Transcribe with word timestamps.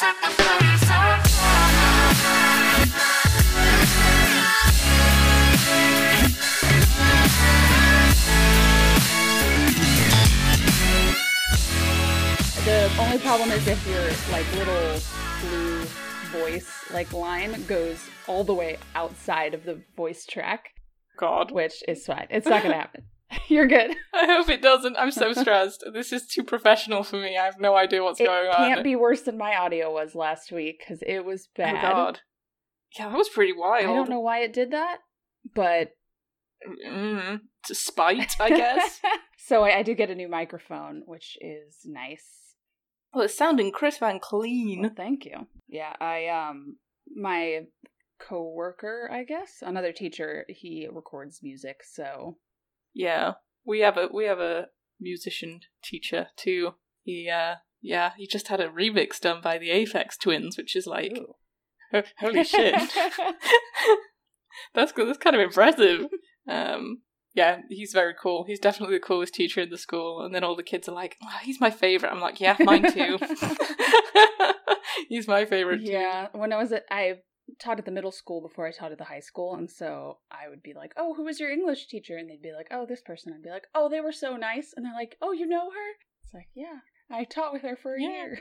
The 0.00 0.06
only 12.98 13.18
problem 13.18 13.50
is 13.50 13.68
if 13.68 13.86
your 13.86 14.00
like 14.32 14.50
little 14.54 15.00
blue 15.42 15.84
voice 16.32 16.70
like 16.94 17.12
line 17.12 17.62
goes 17.66 17.98
all 18.26 18.42
the 18.42 18.54
way 18.54 18.78
outside 18.94 19.52
of 19.52 19.64
the 19.66 19.82
voice 19.98 20.24
track, 20.24 20.70
God. 21.18 21.50
which 21.50 21.82
is 21.86 22.06
fine. 22.06 22.26
It's 22.30 22.46
not 22.46 22.62
gonna 22.62 22.74
happen. 22.78 23.04
You're 23.48 23.66
good. 23.68 23.94
I 24.14 24.26
hope 24.26 24.48
it 24.48 24.62
doesn't. 24.62 24.96
I'm 24.96 25.10
so 25.10 25.32
stressed. 25.32 25.84
this 25.92 26.12
is 26.12 26.26
too 26.26 26.42
professional 26.42 27.02
for 27.02 27.16
me. 27.16 27.36
I 27.38 27.44
have 27.44 27.60
no 27.60 27.76
idea 27.76 28.02
what's 28.02 28.20
It 28.20 28.26
going 28.26 28.48
on. 28.48 28.64
It 28.64 28.74
can't 28.74 28.84
be 28.84 28.96
worse 28.96 29.22
than 29.22 29.38
my 29.38 29.56
audio 29.56 29.92
was 29.92 30.14
last 30.14 30.50
week 30.52 30.80
because 30.80 31.02
it 31.06 31.24
was 31.24 31.48
bad. 31.56 31.70
Oh 31.70 31.74
bad. 31.74 31.92
God. 31.92 32.20
Yeah, 32.98 33.08
that 33.08 33.16
was 33.18 33.28
pretty 33.28 33.52
wild. 33.52 33.84
I 33.90 33.94
don't 33.94 34.10
know 34.10 34.20
why 34.20 34.40
it 34.40 34.52
did 34.52 34.72
that, 34.72 34.98
but 35.54 35.92
Mm, 36.86 37.40
to 37.64 37.74
spite, 37.74 38.34
I 38.38 38.50
guess. 38.50 39.00
so 39.38 39.64
I, 39.64 39.78
I 39.78 39.82
did 39.82 39.96
get 39.96 40.10
a 40.10 40.14
new 40.14 40.28
microphone, 40.28 41.02
which 41.06 41.38
is 41.40 41.78
nice. 41.86 42.54
well, 43.14 43.24
it's 43.24 43.36
sounding 43.36 43.72
crisp 43.72 44.02
and 44.02 44.20
Well, 44.20 44.20
clean. 44.20 44.90
thank 44.94 45.24
you. 45.24 45.46
Yeah, 45.68 45.94
I 46.00 46.26
um 46.28 46.76
my 47.14 47.60
coworker, 48.18 49.08
I 49.10 49.24
guess, 49.24 49.62
another 49.62 49.92
teacher, 49.92 50.44
he 50.48 50.86
records 50.90 51.40
music, 51.42 51.80
so 51.82 52.36
Yeah, 52.94 53.34
we 53.64 53.80
have 53.80 53.96
a 53.96 54.08
we 54.12 54.24
have 54.24 54.40
a 54.40 54.66
musician 55.00 55.60
teacher 55.82 56.28
too. 56.36 56.74
He 57.02 57.28
uh 57.28 57.56
yeah, 57.82 58.12
he 58.16 58.26
just 58.26 58.48
had 58.48 58.60
a 58.60 58.68
remix 58.68 59.20
done 59.20 59.40
by 59.42 59.58
the 59.58 59.70
Aphex 59.70 60.18
Twins, 60.20 60.56
which 60.56 60.76
is 60.76 60.86
like 60.86 61.18
holy 62.18 62.44
shit. 62.44 62.74
that's 64.74 64.92
good. 64.92 65.08
That's 65.08 65.18
kind 65.18 65.36
of 65.36 65.42
impressive. 65.42 66.06
Um, 66.48 67.02
yeah, 67.34 67.60
he's 67.68 67.92
very 67.92 68.14
cool. 68.20 68.44
He's 68.44 68.58
definitely 68.58 68.96
the 68.96 69.04
coolest 69.04 69.34
teacher 69.34 69.60
in 69.60 69.70
the 69.70 69.78
school. 69.78 70.22
And 70.22 70.34
then 70.34 70.42
all 70.44 70.56
the 70.56 70.62
kids 70.62 70.88
are 70.88 70.94
like, 70.94 71.16
oh, 71.22 71.38
"He's 71.42 71.60
my 71.60 71.70
favorite." 71.70 72.10
I'm 72.10 72.20
like, 72.20 72.40
"Yeah, 72.40 72.56
mine 72.60 72.92
too." 72.92 73.18
he's 75.08 75.28
my 75.28 75.44
favorite. 75.44 75.78
too. 75.84 75.92
yeah, 75.92 76.28
when 76.32 76.52
I 76.52 76.56
was 76.56 76.72
at 76.72 76.84
I 76.90 77.18
taught 77.58 77.78
at 77.78 77.84
the 77.84 77.90
middle 77.90 78.12
school 78.12 78.40
before 78.40 78.66
I 78.66 78.72
taught 78.72 78.92
at 78.92 78.98
the 78.98 79.04
high 79.04 79.20
school, 79.20 79.54
and 79.54 79.70
so 79.70 80.18
I 80.30 80.48
would 80.48 80.62
be 80.62 80.74
like, 80.74 80.92
"Oh, 80.96 81.14
who 81.14 81.24
was 81.24 81.40
your 81.40 81.50
English 81.50 81.88
teacher?" 81.88 82.16
And 82.16 82.28
they'd 82.30 82.42
be 82.42 82.52
like, 82.52 82.68
"Oh, 82.70 82.86
this 82.86 83.00
person." 83.02 83.32
I'd 83.32 83.42
be 83.42 83.50
like, 83.50 83.66
"Oh, 83.74 83.88
they 83.88 84.00
were 84.00 84.12
so 84.12 84.36
nice," 84.36 84.72
and 84.76 84.84
they're 84.84 84.94
like, 84.94 85.16
"Oh, 85.20 85.32
you 85.32 85.46
know 85.46 85.70
her?" 85.70 85.90
It's 86.24 86.34
like, 86.34 86.48
"Yeah, 86.54 86.80
I 87.10 87.24
taught 87.24 87.52
with 87.52 87.62
her 87.62 87.76
for 87.76 87.94
a 87.96 88.00
Yeah. 88.02 88.08
year." 88.08 88.38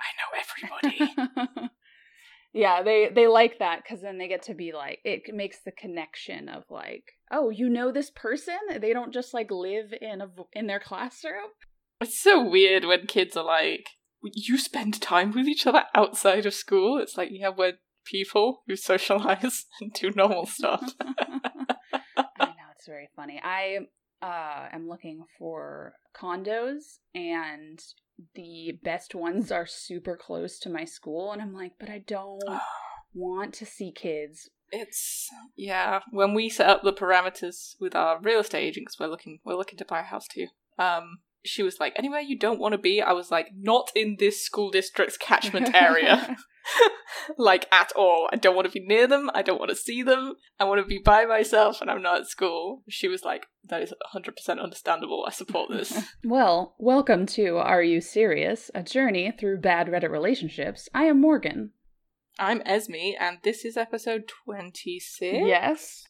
I 0.00 0.08
know 0.18 1.00
everybody. 1.18 1.70
yeah, 2.52 2.82
they 2.82 3.08
they 3.14 3.26
like 3.26 3.58
that 3.58 3.82
because 3.82 4.00
then 4.02 4.18
they 4.18 4.28
get 4.28 4.42
to 4.42 4.54
be 4.54 4.72
like 4.72 4.98
it 5.04 5.22
makes 5.34 5.60
the 5.60 5.72
connection 5.72 6.48
of 6.48 6.64
like, 6.70 7.04
oh, 7.30 7.50
you 7.50 7.68
know 7.68 7.92
this 7.92 8.10
person. 8.10 8.58
They 8.80 8.92
don't 8.92 9.12
just 9.12 9.34
like 9.34 9.50
live 9.50 9.92
in 10.00 10.20
a 10.20 10.28
in 10.52 10.66
their 10.66 10.80
classroom. 10.80 11.50
it's 12.00 12.18
so 12.18 12.42
weird 12.48 12.84
when 12.84 13.06
kids 13.06 13.36
are 13.36 13.44
like, 13.44 13.90
"You 14.22 14.58
spend 14.58 15.00
time 15.00 15.32
with 15.32 15.46
each 15.46 15.66
other 15.66 15.84
outside 15.94 16.46
of 16.46 16.54
school." 16.54 16.98
It's 16.98 17.16
like, 17.16 17.28
yeah, 17.30 17.50
we're 17.50 17.74
people 18.10 18.62
who 18.66 18.76
socialize 18.76 19.66
and 19.80 19.92
do 19.92 20.10
normal 20.14 20.46
stuff. 20.46 20.94
I 21.00 22.46
know 22.46 22.70
it's 22.74 22.86
very 22.86 23.08
funny. 23.14 23.40
I 23.42 23.78
uh 24.22 24.68
am 24.72 24.88
looking 24.88 25.24
for 25.38 25.94
condos 26.14 26.98
and 27.14 27.80
the 28.34 28.78
best 28.82 29.14
ones 29.14 29.50
are 29.50 29.66
super 29.66 30.16
close 30.16 30.58
to 30.58 30.68
my 30.68 30.84
school 30.84 31.32
and 31.32 31.40
I'm 31.40 31.54
like, 31.54 31.72
but 31.78 31.88
I 31.88 31.98
don't 32.06 32.42
want 33.14 33.54
to 33.54 33.66
see 33.66 33.92
kids. 33.92 34.50
It's 34.72 35.28
yeah. 35.56 36.00
When 36.10 36.34
we 36.34 36.48
set 36.48 36.68
up 36.68 36.82
the 36.82 36.92
parameters 36.92 37.74
with 37.80 37.94
our 37.96 38.20
real 38.20 38.40
estate 38.40 38.64
agent, 38.64 38.86
because 38.86 39.00
we're 39.00 39.08
looking 39.08 39.40
we're 39.44 39.56
looking 39.56 39.78
to 39.78 39.84
buy 39.84 40.00
a 40.00 40.04
house 40.04 40.26
too. 40.28 40.46
Um, 40.78 41.18
she 41.44 41.62
was 41.62 41.80
like, 41.80 41.94
anywhere 41.96 42.20
you 42.20 42.38
don't 42.38 42.60
want 42.60 42.72
to 42.72 42.78
be. 42.78 43.00
I 43.00 43.12
was 43.12 43.30
like, 43.30 43.48
not 43.56 43.90
in 43.94 44.16
this 44.18 44.44
school 44.44 44.70
district's 44.70 45.16
catchment 45.16 45.74
area, 45.74 46.36
like 47.36 47.66
at 47.72 47.92
all. 47.96 48.28
I 48.32 48.36
don't 48.36 48.54
want 48.54 48.66
to 48.66 48.72
be 48.72 48.86
near 48.86 49.06
them. 49.06 49.30
I 49.34 49.42
don't 49.42 49.58
want 49.58 49.70
to 49.70 49.76
see 49.76 50.02
them. 50.02 50.34
I 50.58 50.64
want 50.64 50.80
to 50.80 50.86
be 50.86 50.98
by 50.98 51.24
myself, 51.24 51.80
and 51.80 51.90
I'm 51.90 52.02
not 52.02 52.20
at 52.20 52.26
school. 52.26 52.82
She 52.88 53.08
was 53.08 53.24
like, 53.24 53.46
that 53.64 53.82
is 53.82 53.90
100 54.12 54.36
percent 54.36 54.60
understandable. 54.60 55.24
I 55.26 55.30
support 55.30 55.70
this. 55.70 55.98
well, 56.24 56.74
welcome 56.78 57.26
to 57.26 57.56
Are 57.58 57.82
You 57.82 58.00
Serious? 58.00 58.70
A 58.74 58.82
journey 58.82 59.32
through 59.38 59.60
bad 59.60 59.88
Reddit 59.88 60.10
relationships. 60.10 60.88
I 60.94 61.04
am 61.04 61.20
Morgan. 61.20 61.72
I'm 62.38 62.62
Esme, 62.64 63.14
and 63.18 63.38
this 63.44 63.64
is 63.64 63.76
episode 63.76 64.30
26. 64.46 65.46
Yes. 65.46 66.04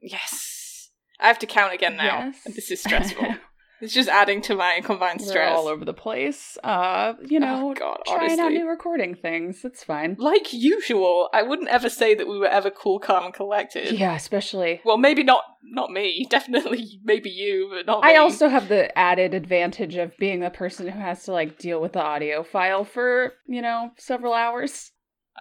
Yes. 0.00 0.90
I 1.18 1.28
have 1.28 1.38
to 1.40 1.46
count 1.46 1.72
again 1.72 1.96
now. 1.96 2.32
Yes. 2.44 2.54
This 2.54 2.70
is 2.70 2.80
stressful. 2.80 3.26
It's 3.82 3.92
just 3.92 4.08
adding 4.08 4.40
to 4.42 4.54
my 4.54 4.80
combined 4.84 5.20
stress. 5.20 5.50
We're 5.50 5.56
all 5.56 5.66
over 5.66 5.84
the 5.84 5.92
place. 5.92 6.56
Uh, 6.62 7.14
you 7.26 7.40
know, 7.40 7.70
oh 7.70 7.74
god, 7.74 7.98
trying 8.06 8.38
out 8.38 8.52
new 8.52 8.68
recording 8.68 9.16
things. 9.16 9.64
It's 9.64 9.82
fine. 9.82 10.14
Like 10.20 10.52
usual, 10.52 11.28
I 11.34 11.42
wouldn't 11.42 11.68
ever 11.68 11.88
say 11.88 12.14
that 12.14 12.28
we 12.28 12.38
were 12.38 12.46
ever 12.46 12.70
cool, 12.70 13.00
calm, 13.00 13.24
and 13.24 13.34
collected. 13.34 13.98
Yeah, 13.98 14.14
especially 14.14 14.80
Well, 14.84 14.98
maybe 14.98 15.24
not 15.24 15.42
not 15.64 15.90
me. 15.90 16.24
Definitely 16.30 17.00
maybe 17.02 17.28
you, 17.28 17.72
but 17.74 17.86
not 17.86 18.04
me. 18.04 18.12
I 18.12 18.18
also 18.18 18.48
have 18.48 18.68
the 18.68 18.96
added 18.96 19.34
advantage 19.34 19.96
of 19.96 20.16
being 20.16 20.38
the 20.38 20.50
person 20.50 20.86
who 20.86 21.00
has 21.00 21.24
to 21.24 21.32
like 21.32 21.58
deal 21.58 21.80
with 21.80 21.94
the 21.94 22.02
audio 22.02 22.44
file 22.44 22.84
for, 22.84 23.32
you 23.48 23.62
know, 23.62 23.90
several 23.98 24.32
hours. 24.32 24.92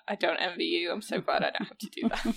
I 0.08 0.16
don't 0.16 0.38
envy 0.38 0.64
you. 0.64 0.92
I'm 0.92 1.04
so 1.04 1.22
glad 1.22 1.44
I 1.44 1.52
don't 1.52 1.68
have 1.68 1.78
to 1.78 1.90
do 1.92 2.10
that. 2.10 2.36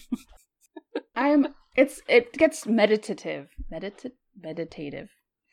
I'm 1.17 1.55
it's 1.77 2.03
it 2.09 2.35
gets 2.35 2.67
meditative. 2.67 3.49
Medita- 3.73 4.13
meditative. 4.39 5.09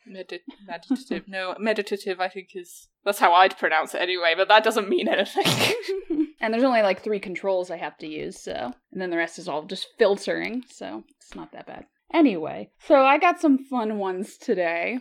Medi- 0.06 0.40
meditative. 0.66 1.28
No, 1.28 1.54
meditative 1.58 2.20
I 2.20 2.28
think 2.28 2.48
is 2.54 2.88
that's 3.04 3.18
how 3.18 3.32
I'd 3.32 3.56
pronounce 3.58 3.94
it 3.94 4.00
anyway, 4.02 4.34
but 4.36 4.48
that 4.48 4.64
doesn't 4.64 4.88
mean 4.88 5.08
anything. 5.08 5.44
and 6.40 6.52
there's 6.52 6.62
only 6.64 6.82
like 6.82 7.02
3 7.02 7.18
controls 7.20 7.70
I 7.70 7.76
have 7.76 7.96
to 7.98 8.06
use, 8.06 8.40
so 8.40 8.72
and 8.92 9.00
then 9.00 9.10
the 9.10 9.16
rest 9.16 9.38
is 9.38 9.48
all 9.48 9.64
just 9.64 9.88
filtering, 9.98 10.64
so 10.68 11.04
it's 11.20 11.34
not 11.34 11.52
that 11.52 11.66
bad. 11.66 11.86
Anyway, 12.12 12.70
so 12.86 13.04
I 13.04 13.18
got 13.18 13.40
some 13.40 13.58
fun 13.58 13.98
ones 13.98 14.36
today. 14.36 14.98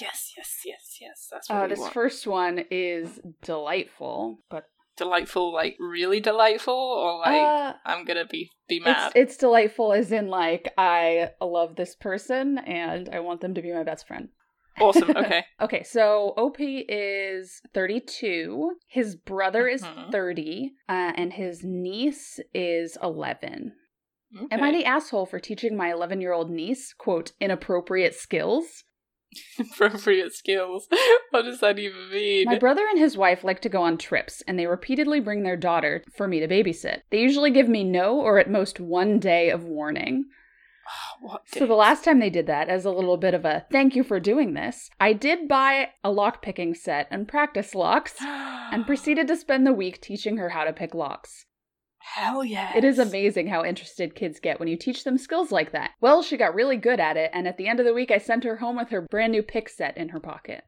yes, 0.00 0.32
yes, 0.36 0.60
yes, 0.64 0.96
yes. 1.00 1.28
That's 1.30 1.48
what 1.50 1.56
Uh, 1.64 1.66
this 1.68 1.78
want. 1.80 1.92
first 1.92 2.26
one 2.26 2.64
is 2.70 3.20
delightful, 3.42 4.38
but 4.50 4.64
delightful, 4.96 5.52
like 5.52 5.76
really 5.78 6.20
delightful, 6.20 6.74
or 6.74 7.18
like 7.18 7.42
uh, 7.42 7.72
I'm 7.84 8.04
gonna 8.04 8.26
be 8.26 8.50
be 8.68 8.80
mad. 8.80 9.12
It's 9.16 9.32
it's 9.32 9.36
delightful 9.36 9.92
as 9.92 10.12
in 10.12 10.28
like 10.28 10.72
I 10.78 11.30
love 11.40 11.76
this 11.76 11.94
person 11.94 12.58
and 12.58 13.08
I 13.08 13.20
want 13.20 13.40
them 13.40 13.54
to 13.54 13.62
be 13.62 13.72
my 13.72 13.84
best 13.84 14.06
friend. 14.06 14.28
Awesome. 14.80 15.10
Okay. 15.16 15.44
Okay, 15.60 15.82
so 15.84 16.34
OP 16.36 16.56
is 16.60 17.62
32. 17.72 18.72
His 18.88 19.16
brother 19.16 19.66
is 19.68 19.82
Mhm. 19.82 20.12
30, 20.12 20.72
uh, 20.88 21.12
and 21.16 21.32
his 21.32 21.64
niece 21.64 22.38
is 22.52 22.98
11. 23.02 23.72
Am 24.50 24.62
I 24.62 24.68
Okay. 24.68 24.78
the 24.78 24.84
asshole 24.84 25.24
for 25.26 25.40
teaching 25.40 25.76
my 25.76 25.90
11 25.90 26.20
year 26.20 26.32
old 26.34 26.50
niece, 26.50 26.92
quote, 26.92 27.32
inappropriate 27.40 28.14
skills? 28.14 28.84
appropriate 29.58 30.32
skills? 30.34 30.88
what 31.30 31.42
does 31.42 31.60
that 31.60 31.78
even 31.78 32.10
mean? 32.10 32.44
My 32.46 32.58
brother 32.58 32.86
and 32.88 32.98
his 32.98 33.16
wife 33.16 33.44
like 33.44 33.60
to 33.60 33.68
go 33.68 33.82
on 33.82 33.98
trips, 33.98 34.42
and 34.46 34.58
they 34.58 34.66
repeatedly 34.66 35.20
bring 35.20 35.42
their 35.42 35.56
daughter 35.56 36.02
for 36.16 36.28
me 36.28 36.40
to 36.40 36.48
babysit. 36.48 37.02
They 37.10 37.20
usually 37.20 37.50
give 37.50 37.68
me 37.68 37.84
no 37.84 38.20
or 38.20 38.38
at 38.38 38.50
most 38.50 38.80
one 38.80 39.18
day 39.18 39.50
of 39.50 39.64
warning. 39.64 40.26
Ah, 40.88 41.16
what 41.20 41.42
So 41.48 41.66
the 41.66 41.74
last 41.74 42.04
time 42.04 42.20
they 42.20 42.30
did 42.30 42.46
that, 42.46 42.68
as 42.68 42.84
a 42.84 42.90
little 42.90 43.16
bit 43.16 43.34
of 43.34 43.44
a 43.44 43.66
thank 43.72 43.96
you 43.96 44.04
for 44.04 44.20
doing 44.20 44.54
this, 44.54 44.90
I 45.00 45.12
did 45.12 45.48
buy 45.48 45.90
a 46.04 46.10
lock 46.10 46.42
picking 46.42 46.74
set 46.74 47.08
and 47.10 47.26
practice 47.26 47.74
locks, 47.74 48.14
and 48.20 48.86
proceeded 48.86 49.26
to 49.28 49.36
spend 49.36 49.66
the 49.66 49.72
week 49.72 50.00
teaching 50.00 50.36
her 50.36 50.50
how 50.50 50.64
to 50.64 50.72
pick 50.72 50.94
locks. 50.94 51.45
Hell 52.14 52.44
yeah! 52.44 52.72
It 52.76 52.84
is 52.84 52.98
amazing 52.98 53.48
how 53.48 53.64
interested 53.64 54.14
kids 54.14 54.40
get 54.40 54.58
when 54.58 54.68
you 54.68 54.76
teach 54.76 55.04
them 55.04 55.18
skills 55.18 55.52
like 55.52 55.72
that. 55.72 55.90
Well, 56.00 56.22
she 56.22 56.36
got 56.36 56.54
really 56.54 56.76
good 56.76 57.00
at 57.00 57.16
it, 57.16 57.30
and 57.34 57.46
at 57.46 57.56
the 57.56 57.66
end 57.66 57.80
of 57.80 57.86
the 57.86 57.92
week, 57.92 58.10
I 58.10 58.18
sent 58.18 58.44
her 58.44 58.56
home 58.56 58.76
with 58.76 58.90
her 58.90 59.02
brand 59.02 59.32
new 59.32 59.42
pick 59.42 59.68
set 59.68 59.96
in 59.96 60.10
her 60.10 60.20
pocket. 60.20 60.64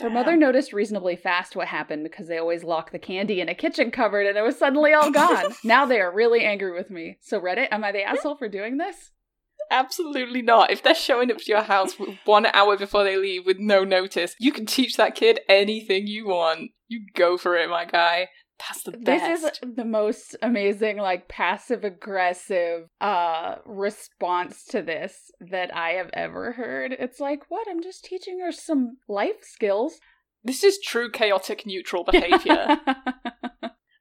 Her 0.00 0.10
mother 0.10 0.36
noticed 0.36 0.72
reasonably 0.72 1.16
fast 1.16 1.56
what 1.56 1.68
happened 1.68 2.04
because 2.04 2.28
they 2.28 2.38
always 2.38 2.62
lock 2.62 2.92
the 2.92 3.00
candy 3.00 3.40
in 3.40 3.48
a 3.48 3.54
kitchen 3.54 3.90
cupboard 3.90 4.26
and 4.26 4.38
it 4.38 4.42
was 4.42 4.56
suddenly 4.56 4.92
all 4.92 5.10
gone. 5.10 5.54
now 5.64 5.86
they 5.86 6.00
are 6.00 6.14
really 6.14 6.44
angry 6.44 6.72
with 6.72 6.88
me. 6.88 7.18
So, 7.20 7.40
Reddit, 7.40 7.68
am 7.72 7.82
I 7.82 7.90
the 7.90 8.04
asshole 8.04 8.36
for 8.36 8.48
doing 8.48 8.76
this? 8.76 9.10
Absolutely 9.70 10.40
not. 10.40 10.70
If 10.70 10.82
they're 10.82 10.94
showing 10.94 11.32
up 11.32 11.38
to 11.38 11.50
your 11.50 11.62
house 11.62 11.94
one 12.24 12.46
hour 12.46 12.76
before 12.76 13.02
they 13.02 13.16
leave 13.16 13.44
with 13.44 13.58
no 13.58 13.82
notice, 13.82 14.34
you 14.38 14.52
can 14.52 14.66
teach 14.66 14.96
that 14.96 15.16
kid 15.16 15.40
anything 15.48 16.06
you 16.06 16.28
want. 16.28 16.70
You 16.86 17.00
go 17.14 17.36
for 17.36 17.56
it, 17.56 17.68
my 17.68 17.84
guy. 17.84 18.28
That's 18.58 18.82
the 18.82 18.92
best. 18.92 19.04
This 19.04 19.42
is 19.44 19.76
the 19.76 19.84
most 19.84 20.36
amazing, 20.42 20.98
like 20.98 21.28
passive 21.28 21.84
aggressive 21.84 22.88
uh 23.00 23.56
response 23.64 24.64
to 24.66 24.82
this 24.82 25.30
that 25.40 25.74
I 25.74 25.90
have 25.90 26.10
ever 26.12 26.52
heard. 26.52 26.92
It's 26.92 27.20
like, 27.20 27.50
what? 27.50 27.66
I'm 27.68 27.82
just 27.82 28.04
teaching 28.04 28.40
her 28.40 28.52
some 28.52 28.98
life 29.08 29.42
skills. 29.42 30.00
This 30.44 30.64
is 30.64 30.78
true 30.78 31.10
chaotic 31.10 31.66
neutral 31.66 32.04
behavior. 32.10 32.78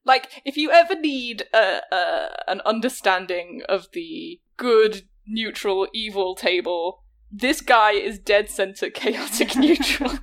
like 0.05 0.41
if 0.45 0.57
you 0.57 0.71
ever 0.71 0.99
need 0.99 1.43
a, 1.53 1.81
a 1.91 2.29
an 2.47 2.61
understanding 2.65 3.61
of 3.67 3.87
the 3.93 4.39
good, 4.55 5.03
neutral, 5.27 5.87
evil 5.93 6.35
table, 6.35 7.03
this 7.31 7.61
guy 7.61 7.91
is 7.91 8.19
dead 8.19 8.49
center 8.49 8.89
chaotic 8.89 9.55
neutral. 9.57 10.13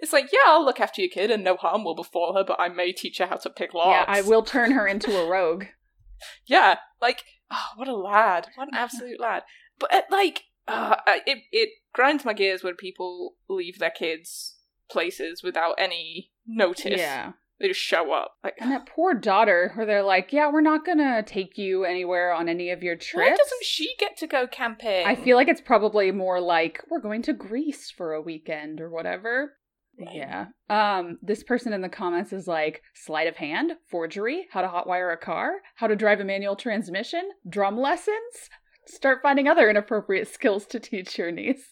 It's 0.00 0.12
like, 0.12 0.30
yeah, 0.32 0.38
I'll 0.46 0.64
look 0.64 0.80
after 0.80 1.00
your 1.00 1.10
kid 1.10 1.30
and 1.30 1.44
no 1.44 1.56
harm 1.56 1.84
will 1.84 1.94
befall 1.94 2.34
her, 2.36 2.44
but 2.44 2.60
I 2.60 2.68
may 2.68 2.92
teach 2.92 3.18
her 3.18 3.26
how 3.26 3.36
to 3.36 3.50
pick 3.50 3.74
locks. 3.74 4.06
Yeah, 4.08 4.14
I 4.14 4.22
will 4.22 4.42
turn 4.42 4.72
her 4.72 4.86
into 4.86 5.16
a 5.16 5.28
rogue. 5.28 5.64
yeah, 6.46 6.76
like, 7.00 7.24
oh, 7.50 7.66
what 7.76 7.88
a 7.88 7.96
lad. 7.96 8.48
What 8.54 8.68
an 8.68 8.74
absolute 8.74 9.20
lad. 9.20 9.42
But, 9.78 9.92
uh, 9.92 10.02
like, 10.10 10.44
uh, 10.68 10.96
it, 11.26 11.38
it 11.52 11.70
grinds 11.92 12.24
my 12.24 12.32
gears 12.32 12.62
when 12.62 12.76
people 12.76 13.34
leave 13.48 13.78
their 13.78 13.90
kids 13.90 14.56
places 14.90 15.42
without 15.42 15.74
any 15.78 16.30
notice. 16.46 16.98
Yeah. 16.98 17.32
They 17.58 17.68
just 17.68 17.80
show 17.80 18.12
up. 18.14 18.36
Like, 18.42 18.54
And 18.58 18.70
that 18.70 18.86
poor 18.86 19.12
daughter, 19.12 19.72
where 19.74 19.84
they're 19.84 20.02
like, 20.02 20.32
yeah, 20.32 20.50
we're 20.50 20.62
not 20.62 20.86
gonna 20.86 21.22
take 21.22 21.58
you 21.58 21.84
anywhere 21.84 22.32
on 22.32 22.48
any 22.48 22.70
of 22.70 22.82
your 22.82 22.96
trips." 22.96 23.30
why 23.30 23.36
doesn't 23.36 23.64
she 23.64 23.94
get 23.98 24.16
to 24.18 24.26
go 24.26 24.46
camping? 24.46 25.06
I 25.06 25.14
feel 25.14 25.36
like 25.36 25.48
it's 25.48 25.60
probably 25.60 26.10
more 26.10 26.40
like 26.40 26.82
we're 26.88 27.02
going 27.02 27.20
to 27.22 27.34
Greece 27.34 27.90
for 27.90 28.14
a 28.14 28.22
weekend 28.22 28.80
or 28.80 28.88
whatever. 28.88 29.58
Yeah. 29.98 30.46
Um, 30.68 31.18
this 31.22 31.42
person 31.42 31.72
in 31.72 31.82
the 31.82 31.88
comments 31.88 32.32
is 32.32 32.46
like 32.46 32.82
sleight 32.94 33.28
of 33.28 33.36
hand, 33.36 33.72
forgery, 33.90 34.46
how 34.50 34.62
to 34.62 34.68
hotwire 34.68 35.12
a 35.12 35.16
car, 35.16 35.56
how 35.76 35.86
to 35.86 35.96
drive 35.96 36.20
a 36.20 36.24
manual 36.24 36.56
transmission, 36.56 37.30
drum 37.48 37.78
lessons. 37.78 38.48
Start 38.86 39.20
finding 39.22 39.46
other 39.46 39.68
inappropriate 39.68 40.28
skills 40.28 40.66
to 40.66 40.80
teach 40.80 41.18
your 41.18 41.30
niece. 41.30 41.66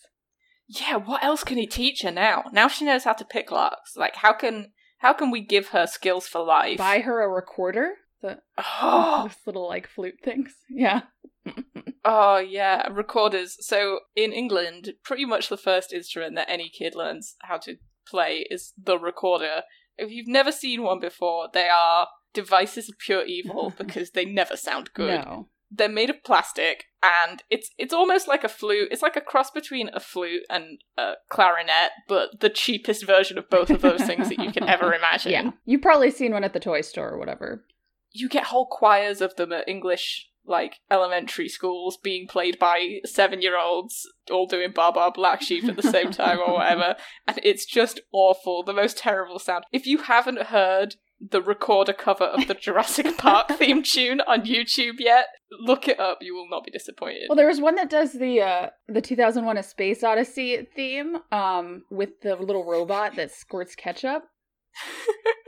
yeah, 0.69 0.97
what 0.97 1.25
else 1.25 1.43
can 1.43 1.57
he 1.57 1.67
teach 1.67 2.03
her 2.03 2.11
now? 2.11 2.45
Now 2.53 2.69
she 2.69 2.85
knows 2.85 3.05
how 3.05 3.15
to 3.15 3.25
pick 3.25 3.51
locks. 3.51 3.97
Like, 3.97 4.17
how 4.17 4.33
can 4.35 4.73
how 4.99 5.13
can 5.13 5.31
we 5.31 5.41
give 5.41 5.69
her 5.69 5.87
skills 5.87 6.27
for 6.29 6.43
life? 6.45 6.77
Buy 6.79 7.01
her 7.01 7.23
a 7.23 7.29
recorder. 7.29 7.93
The 8.21 8.39
Oh, 8.59 9.25
those 9.29 9.37
little 9.47 9.67
like 9.69 9.89
flute 9.89 10.19
things. 10.23 10.55
Yeah. 10.69 11.03
oh 12.05 12.39
yeah, 12.39 12.89
recorders. 12.89 13.57
So 13.61 14.01
in 14.15 14.33
England, 14.33 14.93
pretty 15.05 15.25
much 15.25 15.49
the 15.49 15.57
first 15.57 15.93
instrument 15.93 16.35
that 16.35 16.51
any 16.51 16.69
kid 16.69 16.95
learns 16.95 17.37
how 17.43 17.59
to 17.59 17.77
play 18.09 18.47
is 18.51 18.73
the 18.83 18.99
recorder. 18.99 19.63
If 19.97 20.11
you've 20.11 20.29
never 20.29 20.53
seen 20.53 20.83
one 20.83 21.01
before, 21.01 21.49
they 21.53 21.69
are 21.69 22.09
devices 22.33 22.89
of 22.89 22.99
pure 22.99 23.25
evil 23.25 23.73
because 23.79 24.11
they 24.13 24.25
never 24.25 24.57
sound 24.57 24.91
good. 24.95 25.25
No. 25.25 25.49
They're 25.71 25.89
made 25.89 26.09
of 26.09 26.25
plastic 26.25 26.85
and 27.03 27.43
it's 27.51 27.71
it's 27.77 27.93
almost 27.93 28.27
like 28.27 28.43
a 28.43 28.49
flute. 28.49 28.89
It's 28.91 29.03
like 29.03 29.17
a 29.17 29.21
cross 29.21 29.51
between 29.51 29.91
a 29.93 30.01
flute 30.01 30.45
and 30.49 30.79
a 30.97 31.13
clarinet, 31.29 31.91
but 32.09 32.41
the 32.41 32.49
cheapest 32.49 33.05
version 33.07 33.37
of 33.37 33.51
both 33.51 33.69
of 33.69 33.83
those 33.83 34.03
things 34.03 34.31
that 34.31 34.39
you 34.39 34.51
can 34.51 34.67
ever 34.67 34.95
imagine. 35.01 35.33
Yeah. 35.33 35.51
You've 35.67 35.83
probably 35.83 36.11
seen 36.11 36.33
one 36.33 36.43
at 36.45 36.55
the 36.55 36.61
toy 36.61 36.81
store 36.81 37.11
or 37.11 37.19
whatever. 37.19 37.67
you 38.13 38.31
get 38.31 38.45
whole 38.45 38.67
choirs 38.67 39.21
of 39.21 39.37
them 39.37 39.53
at 39.53 39.69
English 39.69 40.28
like 40.49 40.77
elementary 40.91 41.49
schools 41.49 41.99
being 42.03 42.27
played 42.27 42.59
by 42.59 43.01
seven 43.05 43.43
year 43.43 43.59
olds 43.59 44.09
all 44.31 44.47
doing 44.47 44.73
Baa 44.73 44.91
Baa 44.91 45.11
Black 45.11 45.43
Sheep 45.43 45.65
at 45.65 45.77
the 45.77 45.83
same 45.83 46.11
time 46.11 46.39
or 46.39 46.55
whatever. 46.55 46.97
And 47.27 47.39
it's 47.43 47.67
just 47.67 48.01
awful. 48.13 48.63
The 48.63 48.73
most 48.73 48.99
terrible 48.99 49.39
sound. 49.39 49.65
If 49.73 49.87
you 49.87 49.99
haven't 49.99 50.45
heard 50.45 50.97
the 51.21 51.43
recorder 51.43 51.93
cover 51.93 52.25
of 52.25 52.47
the 52.47 52.55
Jurassic 52.55 53.17
Park 53.19 53.49
theme 53.49 53.83
tune 53.83 54.21
on 54.23 54.43
YouTube 54.43 54.95
yet, 54.99 55.27
look 55.51 55.89
it 55.89 55.99
up. 55.99 56.19
You 56.21 56.35
will 56.35 56.49
not 56.49 56.65
be 56.65 56.71
disappointed. 56.71 57.25
Well, 57.29 57.37
there 57.37 57.49
was 57.49 57.61
one 57.61 57.75
that 57.75 57.91
does 57.91 58.13
the 58.13 58.41
uh 58.41 58.69
the 58.89 59.01
2001: 59.01 59.59
A 59.59 59.63
Space 59.63 60.03
Odyssey 60.03 60.67
theme, 60.75 61.19
um, 61.33 61.83
with 61.91 62.21
the 62.23 62.37
little 62.37 62.65
robot 62.65 63.17
that 63.17 63.33
squirts 63.33 63.75
ketchup. 63.75 64.25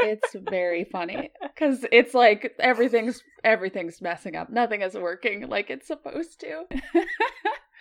It's 0.03 0.35
very 0.49 0.85
funny 0.85 1.31
because 1.43 1.85
it's 1.93 2.15
like 2.15 2.53
everything's 2.59 3.23
everything's 3.45 4.01
messing 4.01 4.35
up. 4.35 4.49
Nothing 4.51 4.83
is 4.83 4.95
working 4.95 5.49
like 5.49 5.69
it's 5.71 5.87
supposed 5.87 6.41
to. 6.41 6.65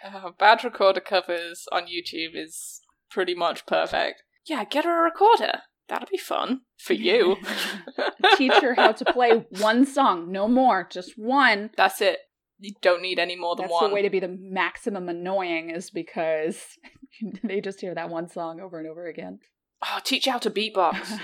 Uh, 0.01 0.29
bad 0.37 0.63
recorder 0.63 1.01
covers 1.01 1.65
on 1.71 1.83
YouTube 1.83 2.31
is 2.33 2.79
pretty 3.11 3.35
much 3.35 3.65
perfect. 3.65 4.23
Yeah, 4.47 4.63
get 4.63 4.85
her 4.85 5.01
a 5.01 5.03
recorder. 5.03 5.59
That'll 5.89 6.07
be 6.09 6.17
fun 6.17 6.61
for 6.77 6.93
you. 6.93 7.37
Teach 8.37 8.53
her 8.61 8.75
how 8.75 8.93
to 8.93 9.05
play 9.05 9.45
one 9.59 9.85
song, 9.85 10.31
no 10.31 10.47
more, 10.47 10.87
just 10.89 11.17
one. 11.17 11.71
That's 11.75 11.99
it. 11.99 12.19
You 12.59 12.73
don't 12.81 13.01
need 13.01 13.19
any 13.19 13.35
more 13.35 13.55
than 13.55 13.63
That's 13.63 13.73
one. 13.73 13.89
the 13.89 13.93
way 13.95 14.01
to 14.01 14.09
be 14.09 14.19
the 14.19 14.37
maximum 14.39 15.09
annoying 15.09 15.69
is 15.69 15.89
because 15.89 16.61
they 17.43 17.59
just 17.61 17.81
hear 17.81 17.95
that 17.95 18.09
one 18.09 18.29
song 18.29 18.59
over 18.59 18.79
and 18.79 18.87
over 18.87 19.07
again. 19.07 19.39
Oh, 19.83 19.99
teach 20.03 20.25
you 20.25 20.31
how 20.31 20.37
to 20.39 20.49
beatbox. 20.49 21.17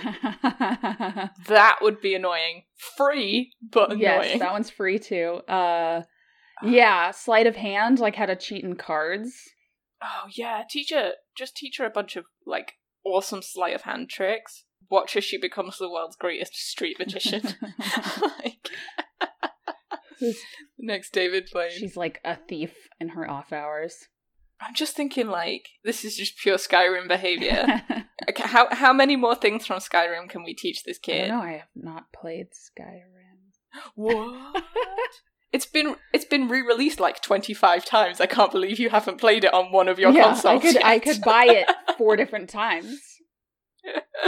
that 1.48 1.78
would 1.82 2.02
be 2.02 2.16
annoying. 2.16 2.64
Free, 2.98 3.54
but 3.62 3.92
annoying. 3.92 4.02
yes, 4.02 4.40
that 4.40 4.52
one's 4.52 4.70
free 4.70 5.00
too. 5.00 5.42
Uh, 5.48 6.04
yeah, 6.64 7.12
sleight 7.12 7.48
of 7.48 7.56
hand, 7.56 8.00
like 8.00 8.16
how 8.16 8.26
to 8.26 8.36
cheat 8.36 8.64
in 8.64 8.76
cards. 8.76 9.34
Oh 10.04 10.28
yeah, 10.36 10.64
teach 10.70 10.92
her. 10.92 11.14
Just 11.38 11.56
teach 11.56 11.78
her 11.78 11.86
a 11.86 11.90
bunch 11.90 12.16
of 12.16 12.26
like 12.46 12.74
awesome 13.06 13.42
sleight 13.42 13.76
of 13.76 13.82
hand 13.82 14.10
tricks. 14.10 14.66
Watch 14.90 15.16
as 15.16 15.24
she 15.24 15.38
becomes 15.38 15.78
the 15.78 15.90
world's 15.90 16.16
greatest 16.16 16.56
street 16.56 16.98
magician. 17.00 17.42
like, 18.22 18.70
next 20.78 21.12
David 21.12 21.50
Blaine. 21.52 21.72
She's 21.72 21.98
like 21.98 22.20
a 22.24 22.36
thief 22.36 22.74
in 23.00 23.10
her 23.10 23.30
off 23.30 23.52
hours. 23.52 24.08
I'm 24.62 24.74
just 24.74 24.96
thinking 24.96 25.28
like 25.28 25.68
this 25.84 26.06
is 26.06 26.16
just 26.16 26.38
pure 26.38 26.58
Skyrim 26.58 27.08
behavior. 27.08 27.84
Okay, 28.30 28.44
how 28.44 28.74
how 28.74 28.94
many 28.94 29.16
more 29.16 29.36
things 29.36 29.68
from 29.68 29.80
Skyrim 29.80 30.30
can 30.30 30.44
we 30.44 30.54
teach 30.56 30.84
this 30.84 30.98
kid? 30.98 31.28
don't. 31.28 31.42
I 31.42 31.52
have 31.52 31.68
not 31.76 32.12
played 32.14 32.48
Skyrim. 32.54 33.12
What? 33.96 34.64
it's 35.52 35.66
been 35.66 35.96
it's 36.14 36.26
been 36.26 36.48
re-released 36.48 37.00
like 37.00 37.22
25 37.22 37.86
times. 37.86 38.22
I 38.22 38.26
can't 38.26 38.52
believe 38.52 38.80
you 38.80 38.90
haven't 38.90 39.20
played 39.20 39.44
it 39.44 39.54
on 39.54 39.72
one 39.72 39.88
of 39.88 40.00
your 40.00 40.12
yeah, 40.12 40.24
consoles. 40.24 40.46
I 40.46 40.60
could 40.60 40.84
I 40.84 41.00
could 41.00 41.22
buy 41.22 41.46
it 41.46 41.70
four 41.98 42.16
different 42.18 42.50
times, 42.50 43.00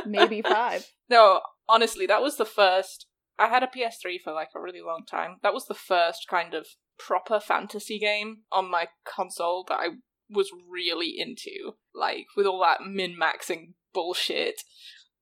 maybe 0.06 0.42
five. 0.42 0.86
No, 1.10 1.42
honestly, 1.68 2.06
that 2.06 2.22
was 2.22 2.38
the 2.38 2.46
first. 2.46 3.08
I 3.40 3.48
had 3.48 3.64
a 3.64 3.68
PS3 3.68 4.22
for 4.24 4.34
like 4.34 4.50
a 4.56 4.60
really 4.60 4.82
long 4.82 5.04
time. 5.06 5.38
That 5.44 5.54
was 5.54 5.68
the 5.68 5.74
first 5.74 6.28
kind 6.30 6.54
of 6.54 6.68
proper 6.98 7.40
fantasy 7.40 8.00
game 8.00 8.40
on 8.52 8.70
my 8.70 8.88
console 9.06 9.64
that 9.70 9.80
I 9.80 9.88
was 10.30 10.52
really 10.70 11.16
into. 11.18 11.76
Like 11.94 12.28
with 12.36 12.46
all 12.46 12.62
that 12.62 12.86
min 12.88 13.16
maxing 13.20 13.74
bullshit. 13.94 14.62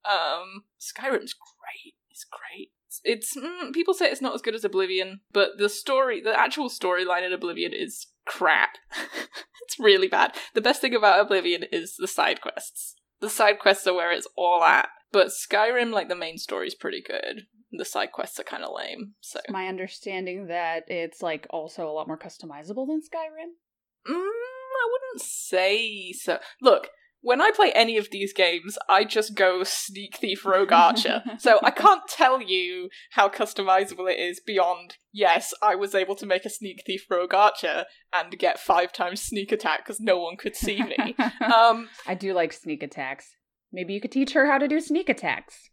Um, 0.03 0.65
Skyrim's 0.79 1.33
great. 1.33 1.95
It's 2.09 2.25
great. 2.25 2.71
It's, 2.87 3.01
it's 3.03 3.37
mm, 3.37 3.73
people 3.73 3.93
say 3.93 4.09
it's 4.09 4.21
not 4.21 4.35
as 4.35 4.41
good 4.41 4.55
as 4.55 4.63
Oblivion, 4.63 5.21
but 5.31 5.57
the 5.57 5.69
story, 5.69 6.21
the 6.21 6.37
actual 6.37 6.69
storyline 6.69 7.25
in 7.25 7.33
Oblivion 7.33 7.73
is 7.73 8.07
crap. 8.25 8.77
it's 9.63 9.79
really 9.79 10.07
bad. 10.07 10.35
The 10.53 10.61
best 10.61 10.81
thing 10.81 10.95
about 10.95 11.19
Oblivion 11.19 11.63
is 11.71 11.95
the 11.97 12.07
side 12.07 12.41
quests. 12.41 12.95
The 13.21 13.29
side 13.29 13.59
quests 13.59 13.87
are 13.87 13.93
where 13.93 14.11
it's 14.11 14.27
all 14.37 14.63
at. 14.63 14.89
But 15.11 15.27
Skyrim, 15.27 15.91
like 15.91 16.09
the 16.09 16.15
main 16.15 16.37
story, 16.37 16.67
is 16.67 16.75
pretty 16.75 17.01
good. 17.01 17.43
The 17.71 17.85
side 17.85 18.11
quests 18.11 18.39
are 18.39 18.43
kind 18.43 18.63
of 18.63 18.71
lame. 18.75 19.13
So 19.21 19.39
My 19.49 19.67
understanding 19.67 20.47
that 20.47 20.83
it's 20.87 21.21
like 21.21 21.47
also 21.49 21.87
a 21.87 21.91
lot 21.91 22.07
more 22.07 22.17
customizable 22.17 22.87
than 22.87 23.01
Skyrim. 23.01 24.13
mm, 24.13 24.29
I 24.75 24.89
wouldn't 24.91 25.21
say 25.21 26.11
so. 26.13 26.39
Look, 26.61 26.89
when 27.25 27.41
I 27.41 27.49
play 27.55 27.71
any 27.71 27.97
of 27.97 28.11
these 28.11 28.33
games, 28.33 28.77
I 28.87 29.03
just 29.03 29.33
go 29.33 29.63
sneak 29.63 30.17
thief 30.17 30.45
rogue 30.45 30.71
archer. 30.71 31.23
so 31.39 31.59
I 31.63 31.71
can't 31.71 32.03
tell 32.07 32.39
you 32.39 32.89
how 33.13 33.29
customizable 33.29 34.07
it 34.11 34.19
is 34.19 34.39
beyond. 34.39 34.97
Yes, 35.11 35.51
I 35.59 35.73
was 35.73 35.95
able 35.95 36.15
to 36.17 36.27
make 36.27 36.45
a 36.45 36.51
sneak 36.51 36.83
thief 36.85 37.05
rogue 37.09 37.33
archer 37.33 37.85
and 38.13 38.37
get 38.37 38.59
five 38.59 38.93
times 38.93 39.23
sneak 39.23 39.51
attack 39.51 39.79
because 39.79 39.99
no 39.99 40.19
one 40.19 40.37
could 40.37 40.55
see 40.55 40.83
me. 40.83 41.15
um, 41.41 41.89
I 42.05 42.13
do 42.13 42.31
like 42.33 42.53
sneak 42.53 42.83
attacks. 42.83 43.35
Maybe 43.73 43.93
you 43.93 44.01
could 44.01 44.11
teach 44.11 44.33
her 44.33 44.45
how 44.45 44.59
to 44.59 44.67
do 44.67 44.79
sneak 44.79 45.09
attacks. 45.09 45.71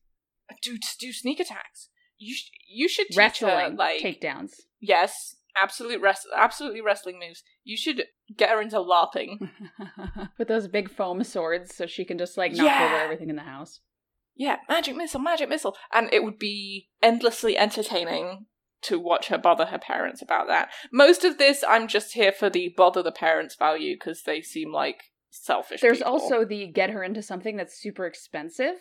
do 0.62 0.78
do 0.98 1.12
sneak 1.12 1.38
attacks. 1.38 1.90
You 2.16 2.34
sh- 2.34 2.50
you 2.66 2.88
should 2.88 3.08
teach 3.08 3.18
Wrestling 3.18 3.50
her 3.50 3.68
like 3.76 4.00
takedowns. 4.00 4.52
yes, 4.80 5.36
absolute 5.56 6.00
rest 6.00 6.26
absolutely 6.36 6.80
wrestling 6.80 7.18
moves. 7.18 7.42
You 7.64 7.76
should 7.76 8.04
get 8.36 8.50
her 8.50 8.60
into 8.60 8.76
LARPing. 8.76 9.50
With 10.38 10.48
those 10.48 10.68
big 10.68 10.90
foam 10.90 11.22
swords 11.24 11.74
so 11.74 11.86
she 11.86 12.04
can 12.04 12.18
just 12.18 12.36
like 12.36 12.52
knock 12.52 12.66
Yeah. 12.66 12.84
over 12.86 12.96
everything 12.96 13.30
in 13.30 13.36
the 13.36 13.42
house. 13.42 13.80
Yeah, 14.34 14.56
magic 14.68 14.96
missile, 14.96 15.20
magic 15.20 15.48
missile, 15.50 15.76
and 15.92 16.08
it 16.12 16.24
would 16.24 16.38
be 16.38 16.88
endlessly 17.02 17.56
entertaining 17.58 18.46
to 18.82 18.98
watch 18.98 19.28
her 19.28 19.38
bother 19.38 19.66
her 19.66 19.78
parents 19.78 20.22
about 20.22 20.46
that. 20.48 20.70
Most 20.90 21.22
of 21.24 21.36
this, 21.38 21.62
I'm 21.68 21.86
just 21.86 22.14
here 22.14 22.32
for 22.32 22.48
the 22.50 22.72
bother 22.76 23.02
the 23.02 23.12
parents 23.12 23.54
value 23.54 23.94
because 23.94 24.22
they 24.22 24.40
seem 24.40 24.72
like 24.72 25.02
selfish. 25.30 25.80
There's 25.82 25.98
people. 25.98 26.12
also 26.14 26.44
the 26.44 26.66
get 26.66 26.90
her 26.90 27.04
into 27.04 27.22
something 27.22 27.56
that's 27.56 27.78
super 27.80 28.06
expensive. 28.06 28.76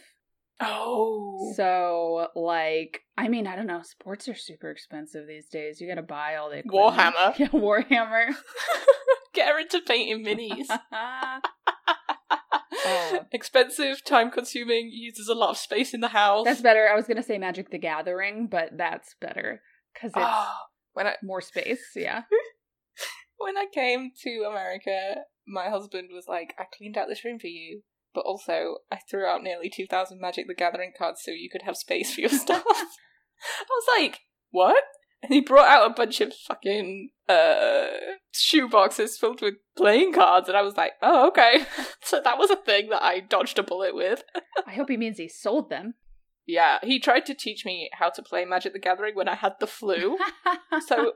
Oh 0.60 1.53
So, 1.55 2.27
like, 2.36 3.01
I 3.17 3.27
mean, 3.27 3.48
I 3.48 3.55
don't 3.55 3.67
know. 3.67 3.81
Sports 3.84 4.27
are 4.27 4.36
super 4.36 4.70
expensive 4.70 5.27
these 5.27 5.48
days. 5.48 5.79
You 5.79 5.88
gotta 5.88 6.01
buy 6.01 6.36
all 6.36 6.50
the 6.50 6.58
equipment. 6.58 6.96
Warhammer. 7.15 7.38
Yeah, 7.39 7.48
Warhammer. 7.50 8.36
get 9.34 9.48
her 9.50 9.60
into 9.60 9.81
painting 9.81 10.25
minis. 10.25 10.70
Uh, 10.91 11.39
Expensive, 13.31 14.03
time 14.03 14.31
consuming, 14.31 14.89
uses 14.91 15.27
a 15.27 15.36
lot 15.36 15.51
of 15.51 15.58
space 15.58 15.93
in 15.93 16.01
the 16.01 16.08
house. 16.10 16.46
that's 16.46 16.62
better. 16.62 16.88
I 16.91 16.96
was 16.96 17.08
gonna 17.08 17.24
say 17.24 17.38
Magic 17.38 17.70
the 17.70 17.77
Gathering, 17.77 18.48
but 18.48 18.70
that's 18.75 19.15
better 19.22 19.62
because 19.93 20.12
it's 20.15 20.17
Oh, 20.17 20.55
when 20.93 21.08
I 21.08 21.15
more 21.24 21.41
space. 21.41 21.91
Yeah. 21.96 22.24
when 23.38 23.58
I 23.58 23.65
came 23.74 24.12
to 24.24 24.46
America, 24.50 25.15
my 25.48 25.70
husband 25.70 26.10
was 26.12 26.25
like, 26.27 26.53
I 26.60 26.63
cleaned 26.75 26.98
out 26.98 27.08
this 27.08 27.24
room 27.24 27.39
for 27.39 27.48
you, 27.48 27.81
but 28.13 28.25
also 28.25 28.77
I 28.91 29.00
threw 29.10 29.25
out 29.25 29.44
nearly 29.44 29.70
2,000 29.70 30.20
Magic 30.20 30.48
the 30.48 30.53
Gathering 30.53 30.94
cards 30.98 31.22
so 31.24 31.32
you 31.32 31.50
could 31.51 31.63
have 31.63 31.77
space 31.77 32.13
for 32.13 32.22
your 32.22 32.30
stuff. 32.32 32.63
I 32.65 33.65
was 33.70 33.84
like, 33.98 34.20
what? 34.51 34.84
And 35.24 35.34
he 35.34 35.41
brought 35.41 35.70
out 35.70 35.89
a 35.89 35.94
bunch 35.94 36.20
of 36.20 36.34
fucking 36.34 37.12
uh, 37.30 37.88
shoe 38.34 38.68
boxes 38.68 39.18
filled 39.18 39.41
with 39.41 39.56
playing 39.77 40.13
cards, 40.13 40.48
and 40.48 40.58
I 40.58 40.63
was 40.63 40.77
like, 40.77 40.94
oh, 41.01 41.27
okay. 41.27 41.65
so 42.01 42.20
that 42.24 42.39
was 42.39 42.50
a 42.50 42.56
thing 42.56 42.89
that 42.89 43.03
I 43.03 43.20
dodged 43.20 43.60
a 43.60 43.63
bullet 43.63 43.94
with. 43.94 44.24
I 44.68 44.74
hope 44.74 44.89
he 44.89 44.98
means 44.98 45.18
he 45.18 45.30
sold 45.30 45.70
them. 45.70 45.94
Yeah, 46.48 46.80
he 46.82 47.00
tried 47.00 47.27
to 47.27 47.36
teach 47.36 47.65
me 47.65 47.89
how 47.94 48.10
to 48.10 48.24
play 48.24 48.46
Magic 48.46 48.74
the 48.74 48.80
Gathering 48.80 49.15
when 49.15 49.27
I 49.27 49.36
had 49.36 49.53
the 49.60 49.68
flu. 49.68 50.18
So 50.88 51.13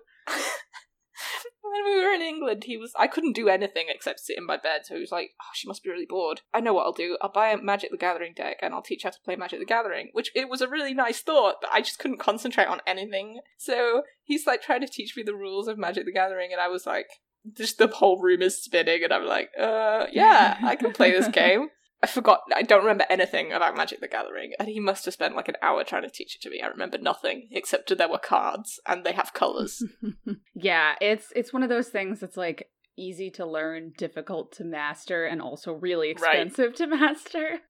when 1.72 1.86
we 1.86 2.04
were 2.04 2.14
in 2.14 2.22
England, 2.22 2.64
he 2.66 2.78
was 2.78 2.94
I 2.98 3.08
couldn't 3.08 3.34
do 3.36 3.50
anything 3.50 3.86
except 3.90 4.20
sit 4.20 4.38
in 4.38 4.46
my 4.46 4.58
bed. 4.58 4.82
So 4.86 4.96
he 4.96 5.02
was 5.02 5.12
like, 5.12 5.32
"Oh, 5.42 5.54
she 5.54 5.68
must 5.68 5.84
be 5.84 5.90
really 5.90 6.06
bored." 6.06 6.42
I 6.54 6.60
know 6.60 6.74
what 6.74 6.86
I'll 6.86 6.94
do. 6.94 7.18
I'll 7.22 7.32
buy 7.32 7.50
a 7.50 7.58
Magic 7.58 7.92
the 7.92 7.98
Gathering 7.98 8.34
deck 8.36 8.58
and 8.62 8.74
I'll 8.74 8.82
teach 8.82 9.04
her 9.04 9.08
how 9.08 9.12
to 9.12 9.20
play 9.24 9.36
Magic 9.36 9.60
the 9.60 9.66
Gathering. 9.66 10.10
Which 10.14 10.32
it 10.36 10.50
was 10.50 10.62
a 10.62 10.68
really 10.68 10.94
nice 10.94 11.22
thought, 11.22 11.56
but 11.62 11.72
I 11.72 11.82
just 11.82 12.00
couldn't 12.00 12.20
concentrate 12.20 12.68
on 12.68 12.82
anything. 12.86 13.40
So 13.58 14.04
he's 14.24 14.48
like 14.48 14.62
trying 14.62 14.82
to 14.82 14.88
teach 14.88 15.16
me 15.16 15.24
the 15.24 15.36
rules 15.36 15.68
of 15.68 15.78
Magic 15.78 16.06
the 16.06 16.12
Gathering, 16.12 16.52
and 16.52 16.62
I 16.62 16.68
was 16.68 16.86
like, 16.86 17.08
just 17.54 17.78
the 17.78 17.88
whole 17.88 18.22
room 18.22 18.42
is 18.42 18.62
spinning, 18.62 19.04
and 19.04 19.14
I'm 19.14 19.26
like, 19.26 19.50
uh, 19.60 20.08
yeah, 20.12 20.58
I 20.64 20.76
can 20.76 20.94
play 20.94 21.12
this 21.12 21.28
game. 21.34 21.70
I 22.06 22.08
forgot. 22.08 22.42
I 22.56 22.62
don't 22.62 22.82
remember 22.82 23.06
anything 23.10 23.52
about 23.52 23.76
Magic 23.76 24.00
the 24.00 24.08
Gathering, 24.08 24.54
and 24.60 24.68
he 24.68 24.80
must 24.80 25.06
have 25.06 25.16
spent 25.16 25.36
like 25.36 25.48
an 25.48 25.56
hour 25.64 25.84
trying 25.84 26.04
to 26.04 26.10
teach 26.12 26.36
it 26.36 26.42
to 26.44 26.52
me. 26.52 26.62
I 26.62 26.68
remember 26.68 27.00
nothing 27.00 27.48
except 27.52 27.90
that 27.90 27.98
there 27.98 28.08
were 28.08 28.20
cards 28.20 28.80
and 28.88 29.04
they 29.04 29.14
have 29.14 29.34
colors. 29.34 29.82
yeah, 30.54 30.94
it's 31.02 31.34
it's 31.36 31.52
one 31.52 31.64
of 31.64 31.70
those 31.70 31.90
things 31.90 32.20
that's 32.20 32.38
like 32.38 32.70
easy 32.96 33.32
to 33.32 33.46
learn, 33.46 33.92
difficult 33.98 34.52
to 34.58 34.64
master, 34.64 35.26
and 35.26 35.42
also 35.42 35.74
really 35.74 36.10
Right. 36.22 36.42
expensive 36.48 36.76
to 36.76 36.86
master. 36.96 37.62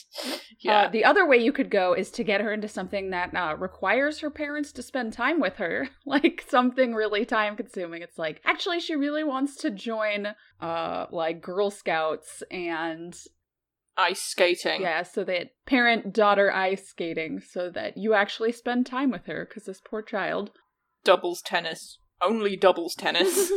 yeah, 0.60 0.82
Uh, 0.82 0.88
the 0.88 1.04
other 1.04 1.26
way 1.26 1.36
you 1.36 1.52
could 1.52 1.70
go 1.70 1.92
is 1.94 2.10
to 2.12 2.24
get 2.24 2.40
her 2.40 2.52
into 2.52 2.68
something 2.68 3.10
that 3.10 3.34
uh, 3.34 3.56
requires 3.58 4.20
her 4.20 4.30
parents 4.30 4.72
to 4.72 4.82
spend 4.82 5.12
time 5.12 5.40
with 5.40 5.56
her, 5.56 5.88
like 6.06 6.44
something 6.48 6.94
really 6.94 7.24
time 7.24 7.56
consuming. 7.56 8.02
It's 8.02 8.18
like 8.18 8.40
actually 8.44 8.80
she 8.80 8.94
really 8.94 9.24
wants 9.24 9.56
to 9.56 9.70
join, 9.70 10.28
uh, 10.60 11.06
like 11.10 11.40
Girl 11.42 11.70
Scouts 11.70 12.42
and 12.50 13.16
ice 13.96 14.20
skating. 14.22 14.80
yeah, 14.82 15.02
so 15.04 15.22
that 15.24 15.50
parent 15.66 16.12
daughter 16.12 16.52
ice 16.52 16.88
skating, 16.88 17.40
so 17.40 17.70
that 17.70 17.96
you 17.96 18.14
actually 18.14 18.52
spend 18.52 18.86
time 18.86 19.10
with 19.10 19.26
her 19.26 19.46
because 19.48 19.64
this 19.66 19.80
poor 19.80 20.02
child. 20.02 20.50
doubles 21.04 21.40
tennis. 21.42 21.98
Only 22.22 22.56
doubles 22.56 22.94
tennis. 22.94 23.52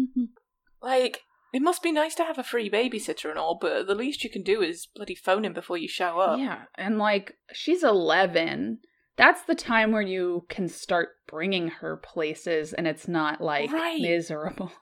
like, 0.82 1.20
it 1.52 1.62
must 1.62 1.82
be 1.82 1.92
nice 1.92 2.14
to 2.16 2.24
have 2.24 2.38
a 2.38 2.42
free 2.42 2.70
babysitter 2.70 3.28
and 3.30 3.38
all, 3.38 3.58
but 3.60 3.86
the 3.86 3.94
least 3.94 4.24
you 4.24 4.30
can 4.30 4.42
do 4.42 4.62
is 4.62 4.86
bloody 4.94 5.14
phone 5.14 5.44
him 5.44 5.52
before 5.52 5.76
you 5.76 5.88
show 5.88 6.18
up. 6.18 6.38
Yeah, 6.38 6.62
and 6.76 6.98
like 6.98 7.34
she's 7.52 7.82
11. 7.84 8.78
That's 9.16 9.42
the 9.42 9.54
time 9.54 9.92
where 9.92 10.00
you 10.02 10.46
can 10.48 10.68
start 10.68 11.10
bringing 11.28 11.68
her 11.68 11.98
places 11.98 12.72
and 12.72 12.86
it's 12.86 13.06
not 13.06 13.42
like 13.42 13.70
Right. 13.70 14.00
miserable. 14.00 14.72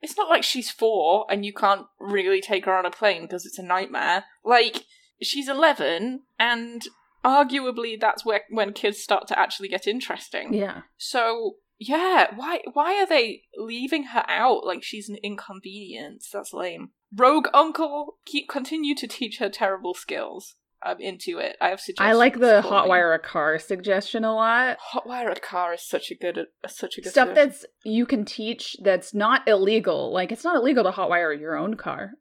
It's 0.00 0.16
not 0.16 0.30
like 0.30 0.42
she's 0.42 0.70
four 0.70 1.26
and 1.30 1.44
you 1.44 1.52
can't 1.52 1.86
really 2.00 2.40
take 2.40 2.64
her 2.64 2.74
on 2.74 2.86
a 2.86 2.90
plane 2.90 3.22
because 3.22 3.44
it's 3.44 3.58
a 3.58 3.62
nightmare. 3.62 4.24
Like, 4.44 4.84
she's 5.22 5.48
11, 5.48 6.20
and 6.38 6.82
arguably 7.24 7.98
that's 7.98 8.24
where 8.24 8.42
when 8.50 8.72
kids 8.72 8.98
start 9.02 9.26
to 9.28 9.38
actually 9.38 9.68
get 9.68 9.86
interesting. 9.86 10.52
Yeah. 10.52 10.82
So 10.98 11.56
yeah, 11.78 12.28
why 12.36 12.60
why 12.72 13.00
are 13.00 13.06
they 13.06 13.42
leaving 13.56 14.04
her 14.04 14.24
out 14.28 14.64
like 14.64 14.82
she's 14.82 15.08
an 15.08 15.16
inconvenience? 15.22 16.30
That's 16.32 16.52
lame. 16.52 16.90
Rogue 17.14 17.48
uncle, 17.52 18.18
keep 18.24 18.48
continue 18.48 18.94
to 18.96 19.06
teach 19.06 19.38
her 19.38 19.48
terrible 19.48 19.94
skills. 19.94 20.56
I'm 20.84 21.00
into 21.00 21.38
it. 21.38 21.56
I 21.62 21.70
have 21.70 21.80
suggestions. 21.80 22.10
I 22.10 22.12
like 22.12 22.38
the 22.38 22.60
for 22.62 22.68
hot 22.68 22.88
wire 22.88 23.14
a 23.14 23.18
car 23.18 23.58
suggestion 23.58 24.22
a 24.22 24.34
lot. 24.34 24.76
Hotwire 24.92 25.34
a 25.34 25.40
car 25.40 25.74
is 25.74 25.82
such 25.88 26.10
a 26.10 26.14
good 26.14 26.38
such 26.66 26.98
a 26.98 27.00
good 27.00 27.10
Stuff 27.10 27.28
suggestion. 27.28 27.34
that's 27.34 27.66
you 27.84 28.04
can 28.04 28.24
teach 28.24 28.76
that's 28.82 29.14
not 29.14 29.48
illegal. 29.48 30.12
Like 30.12 30.30
it's 30.30 30.44
not 30.44 30.56
illegal 30.56 30.84
to 30.84 30.90
hotwire 30.90 31.38
your 31.38 31.56
own 31.56 31.74
car. 31.76 32.12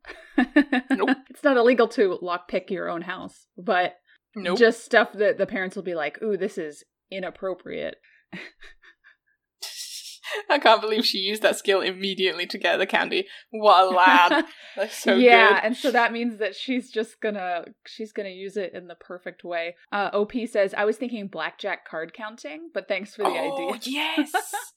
Nope. 0.90 1.18
It's 1.30 1.44
not 1.44 1.58
illegal 1.58 1.88
to 1.90 2.18
lockpick 2.24 2.70
your 2.70 2.90
own 2.90 3.02
house. 3.02 3.48
But 3.58 3.96
nope. 4.36 4.58
just 4.58 4.86
stuff 4.86 5.12
that 5.14 5.38
the 5.38 5.46
parents 5.46 5.76
will 5.76 5.84
be 5.84 5.96
like, 5.96 6.22
"Ooh, 6.22 6.38
this 6.38 6.58
is 6.58 6.86
inappropriate." 7.12 7.96
I 10.50 10.60
can't 10.60 10.82
believe 10.82 11.06
she 11.06 11.20
used 11.20 11.42
that 11.44 11.58
skill 11.58 11.82
immediately 11.82 12.46
to 12.48 12.58
get 12.58 12.78
the 12.78 12.86
candy. 12.86 13.28
What 13.52 13.86
a 13.86 13.96
lad! 13.96 14.46
That's 14.76 14.98
so 14.98 15.16
good. 15.16 15.24
yeah, 15.24 15.54
good. 15.56 15.66
and 15.68 15.78
so 15.78 15.92
that 15.92 16.12
means 16.12 16.40
that 16.40 16.56
she's 16.56 16.90
just 16.92 17.20
gonna 17.22 17.66
she's 17.86 18.12
gonna 18.12 18.30
use 18.30 18.58
it 18.58 18.74
in 18.74 18.88
the 18.88 18.96
perfect 18.96 19.44
way. 19.44 19.76
Uh, 19.92 20.10
Op 20.14 20.34
says, 20.48 20.74
"I 20.74 20.86
was 20.86 20.98
thinking 20.98 21.28
blackjack 21.28 21.88
card 21.88 22.14
counting, 22.14 22.70
but 22.74 22.88
thanks 22.88 23.16
for 23.16 23.24
the 23.24 23.30
oh 23.30 23.74
idea." 23.74 23.92
yes. 23.94 24.32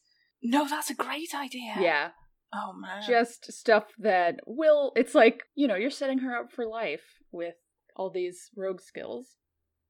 no, 0.42 0.66
that's 0.68 0.90
a 0.90 0.94
great 0.94 1.34
idea. 1.34 1.74
Yeah, 1.80 2.10
Oh 2.52 2.72
man. 2.72 3.02
just 3.06 3.52
stuff 3.52 3.84
that 3.98 4.40
will. 4.46 4.92
It's 4.96 5.14
like 5.14 5.42
you 5.54 5.66
know 5.68 5.76
you're 5.76 5.90
setting 5.90 6.18
her 6.18 6.36
up 6.36 6.52
for 6.52 6.66
life 6.66 7.04
with 7.32 7.54
all 7.94 8.10
these 8.10 8.50
rogue 8.56 8.80
skills. 8.80 9.36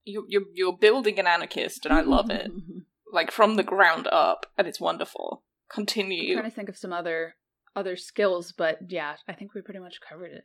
you 0.05 0.25
you're 0.29 0.45
you're 0.55 0.77
building 0.77 1.19
an 1.19 1.27
anarchist, 1.27 1.85
and 1.85 1.95
I 1.95 2.01
love 2.03 2.31
it. 2.31 2.51
like 3.13 3.31
from 3.31 3.55
the 3.55 3.63
ground 3.63 4.09
up, 4.13 4.47
and 4.59 4.67
it's 4.67 4.81
wonderful. 4.81 5.43
I'm 5.71 5.75
Continue. 5.75 6.35
trying 6.35 6.51
to 6.51 6.55
think 6.55 6.69
of 6.69 6.77
some 6.77 6.93
other 6.93 7.35
other 7.75 7.97
skills, 7.97 8.53
but 8.57 8.79
yeah, 8.89 9.17
I 9.29 9.33
think 9.35 9.55
we 9.55 9.61
pretty 9.61 9.81
much 9.81 10.01
covered 10.07 10.33
it. 10.33 10.45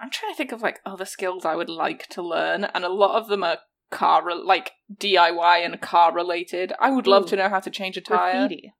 I'm 0.00 0.10
trying 0.10 0.32
to 0.32 0.36
think 0.36 0.50
of 0.52 0.62
like 0.62 0.80
other 0.84 1.04
skills 1.04 1.44
I 1.44 1.54
would 1.54 1.68
like 1.68 2.08
to 2.08 2.22
learn, 2.22 2.64
and 2.64 2.84
a 2.84 2.88
lot 2.88 3.16
of 3.20 3.28
them 3.28 3.44
are 3.44 3.58
car 3.90 4.24
re- 4.24 4.34
like 4.34 4.72
DIY 4.92 5.64
and 5.64 5.80
car 5.80 6.12
related. 6.12 6.72
I 6.80 6.90
would 6.90 7.06
love 7.06 7.24
Ooh. 7.24 7.28
to 7.28 7.36
know 7.36 7.48
how 7.48 7.60
to 7.60 7.70
change 7.70 7.96
a 7.96 8.00
tire. 8.00 8.32
Graffiti. 8.48 8.72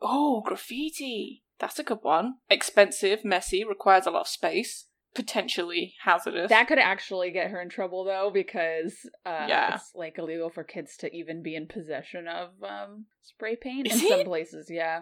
Oh, 0.00 0.42
graffiti. 0.46 1.42
That's 1.58 1.78
a 1.78 1.82
good 1.82 1.98
one. 2.02 2.34
Expensive, 2.48 3.24
messy, 3.24 3.64
requires 3.64 4.06
a 4.06 4.10
lot 4.10 4.22
of 4.22 4.28
space, 4.28 4.86
potentially 5.14 5.94
hazardous. 6.04 6.48
That 6.48 6.68
could 6.68 6.78
actually 6.78 7.30
get 7.32 7.50
her 7.50 7.60
in 7.60 7.68
trouble 7.68 8.04
though, 8.04 8.30
because 8.32 8.94
uh, 9.26 9.46
Yeah. 9.48 9.74
it's 9.74 9.90
like 9.94 10.16
illegal 10.18 10.50
for 10.50 10.64
kids 10.64 10.96
to 10.98 11.12
even 11.14 11.42
be 11.42 11.54
in 11.56 11.66
possession 11.66 12.28
of 12.28 12.50
um, 12.62 13.06
spray 13.22 13.56
paint 13.56 13.88
Is 13.88 14.02
in 14.02 14.08
some 14.08 14.24
places. 14.24 14.68
Yeah, 14.70 15.00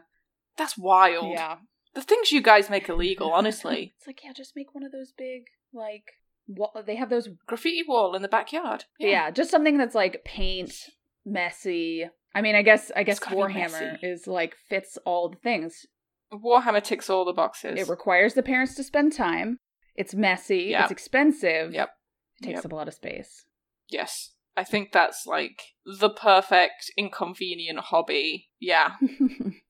That's 0.58 0.76
wild. 0.76 1.32
yeah. 1.32 1.56
The 1.94 2.02
things 2.02 2.30
you 2.32 2.42
guys 2.42 2.68
make 2.68 2.88
illegal, 2.88 3.32
honestly. 3.34 3.94
it's 3.96 4.06
like 4.06 4.20
yeah, 4.24 4.32
just 4.34 4.52
make 4.54 4.74
one 4.74 4.84
of 4.84 4.92
those 4.92 5.12
big 5.16 5.44
like 5.72 6.04
wa- 6.46 6.82
they 6.84 6.96
have 6.96 7.08
those 7.10 7.28
graffiti 7.46 7.82
wall 7.88 8.14
in 8.14 8.22
the 8.22 8.28
backyard. 8.28 8.84
yeah. 8.98 9.30
just 9.30 9.50
something 9.50 9.78
that's 9.78 9.94
like 9.94 10.22
paint 10.24 10.72
messy. 11.24 12.08
I 12.34 12.42
mean, 12.42 12.54
I 12.54 12.62
guess 12.62 12.90
I 12.94 13.02
guess 13.04 13.20
Warhammer 13.20 13.98
is 14.02 14.26
like 14.26 14.54
fits 14.68 14.98
all 15.04 15.30
the 15.30 15.38
things. 15.38 15.86
Warhammer 16.32 16.82
ticks 16.82 17.08
all 17.08 17.24
the 17.24 17.32
boxes. 17.32 17.78
It 17.80 17.88
requires 17.88 18.34
the 18.34 18.42
parents 18.42 18.74
to 18.74 18.84
spend 18.84 19.12
time. 19.14 19.58
It's 19.96 20.14
messy. 20.14 20.66
Yep. 20.70 20.82
It's 20.82 20.92
expensive. 20.92 21.72
Yep. 21.72 21.88
It 22.40 22.44
takes 22.44 22.56
Yep. 22.58 22.64
up 22.66 22.72
a 22.72 22.76
lot 22.76 22.88
of 22.88 22.94
space. 22.94 23.44
Yes. 23.88 24.32
I 24.56 24.64
think 24.64 24.92
that's 24.92 25.24
like 25.26 25.62
the 25.86 26.10
perfect 26.10 26.90
inconvenient 26.98 27.78
hobby. 27.78 28.48
Yeah, 28.60 28.92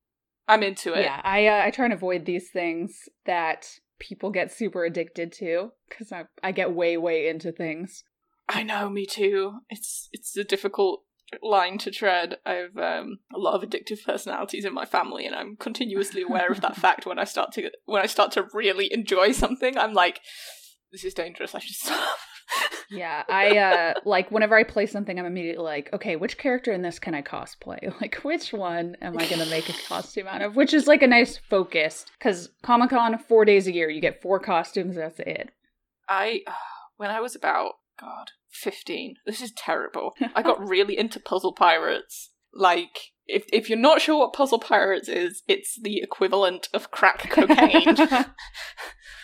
I'm 0.49 0.62
into 0.62 0.95
it. 0.95 1.02
Yeah, 1.02 1.21
I 1.23 1.47
uh, 1.47 1.62
I 1.64 1.71
try 1.71 1.85
and 1.85 1.95
avoid 1.95 2.25
these 2.25 2.50
things 2.50 3.09
that 3.26 3.69
people 3.99 4.31
get 4.31 4.52
super 4.52 4.85
addicted 4.85 5.33
to 5.35 5.73
because 5.88 6.11
I 6.11 6.25
I 6.43 6.52
get 6.52 6.73
way 6.73 6.97
way 6.97 7.28
into 7.28 7.52
things. 7.52 8.05
I 8.49 8.62
know, 8.62 8.88
me 8.88 9.05
too. 9.05 9.59
It's 9.69 10.09
it's 10.12 10.37
a 10.37 10.45
difficult 10.45 11.02
line 11.43 11.76
to 11.78 11.90
tread. 11.90 12.37
I've 12.47 12.76
um, 12.76 13.19
a 13.35 13.38
lot 13.38 13.55
of 13.55 13.69
addictive 13.69 14.05
personalities 14.05 14.64
in 14.64 14.73
my 14.73 14.87
family, 14.87 15.26
and 15.26 15.35
I'm 15.35 15.57
continuously 15.57 16.23
aware 16.23 16.50
of 16.50 16.62
that 16.62 16.76
fact 16.85 17.05
when 17.05 17.19
I 17.19 17.25
start 17.25 17.52
to 17.52 17.71
when 17.85 18.02
I 18.02 18.07
start 18.07 18.33
to 18.33 18.47
really 18.55 18.93
enjoy 18.93 19.33
something. 19.33 19.76
I'm 19.76 19.93
like, 19.93 20.21
this 20.90 21.05
is 21.05 21.14
dangerous. 21.14 21.55
I 21.55 21.59
should 21.59 21.76
stop. 21.76 22.19
Yeah, 22.90 23.23
I 23.28 23.59
uh 23.59 23.95
like 24.05 24.31
whenever 24.31 24.57
I 24.57 24.62
play 24.62 24.87
something, 24.87 25.19
I'm 25.19 25.26
immediately 25.26 25.62
like, 25.64 25.90
okay, 25.93 26.17
which 26.17 26.38
character 26.38 26.73
in 26.73 26.83
this 26.83 26.99
can 26.99 27.14
I 27.14 27.23
cosplay? 27.23 27.93
Like, 28.00 28.17
which 28.23 28.52
one 28.52 28.97
am 29.02 29.19
I 29.19 29.26
gonna 29.28 29.47
make 29.47 29.69
a 29.69 29.75
costume 29.87 30.26
out 30.26 30.40
of? 30.40 30.57
Which 30.57 30.73
is 30.73 30.87
like 30.87 31.02
a 31.02 31.07
nice 31.07 31.37
focus 31.37 32.07
because 32.19 32.50
Comic 32.62 32.90
Con 32.90 33.19
four 33.19 33.45
days 33.45 33.67
a 33.67 33.75
year, 33.75 33.90
you 33.90 34.00
get 34.00 34.23
four 34.23 34.40
costumes. 34.40 34.97
That's 34.97 35.21
it. 35.21 35.50
I 36.09 36.43
when 36.97 37.11
I 37.11 37.21
was 37.21 37.35
about 37.35 37.73
God 38.00 38.31
fifteen. 38.50 39.17
This 39.26 39.43
is 39.43 39.52
terrible. 39.52 40.14
I 40.35 40.43
got 40.43 40.61
really 40.67 40.97
into 40.99 41.21
Puzzle 41.21 41.52
Pirates. 41.52 42.31
Like, 42.55 43.11
if 43.26 43.45
if 43.52 43.69
you're 43.69 43.78
not 43.78 44.00
sure 44.00 44.19
what 44.19 44.33
Puzzle 44.33 44.61
Pirates 44.61 45.09
is, 45.09 45.43
it's 45.47 45.78
the 45.81 45.99
equivalent 45.99 46.69
of 46.73 46.90
crack 46.90 47.28
cocaine 47.31 47.97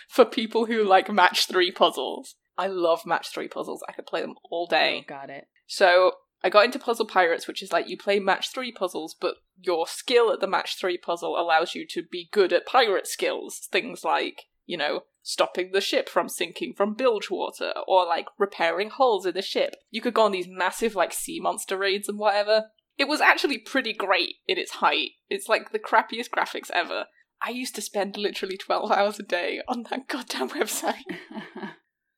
for 0.09 0.25
people 0.27 0.67
who 0.67 0.85
like 0.85 1.11
match 1.11 1.47
three 1.47 1.71
puzzles. 1.71 2.35
I 2.57 2.67
love 2.69 3.07
match 3.07 3.29
three 3.33 3.49
puzzles. 3.49 3.83
I 3.89 3.93
could 3.93 4.07
play 4.07 4.21
them 4.21 4.35
all 4.51 4.67
day. 4.67 5.05
Oh, 5.05 5.09
got 5.09 5.31
it. 5.31 5.49
So 5.67 6.13
I 6.43 6.51
got 6.51 6.67
into 6.67 6.79
Puzzle 6.79 7.07
Pirates, 7.07 7.49
which 7.49 7.63
is 7.63 7.73
like 7.73 7.89
you 7.89 7.97
play 7.97 8.21
match 8.21 8.53
three 8.53 8.71
puzzles, 8.71 9.15
but 9.19 9.37
your 9.61 9.87
skill 9.87 10.31
at 10.31 10.41
the 10.41 10.47
match 10.47 10.79
three 10.79 10.99
puzzle 10.99 11.39
allows 11.39 11.75
you 11.75 11.87
to 11.89 12.03
be 12.03 12.29
good 12.33 12.53
at 12.53 12.67
pirate 12.67 13.07
skills. 13.07 13.67
Things 13.73 14.05
like, 14.05 14.43
you 14.67 14.77
know, 14.77 15.05
stopping 15.23 15.71
the 15.73 15.81
ship 15.81 16.09
from 16.09 16.29
sinking 16.29 16.75
from 16.75 16.95
bilge 16.95 17.31
water, 17.31 17.73
or 17.89 18.07
like 18.07 18.27
repairing 18.39 18.91
holes 18.91 19.25
in 19.25 19.33
the 19.33 19.43
ship. 19.43 19.77
You 19.91 20.03
could 20.03 20.15
go 20.15 20.25
on 20.25 20.33
these 20.33 20.47
massive 20.47 20.95
like 20.95 21.15
sea 21.15 21.41
monster 21.41 21.79
raids 21.79 22.09
and 22.09 22.19
whatever. 22.19 22.67
It 22.99 23.09
was 23.09 23.23
actually 23.23 23.59
pretty 23.59 23.95
great 23.95 24.37
in 24.47 24.59
its 24.59 24.73
height. 24.73 25.13
It's 25.29 25.49
like 25.49 25.73
the 25.73 25.81
crappiest 25.81 26.29
graphics 26.31 26.71
ever. 26.73 27.07
I 27.43 27.51
used 27.51 27.75
to 27.75 27.83
spend 27.83 28.17
literally 28.17 28.57
12 28.57 28.93
hours 28.93 29.19
a 29.19 29.23
day 29.23 29.61
on 29.67 29.85
that 29.91 30.09
goddamn 30.09 30.51
website. 30.51 31.03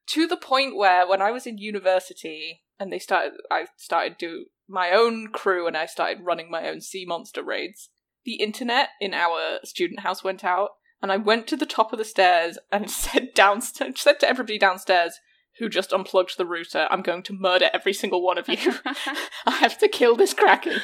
to 0.08 0.26
the 0.26 0.36
point 0.36 0.76
where 0.76 1.06
when 1.06 1.20
I 1.20 1.30
was 1.30 1.46
in 1.46 1.58
university 1.58 2.62
and 2.78 2.92
they 2.92 2.98
started 2.98 3.32
I 3.50 3.66
started 3.76 4.18
do 4.18 4.46
my 4.68 4.90
own 4.90 5.28
crew 5.32 5.66
and 5.66 5.76
I 5.76 5.86
started 5.86 6.24
running 6.24 6.50
my 6.50 6.68
own 6.68 6.80
sea 6.80 7.04
monster 7.06 7.42
raids. 7.42 7.90
The 8.24 8.34
internet 8.34 8.90
in 9.00 9.14
our 9.14 9.60
student 9.64 10.00
house 10.00 10.24
went 10.24 10.44
out 10.44 10.70
and 11.02 11.12
I 11.12 11.16
went 11.16 11.46
to 11.48 11.56
the 11.56 11.66
top 11.66 11.92
of 11.92 11.98
the 11.98 12.04
stairs 12.04 12.58
and 12.72 12.90
said 13.02 13.34
downstairs 13.34 14.00
said 14.00 14.20
to 14.20 14.28
everybody 14.28 14.58
downstairs 14.58 15.20
who 15.58 15.68
just 15.68 15.92
unplugged 15.92 16.36
the 16.36 16.46
router, 16.46 16.86
I'm 16.90 17.02
going 17.02 17.22
to 17.24 17.32
murder 17.32 17.70
every 17.72 17.94
single 17.94 18.22
one 18.22 18.38
of 18.38 18.48
you. 18.48 18.74
I 19.46 19.52
have 19.52 19.78
to 19.78 19.88
kill 19.88 20.14
this 20.14 20.34
kraken. 20.34 20.80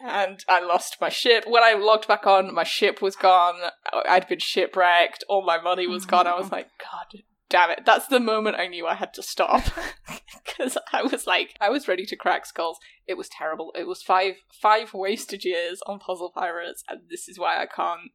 and 0.00 0.42
I 0.48 0.60
lost 0.60 0.96
my 1.00 1.10
ship. 1.10 1.44
When 1.46 1.62
I 1.62 1.74
logged 1.74 2.08
back 2.08 2.26
on, 2.26 2.54
my 2.54 2.64
ship 2.64 3.02
was 3.02 3.14
gone. 3.14 3.56
I'd 4.08 4.28
been 4.28 4.38
shipwrecked. 4.38 5.24
All 5.28 5.44
my 5.44 5.60
money 5.60 5.86
was 5.86 6.06
gone. 6.06 6.26
I 6.26 6.38
was 6.38 6.50
like, 6.50 6.68
God 6.78 7.20
damn 7.52 7.70
it. 7.70 7.82
That's 7.84 8.06
the 8.06 8.18
moment 8.18 8.56
I 8.58 8.66
knew 8.66 8.86
I 8.86 8.94
had 8.94 9.14
to 9.14 9.22
stop. 9.22 9.62
Because 10.44 10.76
I 10.92 11.02
was 11.02 11.26
like, 11.26 11.54
I 11.60 11.70
was 11.70 11.88
ready 11.88 12.04
to 12.04 12.16
crack 12.16 12.44
skulls. 12.46 12.78
It 13.06 13.16
was 13.16 13.28
terrible. 13.28 13.72
It 13.78 13.86
was 13.86 14.02
five 14.02 14.34
five 14.52 14.92
wasted 14.92 15.44
years 15.44 15.80
on 15.86 15.98
Puzzle 15.98 16.32
Pirates, 16.34 16.84
and 16.88 17.02
this 17.08 17.28
is 17.28 17.38
why 17.38 17.62
I 17.62 17.66
can't 17.66 18.10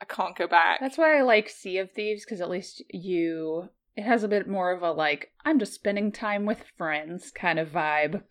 I 0.00 0.06
can't 0.06 0.36
go 0.36 0.46
back. 0.46 0.80
That's 0.80 0.96
why 0.96 1.18
I 1.18 1.22
like 1.22 1.50
Sea 1.50 1.78
of 1.78 1.90
Thieves, 1.90 2.24
because 2.24 2.40
at 2.40 2.48
least 2.48 2.82
you 2.88 3.68
it 3.94 4.04
has 4.04 4.22
a 4.22 4.28
bit 4.28 4.48
more 4.48 4.72
of 4.72 4.82
a 4.82 4.92
like, 4.92 5.32
I'm 5.44 5.58
just 5.58 5.74
spending 5.74 6.12
time 6.12 6.46
with 6.46 6.64
friends 6.78 7.30
kind 7.30 7.58
of 7.58 7.68
vibe. 7.70 8.22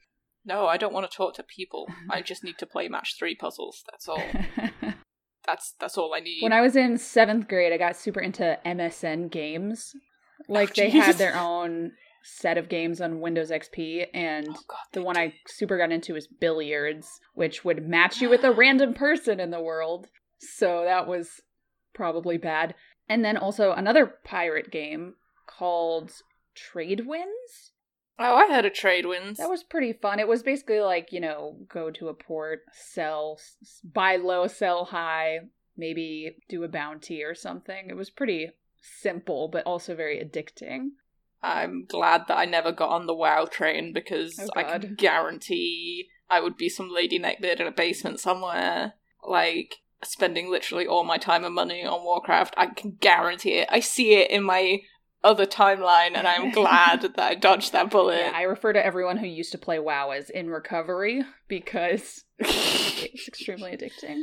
No, 0.43 0.65
I 0.65 0.77
don't 0.77 0.93
want 0.93 1.09
to 1.09 1.15
talk 1.15 1.35
to 1.35 1.43
people. 1.43 1.87
I 2.09 2.21
just 2.23 2.43
need 2.43 2.57
to 2.59 2.65
play 2.65 2.87
match 2.87 3.15
three 3.19 3.35
puzzles. 3.35 3.83
That's 3.91 4.07
all. 4.07 4.23
that's 5.45 5.75
that's 5.79 5.97
all 5.97 6.15
I 6.15 6.19
need. 6.21 6.41
When 6.41 6.53
I 6.53 6.61
was 6.61 6.75
in 6.75 6.97
seventh 6.97 7.47
grade, 7.47 7.73
I 7.73 7.77
got 7.77 7.95
super 7.95 8.21
into 8.21 8.57
MSN 8.65 9.29
games. 9.29 9.93
Like 10.47 10.69
Oh, 10.71 10.73
they 10.77 10.89
had 10.89 11.15
their 11.17 11.35
own 11.35 11.93
set 12.23 12.57
of 12.57 12.69
games 12.69 13.01
on 13.01 13.19
Windows 13.19 13.49
XP, 13.49 14.05
and 14.13 14.47
Oh, 14.49 14.61
God, 14.67 14.77
the 14.91 15.01
one. 15.01 15.17
I 15.17 15.33
super 15.47 15.77
got 15.77 15.91
into 15.91 16.13
was 16.13 16.27
billiards, 16.27 17.19
which 17.33 17.65
would 17.65 17.87
match 17.87 18.21
you 18.21 18.29
with 18.29 18.43
a 18.43 18.51
random 18.53 18.93
person 18.93 19.39
in 19.39 19.49
the 19.51 19.59
world. 19.61 20.07
So 20.39 20.83
that 20.85 21.07
was 21.07 21.41
probably 21.93 22.37
bad. 22.37 22.75
And 23.09 23.25
then 23.25 23.37
also 23.37 23.71
another 23.71 24.05
pirate 24.23 24.71
game 24.71 25.15
called 25.47 26.11
Trade 26.55 27.05
Winds. 27.07 27.71
Oh, 28.19 28.35
I 28.35 28.47
heard 28.53 28.65
of 28.65 28.73
Trade 28.73 29.07
Winds. 29.07 29.39
That 29.39 29.49
was 29.49 29.63
pretty 29.63 29.93
fun. 29.93 30.19
It 30.19 30.27
was 30.27 30.43
basically 30.43 30.79
like, 30.79 31.11
you 31.11 31.19
know, 31.19 31.57
go 31.67 31.89
to 31.91 32.07
a 32.07 32.13
port, 32.13 32.61
sell, 32.71 33.37
s- 33.39 33.81
buy 33.83 34.15
low, 34.17 34.45
sell 34.47 34.85
high, 34.85 35.39
maybe 35.75 36.35
do 36.47 36.63
a 36.63 36.67
bounty 36.67 37.23
or 37.23 37.33
something. 37.33 37.87
It 37.89 37.95
was 37.95 38.11
pretty 38.11 38.51
simple, 38.81 39.47
but 39.47 39.65
also 39.65 39.95
very 39.95 40.17
addicting. 40.23 40.89
I'm 41.43 41.85
glad 41.85 42.23
that 42.27 42.37
I 42.37 42.45
never 42.45 42.71
got 42.71 42.89
on 42.89 43.07
the 43.07 43.15
WoW 43.15 43.45
train 43.45 43.93
because 43.93 44.39
Oh, 44.39 44.49
I 44.55 44.63
can 44.63 44.95
guarantee 44.95 46.09
I 46.29 46.39
would 46.39 46.55
be 46.55 46.69
some 46.69 46.89
lady 46.89 47.19
neckbeard 47.19 47.59
in 47.59 47.67
a 47.67 47.71
basement 47.71 48.19
somewhere, 48.19 48.93
like 49.27 49.77
spending 50.03 50.49
literally 50.49 50.87
all 50.87 51.03
my 51.03 51.17
time 51.17 51.43
and 51.43 51.55
money 51.55 51.83
on 51.83 52.03
Warcraft. 52.03 52.53
I 52.57 52.67
can 52.67 52.97
guarantee 52.99 53.55
it. 53.55 53.67
I 53.71 53.79
see 53.79 54.13
it 54.15 54.29
in 54.31 54.43
my 54.43 54.81
other 55.23 55.45
timeline, 55.45 56.15
and 56.15 56.27
I'm 56.27 56.51
glad 56.51 57.01
that 57.15 57.19
I 57.19 57.35
dodged 57.35 57.73
that 57.73 57.91
bullet. 57.91 58.17
Yeah, 58.17 58.31
I 58.33 58.43
refer 58.43 58.73
to 58.73 58.85
everyone 58.85 59.17
who 59.17 59.27
used 59.27 59.51
to 59.51 59.57
play 59.57 59.79
WoW 59.79 60.11
as 60.11 60.29
in 60.29 60.49
recovery 60.49 61.23
because 61.47 62.23
it's 62.39 63.27
extremely 63.27 63.71
addicting. 63.71 64.21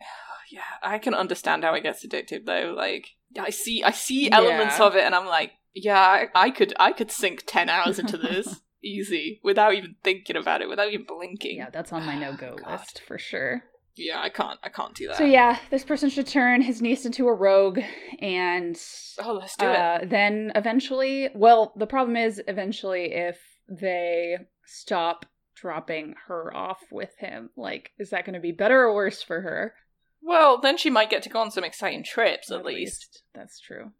yeah, 0.50 0.60
I 0.82 0.98
can 0.98 1.14
understand 1.14 1.64
how 1.64 1.74
it 1.74 1.82
gets 1.82 2.06
addictive 2.06 2.46
though. 2.46 2.74
Like 2.76 3.08
I 3.38 3.50
see, 3.50 3.82
I 3.82 3.90
see 3.90 4.30
elements 4.30 4.78
Yeah. 4.78 4.86
of 4.86 4.96
it, 4.96 5.04
and 5.04 5.14
I'm 5.14 5.26
like, 5.26 5.52
yeah, 5.74 5.98
I, 6.00 6.26
I 6.34 6.50
could, 6.50 6.74
I 6.78 6.92
could 6.92 7.10
sink 7.10 7.44
ten 7.46 7.68
hours 7.68 7.98
into 7.98 8.16
this 8.16 8.60
easy 8.82 9.40
without 9.44 9.74
even 9.74 9.96
thinking 10.02 10.36
about 10.36 10.60
it, 10.62 10.68
without 10.68 10.88
even 10.92 11.06
blinking. 11.06 11.56
Yeah, 11.58 11.70
that's 11.70 11.92
on 11.92 12.04
my 12.06 12.16
no 12.20 12.32
go 12.32 12.56
God. 12.56 12.72
list 12.72 13.00
for 13.06 13.18
sure. 13.18 13.64
Yeah, 13.96 14.20
I 14.20 14.28
can't, 14.28 14.58
I 14.62 14.68
can't 14.68 14.94
do 14.94 15.08
that. 15.08 15.16
So 15.16 15.24
yeah, 15.24 15.58
this 15.70 15.82
person 15.82 16.08
should 16.08 16.28
turn 16.28 16.62
his 16.62 16.80
niece 16.80 17.04
into 17.04 17.26
a 17.26 17.34
rogue 17.34 17.80
and 18.20 18.80
Oh, 19.20 19.32
let's 19.32 19.56
do 19.56 19.66
it. 19.66 19.74
uh, 19.76 19.98
then 20.04 20.52
eventually, 20.54 21.30
well, 21.34 21.72
the 21.76 21.86
problem 21.88 22.16
is 22.16 22.40
eventually 22.46 23.12
if 23.12 23.38
they 23.68 24.36
stop 24.64 25.26
dropping 25.56 26.14
her 26.28 26.56
off 26.56 26.80
with 26.92 27.10
him, 27.18 27.50
like, 27.56 27.90
is 27.98 28.10
that 28.10 28.24
going 28.24 28.34
to 28.34 28.40
be 28.40 28.52
better 28.52 28.82
or 28.84 28.94
worse 28.94 29.20
for 29.20 29.40
her? 29.40 29.74
Well, 30.20 30.60
then 30.60 30.76
she 30.76 30.90
might 30.90 31.10
get 31.10 31.22
to 31.22 31.28
go 31.28 31.40
on 31.40 31.50
some 31.50 31.64
exciting 31.64 32.04
trips 32.04 32.50
at, 32.50 32.64
least. 32.64 33.22
That's 33.34 33.60
true. 33.60 33.92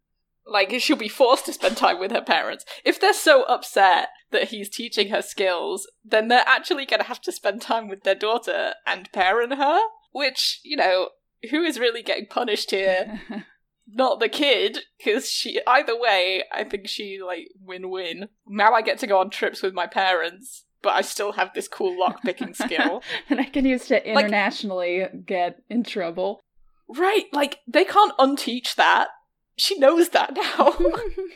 Like, 0.45 0.73
she'll 0.79 0.95
be 0.97 1.07
forced 1.07 1.45
to 1.45 1.53
spend 1.53 1.77
time 1.77 1.99
with 1.99 2.11
her 2.11 2.21
parents. 2.21 2.65
If 2.83 2.99
they're 2.99 3.13
so 3.13 3.43
upset 3.43 4.09
that 4.31 4.49
he's 4.49 4.69
teaching 4.69 5.09
her 5.09 5.21
skills, 5.21 5.87
then 6.03 6.27
they're 6.27 6.43
actually 6.45 6.85
going 6.85 7.01
to 7.01 7.07
have 7.07 7.21
to 7.21 7.31
spend 7.31 7.61
time 7.61 7.87
with 7.87 8.03
their 8.03 8.15
daughter 8.15 8.73
and 8.85 9.11
parent 9.11 9.55
her. 9.55 9.79
Which, 10.11 10.59
you 10.63 10.75
know, 10.75 11.09
who 11.51 11.61
is 11.61 11.79
really 11.79 12.01
getting 12.01 12.25
punished 12.25 12.71
here? 12.71 13.21
Not 13.87 14.19
the 14.19 14.29
kid, 14.29 14.79
because 14.97 15.29
she, 15.29 15.59
either 15.65 15.99
way, 15.99 16.43
I 16.51 16.63
think 16.63 16.87
she, 16.87 17.19
like, 17.25 17.47
win 17.59 17.89
win. 17.89 18.29
Now 18.47 18.73
I 18.73 18.81
get 18.81 18.99
to 18.99 19.07
go 19.07 19.19
on 19.19 19.29
trips 19.29 19.63
with 19.63 19.73
my 19.73 19.87
parents, 19.87 20.65
but 20.81 20.93
I 20.93 21.01
still 21.01 21.33
have 21.33 21.53
this 21.53 21.67
cool 21.67 21.99
lock 21.99 22.21
picking 22.23 22.53
skill. 22.53 23.01
and 23.29 23.39
I 23.39 23.45
can 23.45 23.65
use 23.65 23.87
to 23.87 24.05
internationally 24.07 25.05
get 25.25 25.61
in 25.69 25.83
trouble. 25.83 26.41
Right, 26.87 27.25
like, 27.33 27.59
they 27.67 27.85
can't 27.85 28.13
unteach 28.17 28.75
that. 28.75 29.09
She 29.57 29.77
knows 29.77 30.09
that 30.09 30.33
now. 30.35 30.73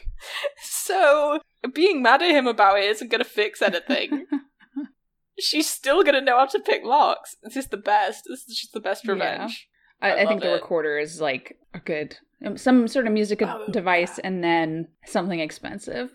so, 0.62 1.40
being 1.74 2.02
mad 2.02 2.22
at 2.22 2.32
him 2.32 2.48
about 2.48 2.80
it 2.80 2.86
isn't 2.86 3.12
going 3.12 3.24
to 3.24 3.30
fix 3.30 3.62
anything. 3.62 4.26
She's 5.40 5.70
still 5.70 6.04
going 6.04 6.16
to 6.16 6.22
know 6.22 6.38
how 6.38 6.46
to 6.46 6.60
pick 6.60 6.84
locks. 6.84 7.36
This 7.44 7.58
is 7.58 7.68
the 7.68 7.78
best. 7.78 8.24
This 8.30 8.48
is 8.48 8.58
just 8.58 8.74
the 8.74 8.80
best 8.80 9.04
Yeah. 9.06 9.12
revenge. 9.14 9.68
I, 10.02 10.12
I 10.12 10.22
I 10.22 10.26
think 10.28 10.42
the 10.42 10.52
it. 10.52 10.54
recorder 10.56 10.98
is 10.98 11.20
like 11.22 11.58
a 11.74 11.80
good, 11.80 12.18
um, 12.46 12.58
some 12.58 12.88
sort 12.88 13.08
of 13.08 13.14
music 13.14 13.42
Oh, 13.42 13.66
device, 13.72 14.18
yeah. 14.20 14.28
and 14.28 14.44
then 14.44 14.88
something 15.06 15.40
expensive. 15.40 16.12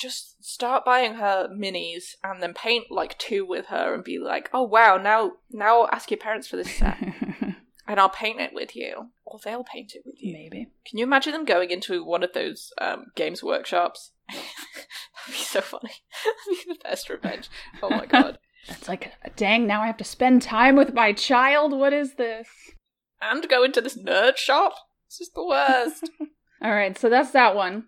Just 0.00 0.42
start 0.42 0.84
buying 0.84 1.14
her 1.14 1.48
minis 1.48 2.14
and 2.24 2.42
then 2.42 2.54
paint 2.54 2.86
like 2.90 3.18
two 3.18 3.44
with 3.44 3.66
her 3.66 3.94
and 3.94 4.02
be 4.02 4.18
like, 4.18 4.48
oh 4.52 4.62
wow, 4.62 4.96
now 4.96 5.32
now 5.50 5.88
ask 5.92 6.10
your 6.10 6.18
parents 6.18 6.48
for 6.48 6.56
this 6.56 6.74
set 6.74 6.96
and 7.86 8.00
I'll 8.00 8.08
paint 8.08 8.40
it 8.40 8.52
with 8.54 8.74
you. 8.74 9.10
Or 9.24 9.38
they'll 9.44 9.64
paint 9.64 9.92
it 9.94 10.02
with 10.04 10.16
you. 10.18 10.32
Maybe. 10.32 10.68
Can 10.86 10.98
you 10.98 11.04
imagine 11.04 11.32
them 11.32 11.44
going 11.44 11.70
into 11.70 12.04
one 12.04 12.22
of 12.22 12.32
those 12.32 12.72
um, 12.80 13.06
games 13.14 13.42
workshops? 13.42 14.12
That'd 14.28 14.44
be 15.28 15.32
so 15.34 15.60
funny. 15.60 15.92
That'd 16.24 16.66
be 16.66 16.72
the 16.72 16.78
best 16.82 17.10
revenge. 17.10 17.50
Oh 17.82 17.90
my 17.90 18.06
god. 18.06 18.38
It's 18.68 18.88
like, 18.88 19.12
dang, 19.36 19.66
now 19.66 19.82
I 19.82 19.86
have 19.86 19.96
to 19.98 20.04
spend 20.04 20.42
time 20.42 20.76
with 20.76 20.92
my 20.92 21.12
child. 21.12 21.72
What 21.72 21.92
is 21.92 22.14
this? 22.14 22.48
and 23.20 23.48
go 23.48 23.62
into 23.62 23.80
this 23.80 23.98
nerd 23.98 24.36
shop? 24.36 24.74
This 25.08 25.20
is 25.20 25.30
the 25.34 25.44
worst. 25.44 26.10
All 26.62 26.72
right, 26.72 26.96
so 26.96 27.08
that's 27.08 27.32
that 27.32 27.54
one. 27.54 27.84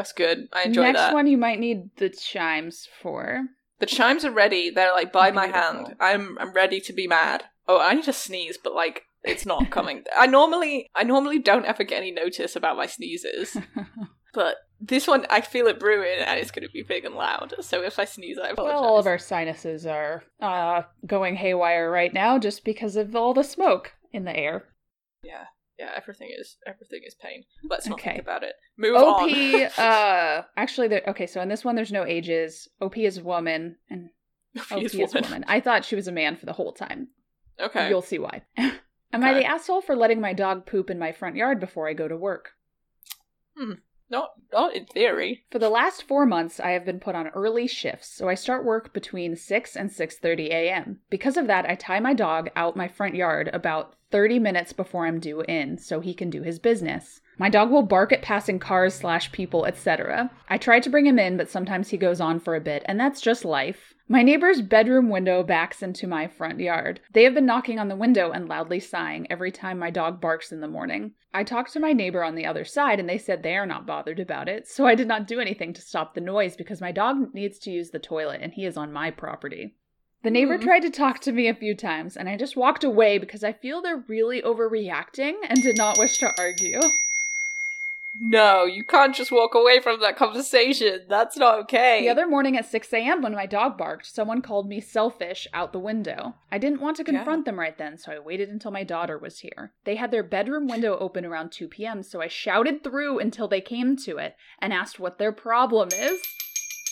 That's 0.00 0.14
good. 0.14 0.48
I 0.54 0.62
enjoy 0.62 0.84
Next 0.84 0.96
that. 0.98 1.04
Next 1.08 1.14
one 1.14 1.26
you 1.26 1.36
might 1.36 1.60
need 1.60 1.94
the 1.96 2.08
chimes 2.08 2.88
for. 3.02 3.42
The 3.80 3.86
chimes 3.86 4.24
are 4.24 4.30
ready. 4.30 4.70
They're 4.70 4.94
like 4.94 5.12
by 5.12 5.30
my 5.30 5.46
hand. 5.46 5.94
I'm 6.00 6.38
I'm 6.38 6.54
ready 6.54 6.80
to 6.80 6.94
be 6.94 7.06
mad. 7.06 7.44
Oh, 7.68 7.78
I 7.78 7.92
need 7.92 8.04
to 8.04 8.12
sneeze, 8.14 8.56
but 8.56 8.74
like 8.74 9.02
it's 9.24 9.44
not 9.44 9.70
coming. 9.76 10.04
I 10.16 10.26
normally 10.26 10.88
I 10.94 11.02
normally 11.02 11.38
don't 11.38 11.66
ever 11.66 11.84
get 11.84 11.98
any 11.98 12.12
notice 12.12 12.56
about 12.56 12.78
my 12.78 12.86
sneezes, 12.86 13.58
but 14.32 14.56
this 14.80 15.06
one 15.06 15.26
I 15.28 15.42
feel 15.42 15.66
it 15.66 15.78
brewing 15.78 16.20
and 16.20 16.40
it's 16.40 16.50
going 16.50 16.66
to 16.66 16.72
be 16.72 16.82
big 16.82 17.04
and 17.04 17.14
loud. 17.14 17.52
So 17.60 17.82
if 17.82 17.98
I 17.98 18.06
sneeze, 18.06 18.38
I 18.38 18.48
apologize. 18.48 18.80
Well, 18.80 18.82
all 18.82 18.98
of 18.98 19.06
our 19.06 19.18
sinuses 19.18 19.84
are 19.84 20.22
uh, 20.40 20.84
going 21.06 21.36
haywire 21.36 21.90
right 21.90 22.14
now 22.14 22.38
just 22.38 22.64
because 22.64 22.96
of 22.96 23.14
all 23.14 23.34
the 23.34 23.44
smoke 23.44 23.92
in 24.14 24.24
the 24.24 24.34
air. 24.34 24.64
yeah, 25.22 25.44
yeah. 25.80 25.90
Everything 25.96 26.28
is 26.38 26.56
everything 26.66 27.00
is 27.06 27.14
pain. 27.14 27.44
Let's 27.68 27.86
not 27.86 27.98
Okay. 27.98 28.10
think 28.10 28.22
about 28.22 28.42
it. 28.42 28.54
Move 28.76 28.96
OP, 28.96 29.22
on. 29.22 29.30
uh, 29.84 30.42
actually, 30.56 30.88
there, 30.88 31.02
okay, 31.08 31.26
so 31.26 31.40
in 31.40 31.48
this 31.48 31.64
one, 31.64 31.74
there's 31.76 31.92
no 31.92 32.04
ages. 32.04 32.68
OP 32.80 32.96
is 32.98 33.18
a 33.18 33.24
woman, 33.24 33.76
and 33.88 34.10
OP 34.70 34.82
Yes, 34.82 34.94
is 34.94 35.14
woman. 35.14 35.22
woman. 35.24 35.44
I 35.48 35.60
thought 35.60 35.84
she 35.84 35.96
was 35.96 36.08
a 36.08 36.12
man 36.12 36.36
for 36.36 36.46
the 36.46 36.52
whole 36.52 36.72
time. 36.72 37.08
Okay. 37.58 37.88
You'll 37.88 38.02
see 38.02 38.18
why. 38.18 38.42
Am 39.12 39.24
I 39.24 39.34
the 39.34 39.44
asshole 39.44 39.80
for 39.82 39.96
letting 39.96 40.20
my 40.20 40.32
dog 40.32 40.66
poop 40.66 40.88
in 40.88 40.98
my 40.98 41.10
front 41.12 41.34
yard 41.36 41.58
before 41.60 41.88
I 41.88 41.94
go 41.94 42.06
to 42.08 42.16
work? 42.16 42.50
Hmm. 43.56 43.72
Not 44.08 44.30
not 44.52 44.74
in 44.74 44.86
theory. 44.86 45.44
For 45.52 45.58
the 45.60 45.68
last 45.68 46.02
4 46.02 46.26
months 46.26 46.58
I 46.58 46.70
have 46.70 46.84
been 46.84 46.98
put 47.00 47.14
on 47.14 47.28
early 47.28 47.66
shifts, 47.68 48.08
so 48.08 48.28
I 48.28 48.34
start 48.34 48.64
work 48.64 48.92
between 48.92 49.36
6 49.36 49.76
and 49.76 49.90
6:30 49.90 50.48
a.m. 50.50 51.00
Because 51.10 51.36
of 51.36 51.46
that, 51.46 51.68
I 51.68 51.74
tie 51.76 52.00
my 52.00 52.14
dog 52.14 52.50
out 52.56 52.76
my 52.76 52.88
front 52.88 53.14
yard 53.14 53.50
about 53.52 53.94
30 54.10 54.38
minutes 54.38 54.72
before 54.72 55.06
I'm 55.06 55.20
due 55.20 55.42
in 55.42 55.78
so 55.78 56.00
he 56.00 56.14
can 56.14 56.30
do 56.30 56.42
his 56.42 56.58
business. 56.58 57.20
My 57.38 57.48
dog 57.48 57.70
will 57.70 57.82
bark 57.82 58.12
at 58.12 58.22
passing 58.22 58.58
cars 58.58 58.94
slash 58.94 59.32
people, 59.32 59.64
etc. 59.64 60.30
I 60.48 60.58
try 60.58 60.80
to 60.80 60.90
bring 60.90 61.06
him 61.06 61.18
in, 61.18 61.36
but 61.36 61.48
sometimes 61.48 61.88
he 61.88 61.96
goes 61.96 62.20
on 62.20 62.38
for 62.38 62.54
a 62.54 62.60
bit, 62.60 62.82
and 62.86 63.00
that's 63.00 63.20
just 63.20 63.44
life. 63.44 63.94
My 64.08 64.22
neighbor's 64.22 64.60
bedroom 64.60 65.08
window 65.08 65.42
backs 65.44 65.82
into 65.82 66.08
my 66.08 66.26
front 66.26 66.58
yard. 66.58 67.00
They 67.12 67.22
have 67.24 67.32
been 67.32 67.46
knocking 67.46 67.78
on 67.78 67.86
the 67.86 67.96
window 67.96 68.32
and 68.32 68.48
loudly 68.48 68.80
sighing 68.80 69.30
every 69.30 69.52
time 69.52 69.78
my 69.78 69.90
dog 69.90 70.20
barks 70.20 70.50
in 70.50 70.60
the 70.60 70.66
morning. 70.66 71.12
I 71.32 71.44
talked 71.44 71.72
to 71.74 71.80
my 71.80 71.92
neighbor 71.92 72.24
on 72.24 72.34
the 72.34 72.44
other 72.44 72.64
side 72.64 72.98
and 72.98 73.08
they 73.08 73.18
said 73.18 73.42
they 73.42 73.56
are 73.56 73.66
not 73.66 73.86
bothered 73.86 74.18
about 74.18 74.48
it, 74.48 74.66
so 74.66 74.84
I 74.84 74.96
did 74.96 75.06
not 75.06 75.28
do 75.28 75.38
anything 75.38 75.72
to 75.74 75.80
stop 75.80 76.14
the 76.14 76.20
noise 76.20 76.56
because 76.56 76.80
my 76.80 76.90
dog 76.90 77.32
needs 77.32 77.58
to 77.60 77.70
use 77.70 77.90
the 77.90 78.00
toilet 78.00 78.40
and 78.42 78.52
he 78.52 78.66
is 78.66 78.76
on 78.76 78.92
my 78.92 79.12
property. 79.12 79.76
The 80.22 80.30
neighbor 80.30 80.56
Hmm. 80.58 80.64
tried 80.64 80.80
to 80.82 80.90
talk 80.90 81.20
to 81.20 81.32
me 81.32 81.48
a 81.48 81.54
few 81.54 81.74
times 81.74 82.16
and 82.16 82.28
I 82.28 82.36
just 82.36 82.56
walked 82.56 82.84
away 82.84 83.18
because 83.18 83.42
I 83.42 83.52
feel 83.52 83.80
they're 83.80 84.04
really 84.06 84.42
overreacting 84.42 85.34
and 85.48 85.62
did 85.62 85.76
not 85.76 85.98
wish 85.98 86.18
to 86.18 86.34
argue. 86.38 86.80
No, 88.22 88.64
you 88.64 88.82
can't 88.82 89.14
just 89.14 89.30
walk 89.30 89.54
away 89.54 89.78
from 89.80 90.00
that 90.00 90.16
conversation. 90.16 91.02
That's 91.08 91.36
not 91.36 91.60
okay. 91.60 92.00
The 92.02 92.08
other 92.08 92.26
morning 92.26 92.56
at 92.56 92.66
6 92.66 92.92
a.m., 92.92 93.22
when 93.22 93.34
my 93.34 93.46
dog 93.46 93.78
barked, 93.78 94.04
someone 94.04 94.42
called 94.42 94.68
me 94.68 94.80
selfish 94.80 95.46
out 95.54 95.72
the 95.72 95.78
window. 95.78 96.34
I 96.50 96.58
didn't 96.58 96.80
want 96.80 96.96
to 96.96 97.04
Yeah. 97.04 97.18
confront 97.18 97.44
them 97.44 97.58
right 97.58 97.78
then, 97.78 97.96
so 97.98 98.10
I 98.12 98.18
waited 98.18 98.48
until 98.48 98.72
my 98.72 98.82
daughter 98.82 99.16
was 99.16 99.38
here. 99.38 99.72
They 99.84 99.94
had 99.94 100.10
their 100.10 100.24
bedroom 100.24 100.66
window 100.66 100.98
open 100.98 101.24
around 101.24 101.52
2 101.52 101.68
p.m., 101.68 102.02
so 102.02 102.20
I 102.20 102.26
shouted 102.26 102.82
through 102.82 103.20
until 103.20 103.46
they 103.46 103.60
came 103.60 103.96
to 103.98 104.18
it 104.18 104.34
and 104.58 104.72
asked 104.72 104.98
what 104.98 105.18
their 105.18 105.32
problem 105.32 105.90
is. 105.96 106.20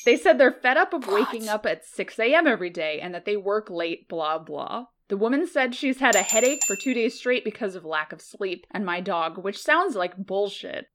They 0.08 0.16
said 0.16 0.38
they're 0.38 0.50
fed 0.50 0.78
up 0.78 0.94
of 0.94 1.06
waking 1.06 1.42
What? 1.42 1.50
up 1.50 1.66
at 1.66 1.84
6 1.84 2.18
a.m. 2.18 2.46
every 2.46 2.70
day 2.70 2.98
and 2.98 3.14
that 3.14 3.26
they 3.26 3.36
work 3.36 3.68
late, 3.68 4.08
blah, 4.08 4.38
blah. 4.38 4.86
The 5.08 5.18
woman 5.18 5.46
said 5.46 5.74
she's 5.74 6.00
had 6.00 6.14
a 6.14 6.22
headache 6.22 6.62
for 6.66 6.76
two 6.76 6.94
days 6.94 7.18
straight 7.18 7.44
because 7.44 7.74
of 7.74 7.84
lack 7.84 8.10
of 8.14 8.22
sleep, 8.22 8.66
and 8.70 8.86
my 8.86 9.02
dog, 9.02 9.36
which 9.36 9.58
sounds 9.60 9.96
like 9.96 10.16
bullshit. 10.16 10.86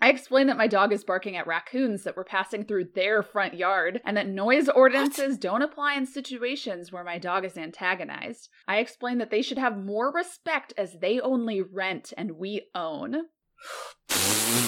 I 0.00 0.10
explained 0.10 0.48
that 0.48 0.56
my 0.56 0.66
dog 0.66 0.92
is 0.92 1.04
barking 1.04 1.36
at 1.36 1.46
raccoons 1.46 2.02
that 2.02 2.16
were 2.16 2.24
passing 2.24 2.64
through 2.64 2.88
their 2.96 3.22
front 3.22 3.54
yard 3.54 4.00
and 4.04 4.16
that 4.16 4.26
noise 4.26 4.68
ordinances 4.68 5.38
don't 5.38 5.62
apply 5.62 5.94
in 5.94 6.04
situations 6.04 6.90
where 6.90 7.04
my 7.04 7.18
dog 7.18 7.44
is 7.44 7.56
antagonized. 7.56 8.48
I 8.66 8.78
explained 8.78 9.20
that 9.20 9.30
they 9.30 9.42
should 9.42 9.58
have 9.58 9.78
more 9.78 10.12
respect 10.12 10.72
as 10.76 10.98
they 11.00 11.20
only 11.20 11.62
rent 11.62 12.12
and 12.18 12.32
we 12.32 12.62
own. 12.74 13.26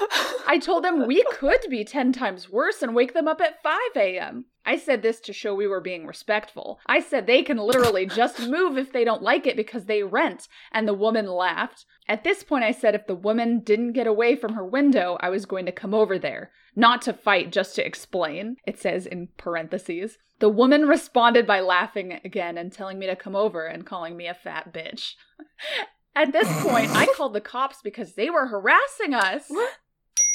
I 0.46 0.58
told 0.58 0.84
them 0.84 1.06
we 1.06 1.24
could 1.32 1.60
be 1.68 1.84
10 1.84 2.12
times 2.12 2.50
worse 2.50 2.82
and 2.82 2.94
wake 2.94 3.14
them 3.14 3.28
up 3.28 3.40
at 3.40 3.62
5 3.62 3.78
a.m. 3.96 4.46
I 4.64 4.76
said 4.76 5.02
this 5.02 5.20
to 5.20 5.32
show 5.32 5.54
we 5.54 5.66
were 5.66 5.80
being 5.80 6.06
respectful. 6.06 6.80
I 6.86 7.00
said 7.00 7.26
they 7.26 7.42
can 7.42 7.56
literally 7.56 8.06
just 8.06 8.48
move 8.48 8.76
if 8.76 8.92
they 8.92 9.04
don't 9.04 9.22
like 9.22 9.46
it 9.46 9.56
because 9.56 9.84
they 9.84 10.02
rent, 10.02 10.48
and 10.72 10.86
the 10.86 10.94
woman 10.94 11.26
laughed. 11.26 11.84
At 12.08 12.24
this 12.24 12.42
point, 12.42 12.64
I 12.64 12.72
said 12.72 12.94
if 12.94 13.06
the 13.06 13.14
woman 13.14 13.60
didn't 13.60 13.92
get 13.92 14.06
away 14.06 14.36
from 14.36 14.54
her 14.54 14.64
window, 14.64 15.18
I 15.20 15.28
was 15.28 15.46
going 15.46 15.66
to 15.66 15.72
come 15.72 15.94
over 15.94 16.18
there. 16.18 16.50
Not 16.74 17.02
to 17.02 17.12
fight, 17.12 17.52
just 17.52 17.74
to 17.76 17.86
explain, 17.86 18.56
it 18.66 18.78
says 18.78 19.06
in 19.06 19.28
parentheses. 19.36 20.18
The 20.38 20.48
woman 20.48 20.86
responded 20.86 21.46
by 21.46 21.60
laughing 21.60 22.20
again 22.24 22.58
and 22.58 22.72
telling 22.72 22.98
me 22.98 23.06
to 23.06 23.16
come 23.16 23.34
over 23.34 23.66
and 23.66 23.86
calling 23.86 24.16
me 24.16 24.26
a 24.26 24.34
fat 24.34 24.72
bitch. 24.72 25.14
At 26.16 26.32
this 26.32 26.48
point, 26.62 26.90
I 26.90 27.06
called 27.16 27.34
the 27.34 27.40
cops 27.40 27.82
because 27.82 28.14
they 28.14 28.30
were 28.30 28.46
harassing 28.46 29.14
us. 29.14 29.44
What? 29.48 29.72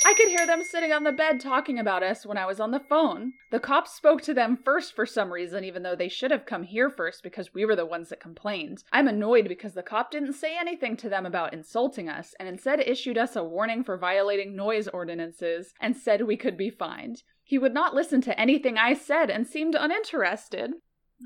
I 0.03 0.13
could 0.13 0.29
hear 0.29 0.47
them 0.47 0.63
sitting 0.63 0.91
on 0.91 1.03
the 1.03 1.11
bed 1.11 1.39
talking 1.39 1.77
about 1.77 2.01
us 2.01 2.25
when 2.25 2.37
I 2.37 2.45
was 2.45 2.59
on 2.59 2.71
the 2.71 2.79
phone. 2.79 3.33
The 3.51 3.59
cops 3.59 3.93
spoke 3.93 4.21
to 4.23 4.33
them 4.33 4.57
first 4.57 4.95
for 4.95 5.05
some 5.05 5.31
reason, 5.31 5.63
even 5.63 5.83
though 5.83 5.95
they 5.95 6.09
should 6.09 6.31
have 6.31 6.45
come 6.45 6.63
here 6.63 6.89
first 6.89 7.21
because 7.21 7.53
we 7.53 7.65
were 7.65 7.75
the 7.75 7.85
ones 7.85 8.09
that 8.09 8.19
complained. 8.19 8.83
I'm 8.91 9.07
annoyed 9.07 9.47
because 9.47 9.73
the 9.73 9.83
cop 9.83 10.09
didn't 10.09 10.33
say 10.33 10.57
anything 10.57 10.97
to 10.97 11.09
them 11.09 11.25
about 11.25 11.53
insulting 11.53 12.09
us 12.09 12.33
and 12.39 12.49
instead 12.49 12.79
issued 12.79 13.17
us 13.17 13.35
a 13.35 13.43
warning 13.43 13.83
for 13.83 13.97
violating 13.97 14.55
noise 14.55 14.87
ordinances 14.87 15.73
and 15.79 15.95
said 15.95 16.23
we 16.23 16.37
could 16.37 16.57
be 16.57 16.69
fined. 16.69 17.21
He 17.43 17.59
would 17.59 17.73
not 17.73 17.93
listen 17.93 18.21
to 18.21 18.39
anything 18.39 18.77
I 18.77 18.93
said 18.93 19.29
and 19.29 19.45
seemed 19.45 19.75
uninterested. 19.75 20.71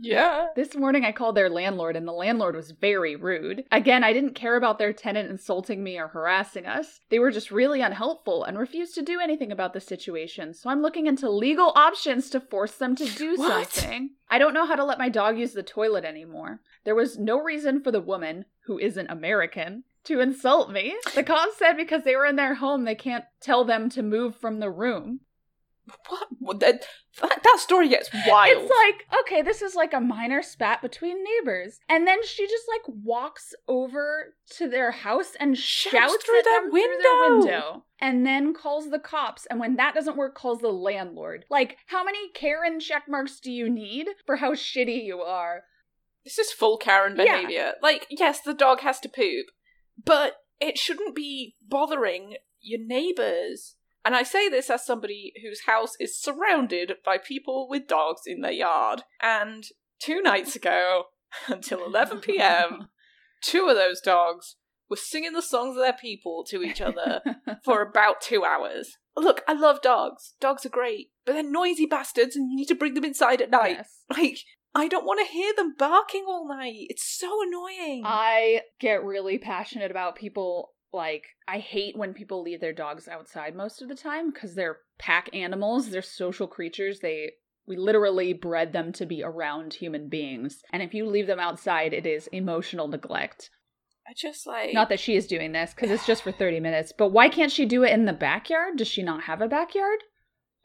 Yeah. 0.01 0.47
This 0.55 0.75
morning 0.75 1.05
I 1.05 1.11
called 1.11 1.35
their 1.35 1.49
landlord 1.49 1.95
and 1.95 2.07
the 2.07 2.11
landlord 2.11 2.55
was 2.55 2.71
very 2.71 3.15
rude. 3.15 3.65
Again, 3.71 4.03
I 4.03 4.13
didn't 4.13 4.35
care 4.35 4.55
about 4.55 4.77
their 4.79 4.93
tenant 4.93 5.29
insulting 5.29 5.83
me 5.83 5.97
or 5.99 6.07
harassing 6.07 6.65
us. 6.65 7.01
They 7.09 7.19
were 7.19 7.31
just 7.31 7.51
really 7.51 7.81
unhelpful 7.81 8.43
and 8.43 8.57
refused 8.57 8.95
to 8.95 9.01
do 9.01 9.19
anything 9.19 9.51
about 9.51 9.73
the 9.73 9.79
situation, 9.81 10.53
so 10.53 10.69
I'm 10.69 10.81
looking 10.81 11.07
into 11.07 11.29
legal 11.29 11.71
options 11.75 12.29
to 12.31 12.39
force 12.39 12.75
them 12.75 12.95
to 12.97 13.05
do 13.05 13.35
What? 13.35 13.71
something. 13.71 14.11
I 14.29 14.37
don't 14.37 14.53
know 14.53 14.65
how 14.65 14.75
to 14.75 14.83
let 14.83 14.97
my 14.99 15.09
dog 15.09 15.37
use 15.37 15.53
the 15.53 15.63
toilet 15.63 16.03
anymore. 16.05 16.59
There 16.83 16.95
was 16.95 17.17
no 17.17 17.41
reason 17.41 17.81
for 17.81 17.91
the 17.91 18.01
woman, 18.01 18.45
who 18.65 18.79
isn't 18.79 19.09
American, 19.09 19.83
to 20.05 20.19
insult 20.19 20.71
me. 20.71 20.95
The 21.13 21.23
cops 21.23 21.57
said 21.57 21.73
because 21.77 22.03
they 22.03 22.15
were 22.15 22.25
in 22.25 22.35
their 22.35 22.55
home, 22.55 22.83
they 22.85 22.95
can't 22.95 23.25
tell 23.41 23.63
them 23.65 23.89
to 23.91 24.03
move 24.03 24.35
from 24.35 24.59
the 24.59 24.69
room. 24.69 25.21
What? 26.39 26.59
that, 26.59 26.85
that 27.21 27.39
that 27.43 27.57
story 27.59 27.89
gets 27.89 28.09
wild. 28.27 28.49
It's 28.63 28.71
like, 28.85 29.19
okay, 29.21 29.41
this 29.41 29.61
is 29.63 29.73
like 29.73 29.93
a 29.93 29.99
minor 29.99 30.43
spat 30.43 30.81
between 30.81 31.23
neighbors. 31.23 31.79
And 31.89 32.05
then 32.05 32.23
she 32.23 32.45
just 32.47 32.65
like 32.69 32.95
walks 33.03 33.53
over 33.67 34.35
to 34.57 34.69
their 34.69 34.91
house 34.91 35.33
and 35.39 35.57
Shouts 35.57 35.91
shouts, 35.93 36.23
through 36.23 36.39
at 36.39 36.43
their 36.45 36.61
them 36.61 36.71
through 36.71 36.79
their 37.01 37.19
window. 37.31 37.37
window. 37.39 37.83
And 37.99 38.25
then 38.25 38.53
calls 38.53 38.91
the 38.91 38.99
cops. 38.99 39.47
And 39.47 39.59
when 39.59 39.75
that 39.77 39.95
doesn't 39.95 40.17
work, 40.17 40.35
calls 40.35 40.61
the 40.61 40.69
landlord. 40.69 41.45
Like, 41.49 41.77
how 41.87 42.03
many 42.03 42.29
Karen 42.33 42.79
check 42.79 43.03
marks 43.07 43.39
do 43.39 43.51
you 43.51 43.67
need 43.69 44.07
for 44.25 44.35
how 44.35 44.53
shitty 44.53 45.03
you 45.03 45.21
are? 45.21 45.63
This 46.23 46.37
is 46.37 46.51
full 46.51 46.77
Karen 46.77 47.15
Yeah. 47.17 47.37
behavior. 47.41 47.73
Like, 47.81 48.05
yes, 48.11 48.41
the 48.41 48.53
dog 48.53 48.81
has 48.81 48.99
to 49.01 49.09
poop, 49.09 49.47
but 50.03 50.33
it 50.59 50.77
shouldn't 50.77 51.15
be 51.15 51.55
bothering 51.67 52.35
your 52.61 52.79
neighbors. 52.83 53.75
And 54.05 54.15
I 54.15 54.21
say 54.21 54.47
this 54.47 54.69
as 54.69 54.85
somebody 54.85 55.33
whose 55.41 55.61
house 55.65 55.93
is 55.99 56.21
surrounded 56.21 56.93
by 57.03 57.17
people 57.17 57.67
with 57.67 57.87
dogs 57.87 58.21
in 58.27 58.41
their 58.41 58.51
yard. 58.51 59.01
And 59.19 59.65
two 59.99 60.21
nights 60.21 60.55
ago, 60.55 61.05
until 61.47 61.83
11 61.83 62.19
pm, 62.19 62.89
two 63.41 63.67
of 63.67 63.75
those 63.75 63.99
dogs 63.99 64.57
were 64.89 64.95
singing 64.95 65.33
the 65.33 65.41
songs 65.41 65.75
of 65.75 65.81
their 65.81 65.97
people 65.99 66.45
to 66.49 66.61
each 66.61 66.79
other 66.79 67.21
for 67.65 67.81
about 67.81 68.21
two 68.21 68.45
hours. 68.45 68.97
Look, 69.17 69.41
I 69.47 69.53
love 69.53 69.81
dogs. 69.81 70.35
Dogs 70.39 70.65
are 70.65 70.69
great, 70.69 71.07
but 71.25 71.33
they're 71.33 71.43
noisy 71.43 71.87
bastards 71.87 72.35
and 72.35 72.51
you 72.51 72.57
need 72.57 72.67
to 72.67 72.75
bring 72.75 72.93
them 72.93 73.05
inside 73.05 73.41
at 73.41 73.49
night. 73.49 73.77
Yes. 73.77 74.01
Like, 74.15 74.37
I 74.75 74.87
don't 74.87 75.05
want 75.05 75.25
to 75.25 75.33
hear 75.33 75.53
them 75.55 75.73
barking 75.79 76.25
all 76.27 76.47
night. 76.47 76.87
It's 76.89 77.17
so 77.17 77.41
annoying. 77.41 78.03
I 78.05 78.61
get 78.79 79.03
really 79.03 79.39
passionate 79.39 79.89
about 79.89 80.17
people. 80.17 80.74
Like, 80.93 81.25
I 81.47 81.59
hate 81.59 81.97
when 81.97 82.13
people 82.13 82.41
leave 82.41 82.61
their 82.61 82.73
dogs 82.73 83.07
outside 83.07 83.55
most 83.55 83.81
of 83.81 83.89
the 83.89 83.95
time 83.95 84.31
because 84.31 84.55
they're 84.55 84.79
pack 84.97 85.29
animals, 85.33 85.89
they're 85.89 86.01
social 86.01 86.47
creatures. 86.47 86.99
They 86.99 87.33
we 87.67 87.77
literally 87.77 88.33
bred 88.33 88.73
them 88.73 88.91
to 88.93 89.05
be 89.05 89.23
around 89.23 89.73
human 89.73 90.07
beings. 90.07 90.61
And 90.71 90.83
if 90.83 90.93
you 90.93 91.05
leave 91.05 91.27
them 91.27 91.39
outside, 91.39 91.93
it 91.93 92.05
is 92.05 92.27
emotional 92.27 92.87
neglect. 92.87 93.49
I 94.07 94.13
just 94.15 94.45
like 94.45 94.73
Not 94.73 94.89
that 94.89 94.99
she 94.99 95.15
is 95.15 95.25
doing 95.25 95.51
this 95.51 95.73
because 95.73 95.89
it's 95.89 96.05
just 96.05 96.21
for 96.21 96.31
30 96.31 96.59
minutes, 96.59 96.93
but 96.95 97.09
why 97.09 97.27
can't 97.27 97.51
she 97.51 97.65
do 97.65 97.83
it 97.83 97.91
in 97.91 98.05
the 98.05 98.13
backyard? 98.13 98.77
Does 98.77 98.87
she 98.87 99.01
not 99.01 99.23
have 99.23 99.41
a 99.41 99.47
backyard? 99.47 99.99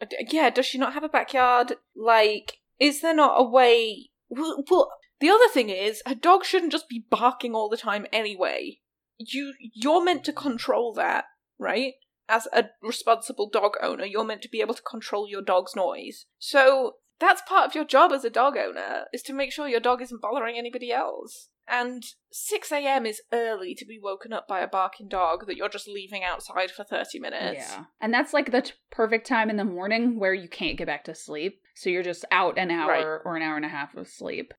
Uh, 0.00 0.06
yeah. 0.30 0.50
Does 0.50 0.66
she 0.66 0.76
not 0.76 0.92
have 0.92 1.04
a 1.04 1.08
backyard? 1.08 1.74
Like, 1.96 2.58
is 2.78 3.00
there 3.00 3.14
not 3.14 3.34
a 3.36 3.44
way? 3.44 4.10
Well, 4.28 4.62
well, 4.70 4.92
the 5.20 5.30
other 5.30 5.48
thing 5.48 5.70
is, 5.70 6.02
her 6.06 6.14
dog 6.14 6.44
shouldn't 6.44 6.72
just 6.72 6.88
be 6.88 7.04
barking 7.10 7.54
all 7.54 7.70
the 7.70 7.76
time 7.76 8.06
anyway. 8.12 8.80
You 9.22 9.52
you're 9.74 10.02
meant 10.02 10.24
to 10.24 10.32
control 10.32 10.94
that, 10.94 11.24
right? 11.58 11.92
As 12.28 12.48
a 12.52 12.66
responsible 12.82 13.50
dog 13.50 13.72
owner, 13.82 14.04
you're 14.04 14.24
meant 14.24 14.40
to 14.42 14.48
be 14.48 14.60
able 14.60 14.74
to 14.74 14.82
control 14.82 15.28
your 15.28 15.42
dog's 15.42 15.76
noise. 15.76 16.24
So 16.38 16.94
that's 17.18 17.42
part 17.42 17.66
of 17.66 17.74
your 17.74 17.84
job 17.84 18.12
as 18.12 18.24
a 18.24 18.30
dog 18.30 18.56
owner 18.56 19.04
is 19.12 19.20
to 19.24 19.34
make 19.34 19.52
sure 19.52 19.68
your 19.68 19.80
dog 19.80 20.00
isn't 20.00 20.22
bothering 20.22 20.56
anybody 20.56 20.90
else. 20.90 21.48
And 21.68 22.02
6 22.32 22.72
a.m. 22.72 23.04
is 23.04 23.20
early 23.32 23.74
to 23.76 23.84
be 23.84 23.98
woken 24.02 24.32
up 24.32 24.48
by 24.48 24.60
a 24.60 24.66
barking 24.66 25.06
dog 25.08 25.46
that 25.46 25.56
you're 25.56 25.68
just 25.68 25.86
leaving 25.86 26.24
outside 26.24 26.70
for 26.70 26.82
30 26.82 27.20
minutes. 27.20 27.58
Yeah. 27.70 27.84
And 28.00 28.12
that's 28.14 28.32
like 28.32 28.50
the 28.50 28.62
t- 28.62 28.72
perfect 28.90 29.26
time 29.26 29.50
in 29.50 29.56
the 29.56 29.64
morning 29.64 30.18
where 30.18 30.34
you 30.34 30.48
can't 30.48 30.78
get 30.78 30.86
back 30.88 31.04
to 31.04 31.14
sleep. 31.14 31.60
So 31.76 31.90
you're 31.90 32.02
just 32.02 32.24
out 32.32 32.58
an 32.58 32.70
hour 32.72 32.88
Right. 32.90 33.20
or 33.24 33.36
an 33.36 33.42
hour 33.42 33.56
and 33.56 33.64
a 33.64 33.68
half 33.68 33.94
of 33.94 34.08
sleep. 34.08 34.52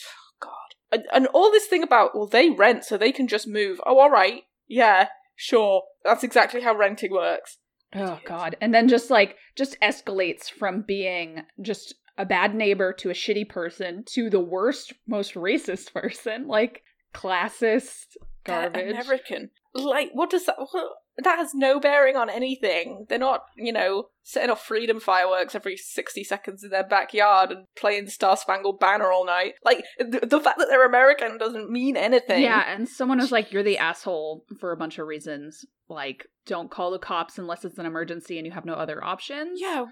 Oh, 0.00 0.46
God. 0.46 0.74
And, 0.90 1.04
and 1.12 1.26
all 1.28 1.50
this 1.50 1.66
thing 1.66 1.82
about, 1.82 2.14
well, 2.14 2.26
they 2.26 2.50
rent 2.50 2.84
so 2.84 2.96
they 2.96 3.12
can 3.12 3.28
just 3.28 3.46
move. 3.46 3.80
Oh, 3.86 3.98
all 3.98 4.10
right. 4.10 4.42
Yeah, 4.66 5.08
sure. 5.36 5.82
That's 6.04 6.24
exactly 6.24 6.62
how 6.62 6.74
renting 6.74 7.12
works. 7.12 7.58
Oh 7.94 8.20
god. 8.24 8.56
And 8.60 8.74
then 8.74 8.88
just 8.88 9.10
like 9.10 9.36
just 9.56 9.80
escalates 9.80 10.50
from 10.50 10.82
being 10.82 11.44
just 11.60 11.94
a 12.18 12.26
bad 12.26 12.54
neighbor 12.54 12.92
to 12.94 13.10
a 13.10 13.14
shitty 13.14 13.48
person 13.48 14.04
to 14.12 14.28
the 14.28 14.40
worst, 14.40 14.92
most 15.06 15.34
racist 15.34 15.92
person, 15.94 16.48
like 16.48 16.82
classist, 17.14 18.16
garbage. 18.44 18.74
They're 18.74 19.00
American. 19.00 19.50
Like, 19.74 20.10
what 20.12 20.30
does 20.30 20.46
that? 20.46 20.56
What, 20.58 20.92
that 21.24 21.38
has 21.38 21.54
no 21.54 21.80
bearing 21.80 22.16
on 22.16 22.30
anything. 22.30 23.06
They're 23.08 23.18
not, 23.18 23.42
you 23.56 23.72
know, 23.72 24.08
setting 24.22 24.50
off 24.50 24.64
freedom 24.64 25.00
fireworks 25.00 25.54
every 25.54 25.76
60 25.76 26.22
seconds 26.24 26.62
in 26.62 26.70
their 26.70 26.86
backyard 26.86 27.50
and 27.50 27.64
playing 27.76 28.08
Star 28.08 28.36
Spangled 28.36 28.78
Banner 28.78 29.10
all 29.10 29.26
night. 29.26 29.54
Like, 29.64 29.84
the, 29.98 30.20
the 30.26 30.40
fact 30.40 30.58
that 30.58 30.68
they're 30.68 30.86
American 30.86 31.38
doesn't 31.38 31.70
mean 31.70 31.96
anything. 31.96 32.42
Yeah, 32.42 32.64
and 32.72 32.88
someone 32.88 33.18
was 33.18 33.32
like, 33.32 33.52
"You're 33.52 33.62
the 33.62 33.78
asshole 33.78 34.44
for 34.60 34.72
a 34.72 34.76
bunch 34.76 34.98
of 34.98 35.06
reasons. 35.06 35.64
Like, 35.88 36.26
don't 36.46 36.70
call 36.70 36.90
the 36.90 36.98
cops 36.98 37.38
unless 37.38 37.64
it's 37.64 37.78
an 37.78 37.86
emergency 37.86 38.38
and 38.38 38.46
you 38.46 38.52
have 38.52 38.64
no 38.64 38.74
other 38.74 39.02
options." 39.02 39.60
Yeah. 39.60 39.86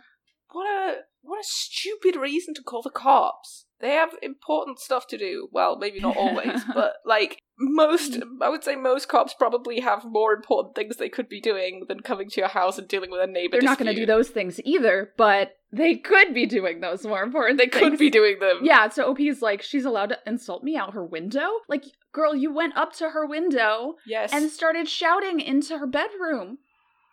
What 0.53 0.67
a 0.67 0.97
what 1.23 1.41
a 1.41 1.45
stupid 1.45 2.17
reason 2.17 2.55
to 2.55 2.63
call 2.63 2.83
the 2.83 2.91
cops. 2.91 3.66
They 3.81 3.91
have 3.91 4.11
important 4.23 4.79
stuff 4.79 5.07
to 5.09 5.19
do. 5.19 5.49
Well, 5.53 5.77
maybe 5.77 6.01
not 6.01 6.17
always, 6.25 6.63
but 6.75 6.95
like 7.05 7.43
most, 7.59 8.19
I 8.41 8.49
would 8.49 8.65
say 8.65 8.75
most 8.77 9.09
cops 9.09 9.35
probably 9.35 9.81
have 9.81 10.05
more 10.05 10.33
important 10.33 10.75
things 10.75 10.97
they 10.97 11.09
could 11.11 11.29
be 11.29 11.41
doing 11.41 11.85
than 11.89 12.01
coming 12.01 12.29
to 12.31 12.41
your 12.41 12.49
house 12.49 12.79
and 12.79 12.89
dealing 12.89 13.11
with 13.11 13.21
a 13.21 13.27
neighbor. 13.27 13.53
They're 13.53 13.63
not 13.63 13.79
going 13.79 13.95
to 13.95 13.99
do 14.01 14.07
those 14.07 14.29
things 14.29 14.61
either, 14.65 15.13
but 15.19 15.57
they 15.73 15.97
could 15.97 16.33
be 16.33 16.47
doing 16.47 16.81
those 16.81 17.05
more 17.07 17.23
important 17.23 17.59
They 17.59 17.69
things. 17.69 17.91
could 17.91 17.99
be 17.99 18.09
doing 18.11 18.39
them. 18.41 18.61
Yeah, 18.63 18.89
so 18.89 19.11
OP's 19.11 19.43
like, 19.43 19.61
she's 19.63 19.85
allowed 19.85 20.09
to 20.11 20.19
insult 20.27 20.63
me 20.63 20.77
out 20.77 20.95
her 20.95 21.05
window? 21.05 21.49
Like, 21.69 21.85
girl, 22.13 22.35
you 22.35 22.53
went 22.55 22.77
up 22.77 22.93
to 22.95 23.11
her 23.11 23.27
window 23.27 23.97
Yes. 24.07 24.33
and 24.33 24.51
started 24.51 24.89
shouting 24.89 25.41
into 25.41 25.79
her 25.79 25.87
bedroom. 25.87 26.59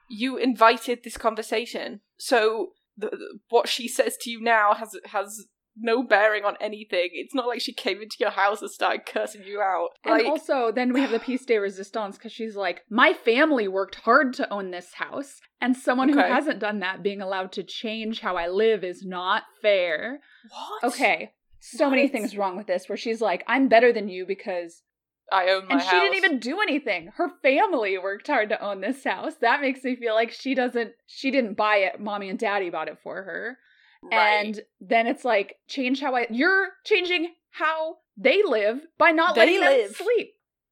you 0.09 0.37
invited 0.37 1.03
this 1.03 1.17
conversation. 1.17 2.01
So 2.17 2.69
the, 2.97 3.09
the- 3.09 3.39
what 3.49 3.67
she 3.67 3.87
says 3.87 4.15
to 4.21 4.29
you 4.29 4.39
now 4.41 4.73
has 4.75 4.95
has 5.05 5.45
no 5.75 6.03
bearing 6.03 6.43
on 6.45 6.55
anything. 6.61 7.09
It's 7.13 7.33
not 7.33 7.47
like 7.47 7.61
she 7.61 7.73
came 7.73 8.01
into 8.01 8.17
your 8.19 8.29
house 8.31 8.61
and 8.61 8.69
started 8.69 9.05
cursing 9.05 9.43
you 9.43 9.61
out. 9.61 9.89
And 10.05 10.27
also, 10.27 10.71
then 10.71 10.93
we 10.93 11.01
have 11.01 11.11
the 11.11 11.19
piece 11.19 11.45
de 11.45 11.57
resistance 11.57 12.17
because 12.17 12.31
she's 12.31 12.55
like, 12.55 12.81
my 12.89 13.13
family 13.13 13.67
worked 13.67 13.95
hard 13.95 14.33
to 14.33 14.51
own 14.53 14.71
this 14.71 14.93
house, 14.93 15.39
and 15.61 15.75
someone 15.75 16.09
who 16.09 16.19
hasn't 16.19 16.59
done 16.59 16.79
that 16.81 17.01
being 17.03 17.21
allowed 17.21 17.51
to 17.53 17.63
change 17.63 18.19
how 18.19 18.35
I 18.35 18.47
live 18.47 18.83
is 18.83 19.03
not 19.03 19.43
fair. 19.61 20.19
what? 20.49 20.91
Okay, 20.93 21.31
so 21.59 21.89
many 21.89 22.07
things 22.07 22.37
wrong 22.37 22.57
with 22.57 22.67
this 22.67 22.87
where 22.89 22.97
she's 22.97 23.21
like, 23.21 23.43
I'm 23.47 23.67
better 23.67 23.91
than 23.93 24.09
you 24.09 24.25
because. 24.25 24.81
I 25.31 25.49
own 25.51 25.65
my 25.67 25.71
And 25.75 25.81
house. 25.81 25.89
she 25.89 25.99
didn't 25.99 26.17
even 26.17 26.39
do 26.39 26.59
anything. 26.59 27.09
Her 27.15 27.29
family 27.41 27.97
worked 27.97 28.27
hard 28.27 28.49
to 28.49 28.61
own 28.61 28.81
this 28.81 29.03
house. 29.05 29.33
That 29.41 29.61
makes 29.61 29.81
me 29.83 29.95
feel 29.95 30.13
like 30.13 30.31
she 30.31 30.53
doesn't, 30.53 30.91
she 31.07 31.31
didn't 31.31 31.55
buy 31.55 31.77
it. 31.77 31.99
Mommy 31.99 32.29
and 32.29 32.37
daddy 32.37 32.69
bought 32.69 32.89
it 32.89 32.97
for 33.01 33.23
her. 33.23 33.57
Right. 34.11 34.45
And 34.45 34.61
then 34.79 35.07
it's 35.07 35.23
like, 35.25 35.55
change 35.67 35.99
how 36.01 36.15
I. 36.15 36.27
You're 36.29 36.69
changing 36.85 37.33
how 37.51 37.97
they 38.17 38.41
live 38.43 38.79
by 38.97 39.11
not 39.11 39.35
They 39.35 39.41
letting 39.41 39.59
live. 39.61 39.97
them 39.97 40.05
sleep. 40.07 40.29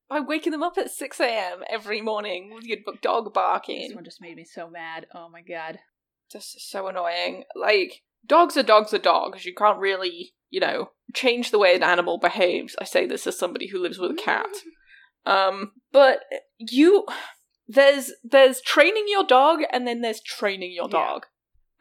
by 0.09 0.19
waking 0.19 0.51
them 0.51 0.63
up 0.63 0.77
at 0.77 0.91
six 0.91 1.19
a.m. 1.19 1.59
every 1.69 2.01
morning 2.01 2.51
with 2.53 2.65
your 2.65 2.77
dog 3.01 3.33
barking. 3.33 3.87
This 3.87 3.95
one 3.95 4.03
just 4.03 4.21
made 4.21 4.35
me 4.35 4.45
so 4.45 4.69
mad. 4.69 5.05
Oh 5.13 5.29
my 5.29 5.41
god. 5.41 5.79
Just 6.31 6.69
so 6.69 6.87
annoying. 6.87 7.43
Like 7.55 8.01
dogs 8.25 8.57
are 8.57 8.63
dogs 8.63 8.93
are 8.93 8.97
dogs. 8.99 9.45
You 9.45 9.53
can't 9.55 9.79
really, 9.79 10.33
you 10.49 10.59
know, 10.59 10.89
change 11.13 11.51
the 11.51 11.59
way 11.59 11.75
an 11.75 11.83
animal 11.83 12.17
behaves. 12.19 12.75
I 12.79 12.83
say 12.85 13.05
this 13.05 13.27
as 13.27 13.37
somebody 13.37 13.67
who 13.67 13.79
lives 13.81 13.97
with 13.99 14.11
a 14.11 14.15
cat. 14.15 14.47
Um, 15.23 15.73
but 15.91 16.21
you 16.57 17.05
there's 17.67 18.11
there's 18.23 18.59
training 18.59 19.05
your 19.07 19.23
dog 19.23 19.59
and 19.71 19.85
then 19.85 20.01
there's 20.01 20.19
training 20.19 20.71
your 20.73 20.89
dog. 20.89 21.27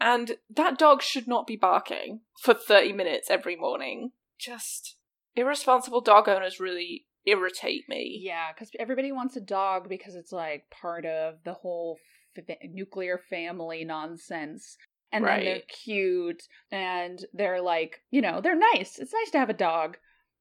And 0.00 0.36
that 0.48 0.78
dog 0.78 1.02
should 1.02 1.28
not 1.28 1.46
be 1.46 1.56
barking 1.56 2.20
for 2.40 2.54
30 2.54 2.92
minutes 2.94 3.30
every 3.30 3.54
morning. 3.54 4.12
Just 4.38 4.96
irresponsible 5.36 6.00
dog 6.00 6.28
owners 6.28 6.58
really 6.58 7.06
irritate 7.26 7.88
me. 7.88 8.18
Yeah, 8.22 8.52
because 8.52 8.70
everybody 8.78 9.12
wants 9.12 9.36
a 9.36 9.40
dog 9.40 9.88
because 9.88 10.14
it's 10.14 10.32
like 10.32 10.64
part 10.70 11.04
of 11.04 11.34
the 11.44 11.52
whole 11.52 11.98
f- 12.36 12.56
nuclear 12.70 13.20
family 13.28 13.84
nonsense. 13.84 14.76
And 15.12 15.24
then 15.26 15.44
they're 15.44 15.62
cute 15.68 16.44
and 16.70 17.24
they're 17.32 17.60
like, 17.60 18.02
you 18.10 18.22
know, 18.22 18.40
they're 18.40 18.56
nice. 18.56 18.98
It's 18.98 19.12
nice 19.12 19.30
to 19.32 19.38
have 19.38 19.50
a 19.50 19.54
dog. 19.54 19.98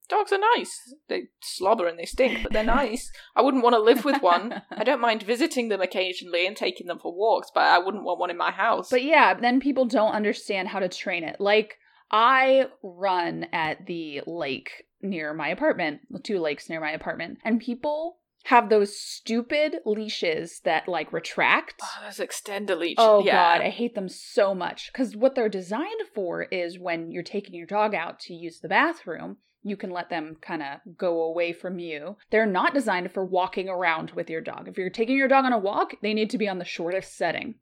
Dogs 0.09 0.31
are 0.33 0.39
nice. 0.55 0.95
They 1.07 1.25
slobber 1.41 1.87
and 1.87 1.97
they 1.97 2.05
stink, 2.05 2.41
but 2.43 2.51
they're 2.51 2.63
nice. 2.63 3.11
I 3.35 3.41
wouldn't 3.41 3.63
want 3.63 3.75
to 3.75 3.79
live 3.79 4.03
with 4.03 4.21
one. 4.21 4.61
I 4.71 4.83
don't 4.83 5.01
mind 5.01 5.23
visiting 5.23 5.69
them 5.69 5.81
occasionally 5.81 6.47
and 6.47 6.57
taking 6.57 6.87
them 6.87 6.99
for 6.99 7.13
walks, 7.13 7.51
but 7.53 7.63
I 7.63 7.77
wouldn't 7.77 8.03
want 8.03 8.19
one 8.19 8.31
in 8.31 8.37
my 8.37 8.51
house. 8.51 8.89
But 8.89 9.03
yeah, 9.03 9.35
then 9.35 9.59
people 9.59 9.85
don't 9.85 10.13
understand 10.13 10.69
how 10.69 10.79
to 10.79 10.89
train 10.89 11.23
it. 11.23 11.39
Like, 11.39 11.77
I 12.11 12.65
run 12.81 13.47
at 13.53 13.85
the 13.85 14.21
lake 14.25 14.85
near 15.01 15.33
my 15.33 15.49
apartment, 15.49 16.01
the 16.09 16.19
two 16.19 16.39
lakes 16.39 16.69
near 16.69 16.81
my 16.81 16.91
apartment, 16.91 17.37
and 17.45 17.61
people 17.61 18.17
have 18.45 18.69
those 18.69 18.97
stupid 18.97 19.77
leashes 19.85 20.61
that 20.63 20.87
like 20.87 21.13
retract. 21.13 21.81
oh, 21.83 22.05
those 22.05 22.25
extender 22.25 22.77
leashes. 22.77 22.95
Oh 22.97 23.23
yeah. 23.23 23.57
god, 23.57 23.65
I 23.65 23.69
hate 23.69 23.95
them 23.95 24.09
so 24.09 24.55
much 24.55 24.91
because 24.91 25.15
what 25.15 25.35
they're 25.35 25.49
designed 25.49 26.01
for 26.15 26.43
is 26.43 26.79
when 26.79 27.11
you're 27.11 27.21
taking 27.21 27.53
your 27.53 27.67
dog 27.67 27.93
out 27.93 28.19
to 28.21 28.33
use 28.33 28.59
the 28.59 28.69
bathroom, 28.69 29.37
you 29.63 29.75
can 29.77 29.91
let 29.91 30.09
them 30.09 30.37
kind 30.41 30.61
of 30.63 30.79
go 30.97 31.21
away 31.23 31.51
from 31.53 31.79
you. 31.79 32.15
They're 32.31 32.45
not 32.45 32.73
designed 32.73 33.11
for 33.11 33.25
walking 33.25 33.67
around 33.69 34.11
with 34.11 34.29
your 34.29 34.41
dog. 34.41 34.67
If 34.67 34.77
you're 34.77 34.89
taking 34.89 35.17
your 35.17 35.27
dog 35.27 35.45
on 35.45 35.53
a 35.53 35.57
walk, 35.57 35.95
they 36.01 36.13
need 36.13 36.29
to 36.31 36.37
be 36.37 36.47
on 36.47 36.59
the 36.59 36.65
shortest 36.65 37.17
setting. 37.17 37.55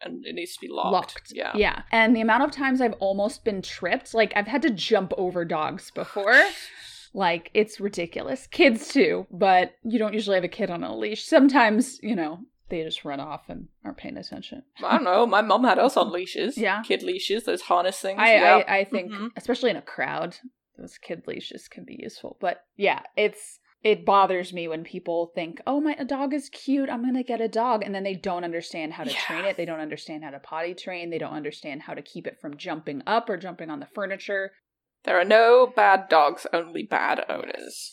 and 0.00 0.26
it 0.26 0.34
needs 0.34 0.54
to 0.54 0.60
be 0.60 0.68
locked. 0.68 1.32
Yeah. 1.34 1.52
Yeah. 1.54 1.82
And 1.92 2.14
the 2.14 2.20
amount 2.20 2.42
of 2.42 2.50
times 2.50 2.80
I've 2.80 2.94
almost 3.00 3.44
been 3.44 3.62
tripped, 3.62 4.12
like 4.12 4.32
I've 4.36 4.48
had 4.48 4.60
to 4.62 4.70
jump 4.70 5.12
over 5.16 5.44
dogs 5.44 5.90
before. 5.90 6.34
Like 7.16 7.50
it's 7.54 7.78
ridiculous. 7.78 8.48
Kids 8.48 8.88
too, 8.88 9.26
but 9.30 9.74
you 9.84 10.00
don't 10.00 10.14
usually 10.14 10.34
have 10.34 10.42
a 10.42 10.48
kid 10.48 10.68
on 10.68 10.82
a 10.82 10.96
leash. 10.96 11.24
Sometimes, 11.24 12.00
you 12.02 12.16
know, 12.16 12.40
they 12.70 12.82
just 12.82 13.04
run 13.04 13.20
off 13.20 13.42
and 13.48 13.68
aren't 13.84 13.98
paying 13.98 14.16
attention. 14.16 14.64
I 14.82 14.96
don't 14.96 15.04
know. 15.04 15.24
My 15.24 15.40
mom 15.40 15.62
had 15.62 15.78
us 15.78 15.96
on 15.96 16.10
leashes. 16.10 16.58
Yeah. 16.58 16.82
Kid 16.82 17.04
leashes, 17.04 17.44
those 17.44 17.62
harness 17.62 18.00
things. 18.00 18.18
I, 18.20 18.34
yeah. 18.34 18.62
I 18.66 18.78
I 18.78 18.84
think 18.84 19.12
Mhm. 19.12 19.28
especially 19.36 19.70
in 19.70 19.76
a 19.76 19.82
crowd, 19.82 20.38
those 20.78 20.98
kid 20.98 21.22
leashes 21.26 21.68
can 21.68 21.84
be 21.84 21.96
useful. 22.00 22.36
But 22.40 22.60
yeah, 22.76 23.00
it's 23.16 23.58
it 23.82 24.06
bothers 24.06 24.52
me 24.52 24.66
when 24.66 24.82
people 24.84 25.30
think, 25.34 25.60
"Oh, 25.66 25.80
my 25.80 25.94
a 25.98 26.04
dog 26.04 26.32
is 26.32 26.48
cute. 26.48 26.88
I'm 26.88 27.02
going 27.02 27.14
to 27.14 27.22
get 27.22 27.40
a 27.40 27.48
dog." 27.48 27.82
And 27.84 27.94
then 27.94 28.02
they 28.04 28.14
don't 28.14 28.44
understand 28.44 28.94
how 28.94 29.04
to 29.04 29.10
Yeah. 29.10 29.20
train 29.26 29.44
it. 29.44 29.56
They 29.56 29.66
don't 29.66 29.80
understand 29.80 30.24
how 30.24 30.30
to 30.30 30.38
potty 30.38 30.74
train. 30.74 31.10
They 31.10 31.18
don't 31.18 31.34
understand 31.34 31.82
how 31.82 31.94
to 31.94 32.02
keep 32.02 32.26
it 32.26 32.38
from 32.40 32.56
jumping 32.56 33.02
up 33.06 33.28
or 33.28 33.36
jumping 33.36 33.70
on 33.70 33.80
the 33.80 33.86
furniture. 33.94 34.52
There 35.04 35.18
are 35.20 35.24
no 35.24 35.66
bad 35.66 36.08
dogs, 36.08 36.46
only 36.52 36.82
bad 36.82 37.24
owners. 37.28 37.92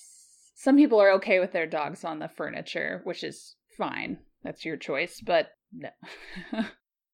Some 0.55 0.77
people 0.77 1.01
are 1.01 1.11
okay 1.13 1.39
with 1.39 1.51
their 1.51 1.67
dogs 1.67 2.05
on 2.05 2.19
the 2.19 2.29
furniture, 2.29 3.01
which 3.03 3.23
is 3.23 3.55
fine. 3.77 4.19
That's 4.43 4.63
your 4.63 4.77
choice, 4.77 5.19
but 5.19 5.49
no. 5.73 5.89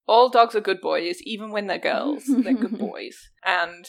All 0.08 0.30
dogs 0.30 0.56
are 0.56 0.62
good 0.62 0.82
boys, 0.82 1.22
even 1.24 1.52
when 1.52 1.68
they're 1.68 1.80
girls. 1.80 2.24
they're 2.28 2.54
good 2.54 2.78
boys. 2.80 3.30
And 3.44 3.86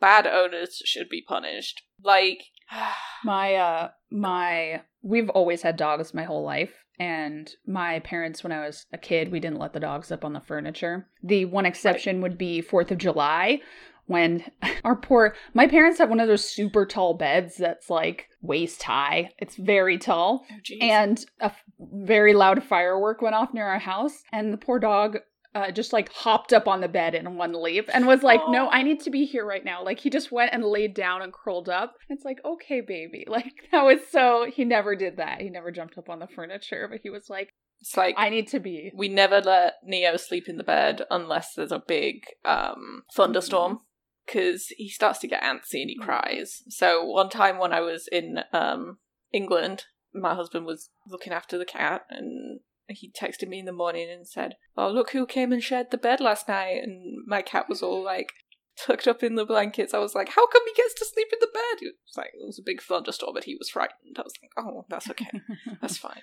bad 0.00 0.26
owners 0.26 0.82
should 0.84 1.08
be 1.08 1.22
punished. 1.22 1.82
Like, 2.02 2.42
My 3.24 3.54
uh 3.54 3.90
my 4.10 4.82
we've 5.02 5.30
always 5.30 5.62
had 5.62 5.76
dogs 5.76 6.14
my 6.14 6.24
whole 6.24 6.42
life 6.42 6.84
and 6.98 7.50
my 7.66 8.00
parents 8.00 8.42
when 8.42 8.52
I 8.52 8.60
was 8.66 8.86
a 8.92 8.98
kid 8.98 9.30
we 9.30 9.40
didn't 9.40 9.58
let 9.58 9.72
the 9.72 9.80
dogs 9.80 10.10
up 10.10 10.24
on 10.24 10.32
the 10.32 10.40
furniture. 10.40 11.08
The 11.22 11.44
one 11.44 11.66
exception 11.66 12.20
would 12.22 12.36
be 12.38 12.62
4th 12.62 12.90
of 12.90 12.98
July 12.98 13.60
when 14.06 14.44
our 14.84 14.96
poor 14.96 15.34
my 15.54 15.66
parents 15.66 15.98
have 15.98 16.08
one 16.08 16.20
of 16.20 16.28
those 16.28 16.48
super 16.48 16.86
tall 16.86 17.14
beds 17.14 17.56
that's 17.56 17.90
like 17.90 18.28
waist 18.42 18.82
high. 18.82 19.30
It's 19.38 19.56
very 19.56 19.98
tall 19.98 20.44
oh 20.50 20.74
and 20.80 21.24
a 21.40 21.46
f- 21.46 21.62
very 21.78 22.34
loud 22.34 22.62
firework 22.62 23.22
went 23.22 23.34
off 23.34 23.54
near 23.54 23.66
our 23.66 23.78
house 23.78 24.22
and 24.32 24.52
the 24.52 24.58
poor 24.58 24.78
dog 24.78 25.18
uh, 25.54 25.70
just 25.70 25.92
like 25.92 26.10
hopped 26.12 26.52
up 26.52 26.68
on 26.68 26.80
the 26.80 26.88
bed 26.88 27.14
in 27.14 27.36
one 27.36 27.52
leap 27.60 27.88
and 27.92 28.06
was 28.06 28.22
like 28.22 28.40
no 28.48 28.68
i 28.70 28.82
need 28.82 29.00
to 29.00 29.10
be 29.10 29.24
here 29.24 29.44
right 29.44 29.64
now. 29.64 29.84
Like 29.84 29.98
he 30.00 30.10
just 30.10 30.30
went 30.30 30.52
and 30.52 30.64
laid 30.64 30.94
down 30.94 31.22
and 31.22 31.32
curled 31.32 31.68
up. 31.68 31.94
It's 32.08 32.24
like 32.24 32.38
okay 32.44 32.80
baby. 32.80 33.24
Like 33.28 33.52
that 33.72 33.82
was 33.84 34.00
so 34.10 34.46
he 34.52 34.64
never 34.64 34.94
did 34.94 35.16
that. 35.16 35.40
He 35.40 35.50
never 35.50 35.70
jumped 35.70 35.98
up 35.98 36.08
on 36.08 36.18
the 36.20 36.28
furniture 36.28 36.86
but 36.90 37.00
he 37.02 37.10
was 37.10 37.28
like 37.28 37.50
it's 37.80 37.96
like 37.96 38.14
i 38.18 38.28
need 38.28 38.46
to 38.48 38.60
be 38.60 38.92
we 38.94 39.08
never 39.08 39.40
let 39.40 39.74
Neo 39.82 40.16
sleep 40.18 40.48
in 40.48 40.58
the 40.58 40.62
bed 40.64 41.02
unless 41.10 41.54
there's 41.54 41.72
a 41.72 41.82
big 41.86 42.24
um, 42.44 43.02
thunderstorm 43.16 43.78
because 44.26 44.66
he 44.76 44.88
starts 44.88 45.18
to 45.20 45.26
get 45.26 45.42
antsy 45.42 45.80
and 45.80 45.90
he 45.90 45.98
Mhm. 45.98 46.04
cries. 46.04 46.62
So 46.68 47.02
one 47.04 47.30
time 47.30 47.58
when 47.58 47.72
I 47.72 47.80
was 47.80 48.06
in 48.12 48.40
um, 48.52 48.98
England, 49.32 49.84
my 50.12 50.34
husband 50.34 50.66
was 50.66 50.90
looking 51.08 51.32
after 51.32 51.58
the 51.58 51.64
cat 51.64 52.02
and 52.10 52.60
he 52.90 53.10
texted 53.10 53.48
me 53.48 53.58
in 53.60 53.66
the 53.66 53.72
morning 53.72 54.08
and 54.10 54.26
said, 54.26 54.56
"Oh, 54.76 54.90
look 54.90 55.10
who 55.10 55.26
came 55.26 55.52
and 55.52 55.62
shared 55.62 55.90
the 55.90 55.98
bed 55.98 56.20
last 56.20 56.48
night." 56.48 56.82
And 56.82 57.24
my 57.26 57.42
cat 57.42 57.68
was 57.68 57.82
all 57.82 58.02
like 58.02 58.32
tucked 58.76 59.06
up 59.06 59.22
in 59.22 59.34
the 59.34 59.44
blankets. 59.44 59.94
I 59.94 59.98
was 59.98 60.14
like, 60.14 60.30
"How 60.30 60.46
come 60.46 60.62
he 60.66 60.74
gets 60.74 60.94
to 60.94 61.04
sleep 61.04 61.28
in 61.32 61.38
the 61.40 61.50
bed?" 61.52 61.82
It 61.82 61.94
was 62.06 62.16
like 62.16 62.30
it 62.34 62.46
was 62.46 62.58
a 62.58 62.64
big 62.64 62.82
thunderstorm, 62.82 63.34
but 63.34 63.44
he 63.44 63.56
was 63.56 63.70
frightened. 63.70 64.16
I 64.18 64.22
was 64.22 64.34
like, 64.42 64.64
"Oh, 64.66 64.86
that's 64.88 65.10
okay." 65.10 65.30
That's 65.80 65.98
fine. 65.98 66.22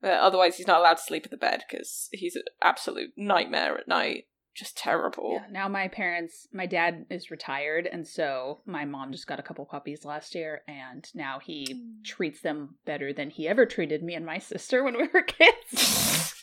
But 0.00 0.12
otherwise, 0.12 0.56
he's 0.56 0.66
not 0.66 0.78
allowed 0.78 0.98
to 0.98 1.02
sleep 1.02 1.24
in 1.26 1.30
the 1.30 1.36
bed 1.36 1.64
because 1.68 2.08
he's 2.12 2.36
an 2.36 2.44
absolute 2.62 3.10
nightmare 3.16 3.76
at 3.76 3.88
night. 3.88 4.24
Just 4.58 4.76
terrible. 4.76 5.32
Yeah, 5.34 5.46
now 5.50 5.68
my 5.68 5.88
parents, 5.88 6.48
my 6.52 6.66
dad 6.66 7.06
is 7.10 7.30
retired, 7.30 7.86
and 7.86 8.06
so 8.06 8.60
my 8.66 8.84
mom 8.84 9.12
just 9.12 9.26
got 9.26 9.38
a 9.38 9.42
couple 9.42 9.64
puppies 9.66 10.04
last 10.04 10.34
year, 10.34 10.62
and 10.66 11.08
now 11.14 11.38
he 11.38 11.66
Mm. 11.74 12.04
treats 12.04 12.40
them 12.40 12.76
better 12.84 13.12
than 13.12 13.30
he 13.30 13.46
ever 13.48 13.66
treated 13.66 14.02
me 14.02 14.14
and 14.14 14.26
my 14.26 14.38
sister 14.52 14.82
when 14.84 14.96
we 14.96 15.08
were 15.12 15.22
kids. 15.22 16.42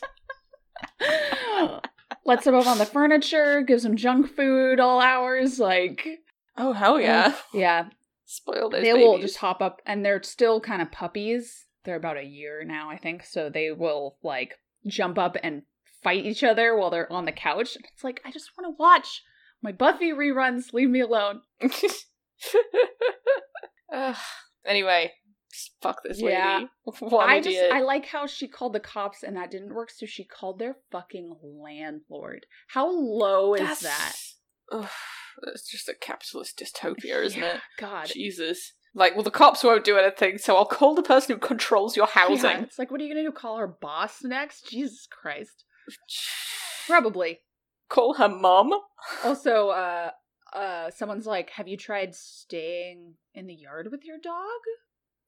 Lets 2.24 2.44
them 2.44 2.54
up 2.56 2.66
on 2.66 2.78
the 2.78 2.86
furniture, 2.86 3.60
gives 3.62 3.82
them 3.84 3.96
junk 3.96 4.28
food 4.34 4.80
all 4.80 5.00
hours, 5.00 5.58
like 5.60 6.06
Oh 6.56 6.72
hell 6.72 7.00
yeah! 7.00 7.34
yeah. 7.52 7.88
Spoiled 8.24 8.72
they 8.72 8.92
will 8.92 9.18
just 9.18 9.36
hop 9.36 9.62
up, 9.62 9.80
and 9.86 10.04
they're 10.04 10.22
still 10.22 10.60
kind 10.60 10.82
of 10.82 10.90
puppies. 10.90 11.66
They're 11.84 11.94
about 11.96 12.16
a 12.16 12.24
year 12.24 12.64
now, 12.64 12.90
I 12.90 12.98
think, 12.98 13.24
so 13.24 13.48
they 13.48 13.70
will 13.70 14.16
like 14.24 14.54
jump 14.86 15.18
up 15.18 15.36
and 15.42 15.62
fight 16.06 16.24
each 16.24 16.44
other 16.44 16.76
while 16.76 16.90
they're 16.90 17.12
on 17.12 17.24
the 17.24 17.32
couch. 17.32 17.74
And 17.74 17.84
it's 17.92 18.04
like 18.04 18.20
I 18.24 18.30
just 18.30 18.50
want 18.56 18.72
to 18.72 18.76
watch 18.80 19.22
my 19.62 19.72
Buffy 19.72 20.12
reruns. 20.12 20.72
Leave 20.72 20.88
me 20.90 21.00
alone. 21.00 21.40
Anyway, 24.66 25.12
fuck 25.80 26.00
this 26.04 26.20
lady. 26.20 26.32
Yeah. 26.34 26.64
What 26.84 27.24
an 27.24 27.30
I 27.30 27.36
idiot. 27.36 27.54
just 27.68 27.72
I 27.72 27.80
like 27.82 28.06
how 28.06 28.26
she 28.26 28.48
called 28.48 28.72
the 28.72 28.80
cops 28.80 29.22
and 29.22 29.36
that 29.36 29.50
didn't 29.50 29.74
work, 29.74 29.90
so 29.90 30.06
she 30.06 30.24
called 30.24 30.58
their 30.58 30.76
fucking 30.90 31.36
landlord. 31.42 32.46
How 32.68 32.90
low 32.90 33.54
is 33.54 33.60
That's- 33.60 33.82
that? 33.82 34.16
Ugh, 34.72 34.90
that's 35.44 35.68
just 35.70 35.88
a 35.88 35.94
capitalist 35.94 36.58
dystopia, 36.60 37.24
isn't 37.24 37.40
Yeah, 37.40 37.54
it? 37.56 37.60
God. 37.78 38.06
Jesus. 38.12 38.72
Like, 38.96 39.14
well, 39.14 39.22
the 39.22 39.30
cops 39.30 39.62
won't 39.62 39.84
do 39.84 39.96
anything, 39.98 40.38
so 40.38 40.56
I'll 40.56 40.64
call 40.66 40.96
the 40.96 41.02
person 41.02 41.34
who 41.36 41.38
controls 41.40 41.96
your 41.96 42.06
housing. 42.08 42.50
Yeah, 42.50 42.62
it's 42.62 42.78
like, 42.78 42.90
what 42.90 43.00
are 43.00 43.04
you 43.04 43.14
gonna 43.14 43.24
do? 43.24 43.30
Call 43.32 43.58
her 43.58 43.68
boss 43.68 44.24
next? 44.24 44.68
Jesus 44.68 45.06
Christ. 45.06 45.62
Probably. 46.86 47.40
Call 47.88 48.14
her 48.14 48.28
mom? 48.28 48.72
Also, 49.24 49.68
uh, 49.70 50.10
uh, 50.52 50.90
someone's 50.90 51.26
like, 51.26 51.50
"Have 51.50 51.68
you 51.68 51.76
tried 51.76 52.14
staying 52.14 53.14
in 53.34 53.46
the 53.46 53.54
yard 53.54 53.88
with 53.90 54.04
your 54.04 54.18
dog? 54.22 54.60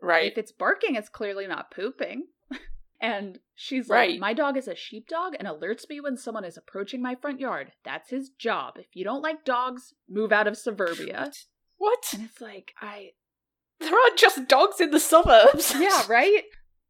Right. 0.00 0.30
If 0.32 0.38
it's 0.38 0.52
barking, 0.52 0.94
it's 0.96 1.08
clearly 1.08 1.46
not 1.46 1.70
pooping." 1.70 2.26
and 3.00 3.38
she's 3.54 3.88
Right. 3.88 4.10
like, 4.12 4.20
"My 4.20 4.34
dog 4.34 4.56
is 4.56 4.66
a 4.68 4.74
sheepdog 4.74 5.34
and 5.38 5.46
alerts 5.46 5.88
me 5.88 6.00
when 6.00 6.16
someone 6.16 6.44
is 6.44 6.56
approaching 6.56 7.00
my 7.02 7.14
front 7.14 7.38
yard. 7.40 7.72
That's 7.84 8.10
his 8.10 8.30
job. 8.30 8.74
If 8.76 8.94
you 8.94 9.04
don't 9.04 9.22
like 9.22 9.44
dogs, 9.44 9.94
move 10.08 10.32
out 10.32 10.46
of 10.48 10.56
suburbia." 10.56 11.30
What? 11.76 12.12
And 12.12 12.24
it's 12.24 12.40
like, 12.40 12.72
I 12.80 13.10
There 13.78 13.92
aren't 13.94 14.18
just 14.18 14.48
dogs 14.48 14.80
in 14.80 14.90
the 14.90 14.98
suburbs. 14.98 15.72
yeah, 15.78 16.02
right. 16.08 16.42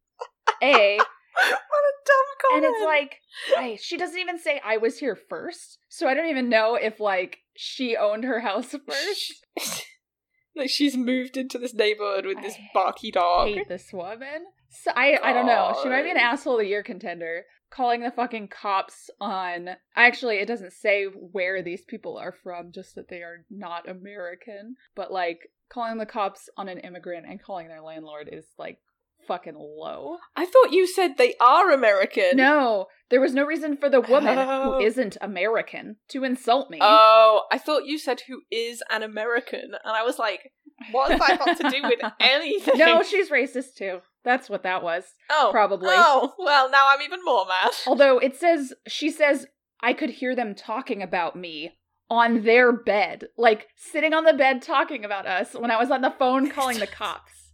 A 0.63 0.99
what 1.47 1.83
a 1.83 1.93
dumb 2.05 2.25
call. 2.41 2.57
and 2.57 2.65
it's 2.65 2.85
like, 2.85 3.79
she 3.81 3.97
doesn't 3.97 4.19
even 4.19 4.39
say 4.39 4.61
I 4.63 4.77
was 4.77 4.99
here 4.99 5.15
first, 5.15 5.79
so 5.89 6.07
I 6.07 6.13
don't 6.13 6.29
even 6.29 6.49
know 6.49 6.75
if 6.75 6.99
like 6.99 7.39
she 7.55 7.95
owned 7.95 8.23
her 8.23 8.39
house 8.39 8.75
first. 8.87 9.45
like 10.55 10.69
she's 10.69 10.97
moved 10.97 11.37
into 11.37 11.57
this 11.57 11.73
neighborhood 11.73 12.25
with 12.25 12.41
this 12.41 12.55
I 12.55 12.69
barky 12.73 13.11
dog. 13.11 13.49
hate 13.49 13.67
this 13.67 13.91
woman. 13.93 14.45
So 14.69 14.91
I 14.95 15.17
I 15.21 15.33
don't 15.33 15.47
know. 15.47 15.75
She 15.81 15.89
might 15.89 16.03
be 16.03 16.11
an 16.11 16.17
asshole 16.17 16.53
of 16.55 16.59
the 16.59 16.67
year 16.67 16.83
contender. 16.83 17.45
Calling 17.71 18.01
the 18.01 18.09
fucking 18.09 18.47
cops 18.47 19.11
on 19.21 19.69
actually 19.95 20.37
it 20.37 20.47
doesn't 20.47 20.73
say 20.73 21.05
where 21.05 21.61
these 21.61 21.83
people 21.85 22.17
are 22.17 22.31
from, 22.31 22.71
just 22.71 22.95
that 22.95 23.09
they 23.09 23.17
are 23.21 23.45
not 23.51 23.87
American. 23.87 24.75
But 24.95 25.11
like 25.11 25.51
calling 25.71 25.97
the 25.97 26.05
cops 26.07 26.49
on 26.57 26.67
an 26.67 26.79
immigrant 26.79 27.27
and 27.27 27.41
calling 27.41 27.67
their 27.67 27.81
landlord 27.81 28.27
is 28.31 28.45
like 28.57 28.79
fucking 29.27 29.55
low. 29.55 30.17
I 30.35 30.45
thought 30.45 30.71
you 30.71 30.87
said 30.87 31.17
they 31.17 31.35
are 31.39 31.71
American. 31.71 32.35
No, 32.37 32.87
there 33.09 33.21
was 33.21 33.33
no 33.33 33.45
reason 33.45 33.77
for 33.77 33.89
the 33.89 34.01
woman 34.01 34.37
Oh. 34.37 34.73
who 34.79 34.85
isn't 34.85 35.17
American 35.21 35.97
to 36.09 36.23
insult 36.23 36.69
me. 36.69 36.79
Oh, 36.81 37.43
I 37.51 37.57
thought 37.57 37.85
you 37.85 37.97
said 37.97 38.21
who 38.27 38.41
is 38.51 38.81
an 38.89 39.03
American, 39.03 39.71
and 39.83 39.95
I 39.95 40.03
was 40.03 40.17
like, 40.19 40.51
what 40.91 41.11
has 41.11 41.19
that 41.19 41.39
got 41.39 41.57
to 41.57 41.69
do 41.69 41.81
with 41.83 41.99
anything? 42.19 42.77
no, 42.77 43.03
she's 43.03 43.29
racist 43.29 43.75
too. 43.77 43.99
That's 44.23 44.49
what 44.49 44.63
that 44.63 44.83
was. 44.83 45.03
oh, 45.29 45.49
probably. 45.51 45.89
Oh, 45.91 46.33
well, 46.37 46.69
now 46.69 46.87
I'm 46.89 47.01
even 47.01 47.19
more 47.23 47.45
mad. 47.45 47.71
Although 47.87 48.19
it 48.19 48.35
says 48.35 48.73
she 48.87 49.09
says 49.11 49.47
I 49.81 49.93
could 49.93 50.09
hear 50.09 50.35
them 50.35 50.55
talking 50.55 51.01
about 51.01 51.35
me 51.35 51.71
on 52.09 52.43
their 52.43 52.71
bed, 52.71 53.25
like 53.37 53.67
sitting 53.77 54.13
on 54.13 54.23
the 54.25 54.33
bed 54.33 54.61
talking 54.61 55.05
about 55.05 55.25
us 55.27 55.53
when 55.53 55.71
I 55.71 55.77
was 55.77 55.91
on 55.91 56.01
the 56.01 56.13
phone 56.17 56.49
calling 56.49 56.79
the 56.79 56.87
cops. 57.01 57.48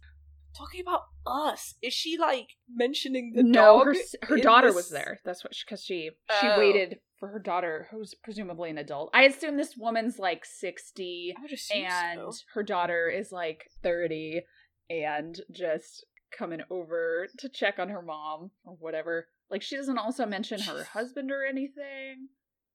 Talking 0.56 0.80
about 0.80 1.02
us, 1.26 1.74
is 1.82 1.92
she 1.92 2.16
like 2.18 2.48
mentioning 2.68 3.32
the 3.34 3.42
no, 3.42 3.84
dog? 3.84 3.86
her 3.86 3.94
her 4.22 4.36
daughter 4.38 4.68
this- 4.68 4.76
was 4.76 4.90
there. 4.90 5.20
That's 5.24 5.44
what 5.44 5.52
because 5.66 5.84
she 5.84 6.10
she 6.40 6.46
Oh. 6.48 6.58
waited 6.58 6.98
for 7.18 7.28
her 7.28 7.38
daughter, 7.38 7.88
who's 7.90 8.14
presumably 8.22 8.70
an 8.70 8.78
adult. 8.78 9.10
I 9.14 9.22
assume 9.24 9.56
this 9.56 9.76
woman's 9.76 10.18
like 10.18 10.44
sixty, 10.44 11.34
I 11.36 11.42
would 11.42 11.52
assume 11.52 11.84
and 11.86 12.20
so. 12.34 12.38
her 12.54 12.62
daughter 12.62 13.08
is 13.08 13.32
like 13.32 13.68
thirty, 13.82 14.42
and 14.88 15.38
just 15.50 16.04
coming 16.36 16.60
over 16.70 17.28
to 17.38 17.48
check 17.48 17.78
on 17.78 17.88
her 17.88 18.02
mom 18.02 18.50
or 18.64 18.74
whatever. 18.78 19.28
Like 19.50 19.62
she 19.62 19.76
doesn't 19.76 19.98
also 19.98 20.26
mention 20.26 20.60
her 20.60 20.84
husband 20.84 21.30
or 21.30 21.44
anything. 21.44 22.28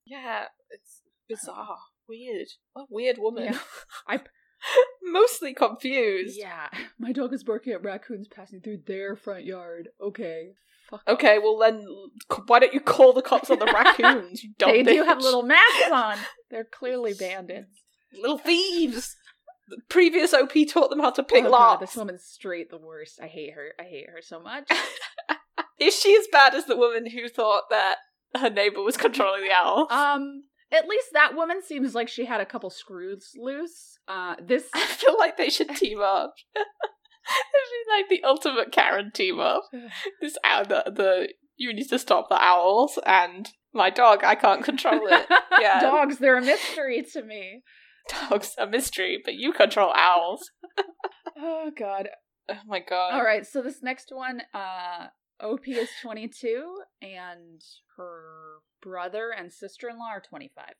Yeah, 0.05 0.45
it's 0.69 1.01
bizarre, 1.29 1.77
weird. 2.07 2.47
What 2.73 2.83
a 2.83 2.87
weird 2.89 3.17
woman. 3.19 3.43
Yeah. 3.45 3.59
I- 4.07 4.19
mostly 5.03 5.53
confused. 5.53 6.37
Yeah, 6.37 6.67
my 6.99 7.11
dog 7.11 7.33
is 7.33 7.43
barking 7.43 7.73
at 7.73 7.83
raccoons 7.83 8.27
passing 8.27 8.61
through 8.61 8.81
their 8.87 9.15
front 9.15 9.45
yard. 9.45 9.89
Okay, 10.01 10.53
fuck. 10.89 11.01
Okay, 11.07 11.39
well 11.39 11.57
then, 11.57 11.85
why 12.47 12.59
don't 12.59 12.73
you 12.73 12.79
call 12.79 13.13
the 13.13 13.21
cops 13.21 13.49
on 13.49 13.59
the 13.59 13.65
raccoons? 13.65 14.43
You 14.43 14.51
dumb 14.57 14.71
they 14.71 14.83
do 14.83 15.03
have 15.03 15.19
little 15.19 15.43
masks 15.43 15.91
on. 15.91 16.17
They're 16.49 16.63
clearly 16.65 17.13
bandits. 17.13 17.79
little 18.13 18.37
thieves. 18.37 19.15
The 19.67 19.77
previous 19.87 20.33
OP 20.33 20.51
taught 20.69 20.89
them 20.89 20.99
how 20.99 21.11
to 21.11 21.23
pick 21.23 21.45
oh, 21.45 21.49
God, 21.49 21.51
locks. 21.51 21.79
this 21.79 21.95
woman's 21.95 22.25
straight 22.25 22.69
the 22.69 22.77
worst. 22.77 23.19
I 23.21 23.27
hate 23.27 23.53
her. 23.53 23.69
I 23.79 23.83
hate 23.83 24.09
her 24.09 24.21
so 24.21 24.41
much. 24.41 24.69
Is 25.79 25.97
she 25.97 26.13
as 26.15 26.27
bad 26.29 26.53
as 26.53 26.65
the 26.65 26.75
woman 26.75 27.09
who 27.09 27.29
thought 27.29 27.63
that 27.69 27.95
her 28.35 28.49
neighbor 28.49 28.81
was 28.81 28.97
controlling 28.97 29.43
the 29.43 29.51
owl? 29.51 29.87
um, 29.89 30.43
at 30.71 30.87
least 30.87 31.07
that 31.13 31.35
woman 31.35 31.61
seems 31.61 31.93
like 31.93 32.07
she 32.07 32.25
had 32.25 32.39
a 32.39 32.45
couple 32.45 32.69
screws 32.69 33.31
loose. 33.37 33.99
Uh, 34.11 34.35
this 34.45 34.67
I 34.73 34.85
feel 34.85 35.17
like 35.17 35.37
they 35.37 35.49
should 35.49 35.69
team 35.75 36.01
up. 36.01 36.33
It'd 36.55 36.65
be 37.71 37.91
like 37.95 38.09
the 38.09 38.27
ultimate 38.27 38.71
Karen 38.71 39.11
team 39.13 39.39
up. 39.39 39.63
This 40.21 40.37
owl, 40.43 40.65
the, 40.65 40.83
the 40.87 41.33
you 41.55 41.73
need 41.73 41.87
to 41.89 41.99
stop 41.99 42.27
the 42.29 42.43
owls, 42.43 42.99
and 43.05 43.49
my 43.73 43.89
dog, 43.89 44.23
I 44.23 44.35
can't 44.35 44.63
control 44.63 45.07
it. 45.07 45.27
Yeah. 45.61 45.79
dogs, 45.79 46.17
they're 46.17 46.37
a 46.37 46.41
mystery 46.41 47.05
to 47.13 47.21
me. 47.21 47.61
Dog's 48.09 48.55
a 48.57 48.65
mystery, 48.65 49.21
but 49.23 49.35
you 49.35 49.53
control 49.53 49.93
owls. 49.95 50.49
Oh 51.37 51.69
God. 51.77 52.09
Oh 52.49 52.55
my 52.65 52.79
god. 52.79 53.13
All 53.13 53.23
right, 53.23 53.45
so 53.45 53.61
this 53.61 53.83
next 53.83 54.07
one, 54.11 54.41
uh, 54.55 55.07
OP 55.39 55.67
is 55.67 55.89
22, 56.01 56.77
and 57.03 57.61
her 57.97 58.61
brother 58.81 59.31
and 59.37 59.53
sister 59.53 59.87
in 59.87 59.99
law 59.99 60.09
are 60.13 60.21
25. 60.21 60.73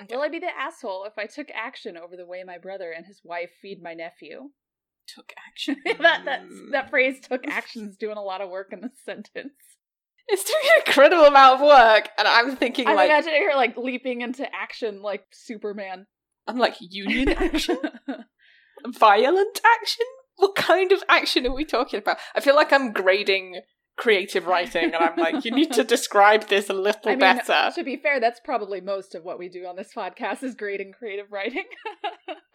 Okay. 0.00 0.14
Will 0.14 0.22
I 0.22 0.28
be 0.28 0.38
the 0.38 0.56
asshole 0.56 1.04
if 1.04 1.14
I 1.16 1.26
took 1.26 1.48
action 1.54 1.96
over 1.96 2.16
the 2.16 2.26
way 2.26 2.42
my 2.44 2.58
brother 2.58 2.92
and 2.92 3.06
his 3.06 3.20
wife 3.24 3.50
feed 3.62 3.82
my 3.82 3.94
nephew? 3.94 4.50
Took 5.08 5.32
action. 5.48 5.76
that 6.00 6.24
that 6.24 6.42
that 6.72 6.90
phrase 6.90 7.20
"took 7.20 7.46
action" 7.46 7.88
is 7.88 7.96
doing 7.96 8.16
a 8.16 8.22
lot 8.22 8.40
of 8.40 8.50
work 8.50 8.72
in 8.72 8.80
this 8.80 8.98
sentence. 9.04 9.54
It's 10.28 10.42
doing 10.42 10.64
an 10.64 10.82
incredible 10.86 11.24
amount 11.24 11.60
of 11.60 11.66
work, 11.66 12.08
and 12.18 12.26
I'm 12.26 12.56
thinking 12.56 12.88
I'm 12.88 12.96
like 12.96 13.08
imagining 13.08 13.42
her 13.48 13.54
like 13.54 13.76
leaping 13.76 14.22
into 14.22 14.46
action 14.54 15.00
like 15.00 15.24
Superman. 15.32 16.06
I'm 16.48 16.58
like 16.58 16.74
union 16.80 17.28
action, 17.30 17.78
violent 18.86 19.60
action. 19.80 20.06
What 20.36 20.56
kind 20.56 20.92
of 20.92 21.02
action 21.08 21.46
are 21.46 21.54
we 21.54 21.64
talking 21.64 21.98
about? 21.98 22.18
I 22.34 22.40
feel 22.40 22.56
like 22.56 22.72
I'm 22.72 22.92
grading 22.92 23.60
creative 23.96 24.46
writing, 24.46 24.84
and 24.84 24.96
I'm 24.96 25.16
like, 25.16 25.44
you 25.44 25.50
need 25.50 25.72
to 25.72 25.84
describe 25.84 26.48
this 26.48 26.68
a 26.68 26.74
little 26.74 27.00
I 27.06 27.10
mean, 27.10 27.18
better. 27.18 27.70
to 27.74 27.82
be 27.82 27.96
fair, 27.96 28.20
that's 28.20 28.40
probably 28.40 28.80
most 28.80 29.14
of 29.14 29.24
what 29.24 29.38
we 29.38 29.48
do 29.48 29.66
on 29.66 29.76
this 29.76 29.92
podcast 29.94 30.42
is 30.42 30.54
grading 30.54 30.92
creative 30.92 31.32
writing. 31.32 31.64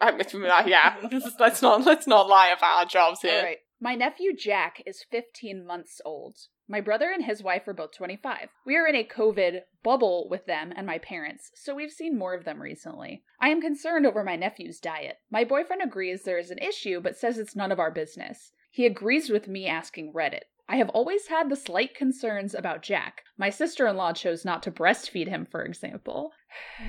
I'm 0.00 0.18
with 0.18 0.34
me, 0.34 0.48
uh, 0.48 0.66
yeah, 0.66 0.96
let's 1.38 1.62
not 1.62 1.84
let's 1.84 2.06
not 2.06 2.28
lie 2.28 2.48
about 2.48 2.78
our 2.78 2.86
jobs 2.86 3.20
here. 3.20 3.38
All 3.38 3.42
right. 3.44 3.58
My 3.80 3.96
nephew 3.96 4.32
Jack 4.36 4.80
is 4.86 5.04
15 5.10 5.66
months 5.66 6.00
old. 6.04 6.36
My 6.68 6.80
brother 6.80 7.10
and 7.10 7.24
his 7.24 7.42
wife 7.42 7.66
are 7.66 7.74
both 7.74 7.96
25. 7.96 8.48
We 8.64 8.76
are 8.76 8.86
in 8.86 8.94
a 8.94 9.04
COVID 9.04 9.62
bubble 9.82 10.28
with 10.30 10.46
them 10.46 10.72
and 10.76 10.86
my 10.86 10.98
parents, 10.98 11.50
so 11.56 11.74
we've 11.74 11.90
seen 11.90 12.16
more 12.16 12.32
of 12.32 12.44
them 12.44 12.62
recently. 12.62 13.24
I 13.40 13.48
am 13.48 13.60
concerned 13.60 14.06
over 14.06 14.22
my 14.22 14.36
nephew's 14.36 14.78
diet. 14.78 15.16
My 15.30 15.42
boyfriend 15.42 15.82
agrees 15.82 16.22
there 16.22 16.38
is 16.38 16.52
an 16.52 16.58
issue, 16.58 17.00
but 17.00 17.16
says 17.16 17.38
it's 17.38 17.56
none 17.56 17.72
of 17.72 17.80
our 17.80 17.90
business. 17.90 18.52
He 18.70 18.86
agrees 18.86 19.28
with 19.28 19.48
me 19.48 19.66
asking 19.66 20.12
Reddit. 20.14 20.44
I 20.72 20.76
have 20.76 20.88
always 20.88 21.26
had 21.26 21.50
the 21.50 21.56
slight 21.56 21.94
concerns 21.94 22.54
about 22.54 22.80
Jack. 22.80 23.24
My 23.36 23.50
sister 23.50 23.86
in 23.86 23.98
law 23.98 24.14
chose 24.14 24.42
not 24.42 24.62
to 24.62 24.70
breastfeed 24.70 25.28
him, 25.28 25.44
for 25.44 25.62
example. 25.62 26.32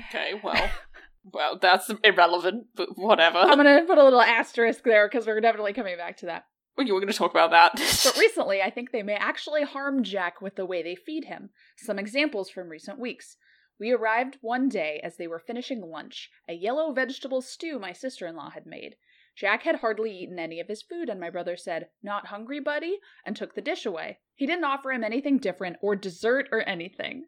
Okay, 0.08 0.40
well, 0.42 0.70
well, 1.34 1.58
that's 1.60 1.90
irrelevant, 2.02 2.68
but 2.74 2.96
whatever. 2.96 3.36
I'm 3.36 3.58
gonna 3.58 3.84
put 3.86 3.98
a 3.98 4.04
little 4.04 4.22
asterisk 4.22 4.84
there 4.84 5.06
because 5.06 5.26
we're 5.26 5.38
definitely 5.42 5.74
coming 5.74 5.98
back 5.98 6.16
to 6.18 6.26
that. 6.26 6.46
Well, 6.78 6.86
you 6.86 6.94
were 6.94 7.00
going 7.00 7.12
to 7.12 7.16
talk 7.16 7.30
about 7.30 7.50
that. 7.50 7.72
But 7.74 8.16
recently, 8.18 8.62
I 8.62 8.70
think 8.70 8.90
they 8.90 9.02
may 9.02 9.14
actually 9.14 9.62
harm 9.62 10.02
Jack 10.02 10.40
with 10.40 10.56
the 10.56 10.66
way 10.66 10.82
they 10.82 10.96
feed 10.96 11.26
him. 11.26 11.50
Some 11.76 12.00
examples 12.00 12.50
from 12.50 12.68
recent 12.68 12.98
weeks. 12.98 13.36
We 13.78 13.92
arrived 13.92 14.38
one 14.40 14.68
day 14.68 15.00
as 15.04 15.16
they 15.16 15.28
were 15.28 15.38
finishing 15.38 15.82
lunch, 15.82 16.30
a 16.48 16.54
yellow 16.54 16.92
vegetable 16.92 17.42
stew 17.42 17.78
my 17.78 17.92
sister 17.92 18.26
in 18.26 18.34
law 18.34 18.50
had 18.50 18.66
made. 18.66 18.96
Jack 19.36 19.62
had 19.64 19.76
hardly 19.76 20.16
eaten 20.16 20.38
any 20.38 20.60
of 20.60 20.68
his 20.68 20.82
food, 20.82 21.08
and 21.08 21.18
my 21.20 21.30
brother 21.30 21.56
said, 21.56 21.88
Not 22.02 22.26
hungry, 22.26 22.60
buddy? 22.60 22.98
and 23.26 23.34
took 23.36 23.54
the 23.54 23.60
dish 23.60 23.84
away. 23.84 24.18
He 24.34 24.46
didn't 24.46 24.64
offer 24.64 24.92
him 24.92 25.02
anything 25.04 25.38
different, 25.38 25.76
or 25.80 25.96
dessert, 25.96 26.48
or 26.52 26.66
anything. 26.68 27.24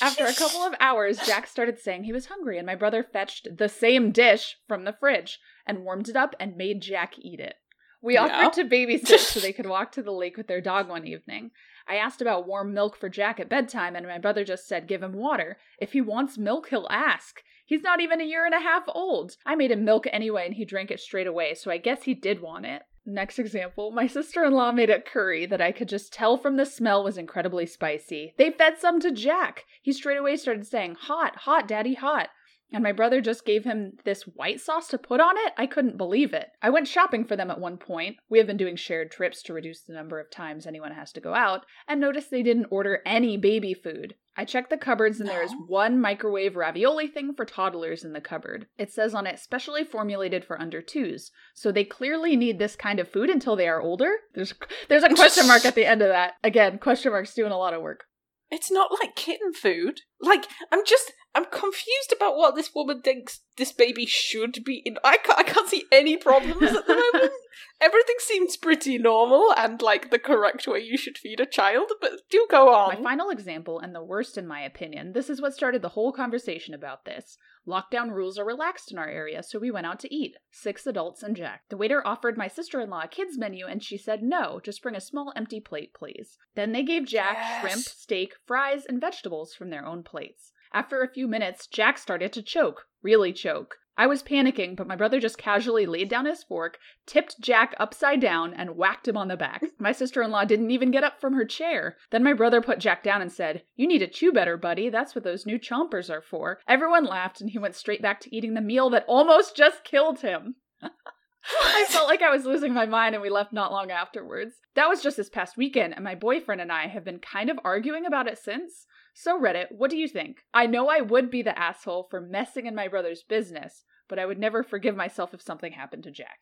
After 0.00 0.24
a 0.26 0.34
couple 0.34 0.60
of 0.62 0.74
hours, 0.80 1.18
Jack 1.24 1.46
started 1.46 1.78
saying 1.78 2.04
he 2.04 2.12
was 2.12 2.26
hungry, 2.26 2.58
and 2.58 2.66
my 2.66 2.74
brother 2.74 3.02
fetched 3.04 3.56
the 3.58 3.68
same 3.68 4.10
dish 4.10 4.56
from 4.66 4.84
the 4.84 4.92
fridge 4.98 5.38
and 5.66 5.84
warmed 5.84 6.08
it 6.08 6.16
up 6.16 6.34
and 6.40 6.56
made 6.56 6.82
Jack 6.82 7.14
eat 7.18 7.38
it. 7.38 7.54
We 8.00 8.14
Yeah. 8.14 8.24
offered 8.24 8.54
to 8.54 8.64
babysit 8.64 9.18
so 9.18 9.38
they 9.38 9.52
could 9.52 9.66
walk 9.74 9.92
to 9.92 10.02
the 10.02 10.10
lake 10.12 10.36
with 10.36 10.48
their 10.48 10.60
dog 10.60 10.88
one 10.88 11.06
evening. 11.06 11.52
I 11.86 11.96
asked 11.96 12.20
about 12.20 12.46
warm 12.48 12.74
milk 12.74 12.96
for 12.96 13.08
Jack 13.08 13.38
at 13.38 13.48
bedtime, 13.48 13.94
and 13.94 14.06
my 14.06 14.18
brother 14.18 14.44
just 14.44 14.66
said, 14.66 14.88
Give 14.88 15.02
him 15.02 15.12
water. 15.12 15.58
If 15.78 15.92
he 15.92 16.00
wants 16.00 16.38
milk, 16.38 16.68
he'll 16.70 16.88
ask. 16.90 17.42
He's 17.72 17.82
not 17.82 18.02
even 18.02 18.20
a 18.20 18.24
year 18.24 18.44
and 18.44 18.52
a 18.52 18.60
half 18.60 18.82
old. 18.86 19.38
I 19.46 19.54
made 19.54 19.70
him 19.70 19.82
milk 19.82 20.06
anyway, 20.12 20.44
and 20.44 20.54
he 20.54 20.66
drank 20.66 20.90
it 20.90 21.00
straight 21.00 21.26
away, 21.26 21.54
so 21.54 21.70
I 21.70 21.78
guess 21.78 22.02
he 22.02 22.12
did 22.12 22.42
want 22.42 22.66
it. 22.66 22.82
Next 23.06 23.38
example, 23.38 23.90
my 23.90 24.06
sister 24.06 24.44
in 24.44 24.52
law 24.52 24.72
made 24.72 24.90
a 24.90 25.00
curry 25.00 25.46
that 25.46 25.62
I 25.62 25.72
could 25.72 25.88
just 25.88 26.12
tell 26.12 26.36
from 26.36 26.58
the 26.58 26.66
smell 26.66 27.02
was 27.02 27.16
incredibly 27.16 27.64
spicy. 27.64 28.34
They 28.36 28.50
fed 28.50 28.76
some 28.78 29.00
to 29.00 29.10
Jack. 29.10 29.64
He 29.80 29.90
straight 29.94 30.18
away 30.18 30.36
started 30.36 30.66
saying, 30.66 30.96
Hot, 31.00 31.34
hot, 31.34 31.66
daddy, 31.66 31.94
hot. 31.94 32.28
And 32.72 32.82
my 32.82 32.92
brother 32.92 33.20
just 33.20 33.44
gave 33.44 33.64
him 33.64 33.98
this 34.04 34.22
white 34.22 34.60
sauce 34.60 34.88
to 34.88 34.98
put 34.98 35.20
on 35.20 35.36
it. 35.36 35.52
I 35.56 35.66
couldn't 35.66 35.98
believe 35.98 36.32
it. 36.32 36.48
I 36.62 36.70
went 36.70 36.88
shopping 36.88 37.24
for 37.24 37.36
them 37.36 37.50
at 37.50 37.60
one 37.60 37.76
point. 37.76 38.16
We 38.28 38.38
have 38.38 38.46
been 38.46 38.56
doing 38.56 38.76
shared 38.76 39.10
trips 39.10 39.42
to 39.42 39.52
reduce 39.52 39.82
the 39.82 39.92
number 39.92 40.18
of 40.18 40.30
times 40.30 40.66
anyone 40.66 40.92
has 40.92 41.12
to 41.12 41.20
go 41.20 41.34
out, 41.34 41.66
and 41.86 42.00
noticed 42.00 42.30
they 42.30 42.42
didn't 42.42 42.66
order 42.70 43.00
any 43.04 43.36
baby 43.36 43.74
food. 43.74 44.14
I 44.34 44.46
checked 44.46 44.70
the 44.70 44.78
cupboards 44.78 45.20
and 45.20 45.28
there 45.28 45.42
is 45.42 45.52
one 45.66 46.00
microwave 46.00 46.56
ravioli 46.56 47.06
thing 47.06 47.34
for 47.34 47.44
toddlers 47.44 48.02
in 48.02 48.14
the 48.14 48.20
cupboard. 48.20 48.66
It 48.78 48.90
says 48.90 49.14
on 49.14 49.26
it 49.26 49.38
specially 49.38 49.84
formulated 49.84 50.42
for 50.42 50.58
under 50.58 50.80
twos. 50.80 51.30
So 51.52 51.70
they 51.70 51.84
clearly 51.84 52.34
need 52.34 52.58
this 52.58 52.74
kind 52.74 52.98
of 52.98 53.10
food 53.10 53.28
until 53.28 53.56
they 53.56 53.68
are 53.68 53.82
older. 53.82 54.10
There's 54.34 54.54
there's 54.88 55.02
a 55.02 55.10
question 55.10 55.46
mark 55.46 55.66
at 55.66 55.74
the 55.74 55.84
end 55.84 56.00
of 56.00 56.08
that. 56.08 56.34
Again, 56.42 56.78
question 56.78 57.12
marks 57.12 57.34
doing 57.34 57.52
a 57.52 57.58
lot 57.58 57.74
of 57.74 57.82
work. 57.82 58.04
It's 58.52 58.70
not 58.70 58.90
like 59.00 59.16
kitten 59.16 59.54
food. 59.54 60.00
Like, 60.20 60.46
I'm 60.70 60.84
just, 60.86 61.12
I'm 61.34 61.46
confused 61.46 62.12
about 62.14 62.36
what 62.36 62.56
this 62.56 62.74
woman 62.74 63.00
thinks 63.00 63.40
this 63.56 63.72
baby 63.72 64.04
should 64.04 64.64
be 64.64 64.82
in. 64.84 64.98
I 65.02 65.16
can't, 65.16 65.38
I 65.38 65.42
can't 65.44 65.68
see 65.68 65.84
any 65.90 66.16
problems 66.16 66.62
at 66.62 66.86
the 66.86 66.94
moment. 66.94 67.32
Everything 67.80 68.16
seems 68.18 68.56
pretty 68.56 68.98
normal 68.98 69.52
and 69.56 69.80
like 69.80 70.10
the 70.10 70.18
correct 70.18 70.66
way 70.68 70.80
you 70.80 70.96
should 70.96 71.18
feed 71.18 71.40
a 71.40 71.46
child, 71.46 71.90
but 72.00 72.12
do 72.30 72.46
go 72.50 72.72
on. 72.72 72.94
My 73.02 73.02
final 73.10 73.30
example, 73.30 73.78
and 73.80 73.94
the 73.94 74.04
worst 74.04 74.36
in 74.38 74.46
my 74.46 74.60
opinion, 74.60 75.12
this 75.12 75.28
is 75.30 75.40
what 75.40 75.54
started 75.54 75.80
the 75.82 75.90
whole 75.90 76.12
conversation 76.12 76.74
about 76.74 77.04
this. 77.06 77.38
Lockdown 77.66 78.10
rules 78.10 78.38
are 78.38 78.44
relaxed 78.44 78.92
in 78.92 78.98
our 78.98 79.08
area, 79.08 79.42
so 79.42 79.58
we 79.58 79.70
went 79.70 79.86
out 79.86 80.00
to 80.00 80.14
eat. 80.14 80.34
Six 80.50 80.86
adults 80.86 81.22
and 81.22 81.36
Jack. 81.36 81.62
The 81.70 81.76
waiter 81.76 82.06
offered 82.06 82.36
my 82.36 82.48
sister 82.48 82.80
in 82.80 82.90
law 82.90 83.02
a 83.04 83.08
kids 83.08 83.38
menu, 83.38 83.66
and 83.66 83.82
she 83.82 83.96
said 83.96 84.22
no, 84.22 84.60
just 84.62 84.82
bring 84.82 84.96
a 84.96 85.00
small 85.00 85.32
empty 85.34 85.60
plate, 85.60 85.94
please. 85.94 86.36
Then 86.54 86.72
they 86.72 86.82
gave 86.82 87.06
Jack 87.06 87.36
Yes. 87.38 87.60
shrimp, 87.60 87.84
steak, 87.84 88.34
fries, 88.46 88.84
and 88.84 89.00
vegetables 89.00 89.54
from 89.54 89.70
their 89.70 89.86
own 89.86 90.02
plates. 90.02 90.51
After 90.74 91.02
a 91.02 91.08
few 91.08 91.28
minutes, 91.28 91.66
Jack 91.66 91.98
started 91.98 92.32
to 92.32 92.42
choke. 92.42 92.86
Really 93.02 93.32
choke. 93.32 93.76
I 93.96 94.06
was 94.06 94.22
panicking, 94.22 94.74
but 94.74 94.86
my 94.86 94.96
brother 94.96 95.20
just 95.20 95.36
casually 95.36 95.84
laid 95.84 96.08
down 96.08 96.24
his 96.24 96.42
fork, 96.42 96.78
tipped 97.04 97.38
Jack 97.40 97.74
upside 97.78 98.20
down, 98.20 98.54
and 98.54 98.74
whacked 98.76 99.06
him 99.06 99.18
on 99.18 99.28
the 99.28 99.36
back. 99.36 99.62
My 99.78 99.92
sister 99.92 100.22
in 100.22 100.30
law 100.30 100.44
didn't 100.44 100.70
even 100.70 100.90
get 100.90 101.04
up 101.04 101.20
from 101.20 101.34
her 101.34 101.44
chair. 101.44 101.98
Then 102.10 102.24
my 102.24 102.32
brother 102.32 102.62
put 102.62 102.78
Jack 102.78 103.02
down 103.02 103.20
and 103.20 103.30
said, 103.30 103.64
You 103.76 103.86
need 103.86 103.98
to 103.98 104.08
chew 104.08 104.32
better, 104.32 104.56
buddy. 104.56 104.88
That's 104.88 105.14
what 105.14 105.24
those 105.24 105.44
new 105.44 105.58
chompers 105.58 106.08
are 106.08 106.22
for. 106.22 106.58
Everyone 106.66 107.04
laughed, 107.04 107.42
and 107.42 107.50
he 107.50 107.58
went 107.58 107.74
straight 107.74 108.00
back 108.00 108.20
to 108.20 108.34
eating 108.34 108.54
the 108.54 108.62
meal 108.62 108.88
that 108.90 109.04
almost 109.06 109.56
just 109.56 109.84
killed 109.84 110.20
him. 110.20 110.56
I 110.82 111.84
felt 111.88 112.08
like 112.08 112.22
I 112.22 112.30
was 112.30 112.46
losing 112.46 112.72
my 112.72 112.86
mind, 112.86 113.14
and 113.14 113.22
we 113.22 113.28
left 113.28 113.52
not 113.52 113.72
long 113.72 113.90
afterwards. 113.90 114.54
That 114.74 114.88
was 114.88 115.02
just 115.02 115.16
this 115.16 115.28
past 115.28 115.56
weekend, 115.56 115.94
and 115.94 116.04
my 116.04 116.14
boyfriend 116.14 116.60
and 116.60 116.72
I 116.72 116.86
have 116.86 117.04
been 117.04 117.18
kind 117.18 117.50
of 117.50 117.58
arguing 117.64 118.06
about 118.06 118.28
it 118.28 118.38
since. 118.38 118.86
So, 119.14 119.40
Reddit, 119.40 119.66
what 119.70 119.90
do 119.90 119.96
you 119.96 120.08
think? 120.08 120.38
I 120.54 120.66
know 120.66 120.88
I 120.88 121.00
would 121.00 121.30
be 121.30 121.42
the 121.42 121.58
asshole 121.58 122.06
for 122.10 122.20
messing 122.20 122.66
in 122.66 122.74
my 122.74 122.88
brother's 122.88 123.22
business, 123.22 123.84
but 124.08 124.18
I 124.18 124.26
would 124.26 124.38
never 124.38 124.62
forgive 124.62 124.96
myself 124.96 125.34
if 125.34 125.42
something 125.42 125.72
happened 125.72 126.04
to 126.04 126.10
Jack. 126.10 126.38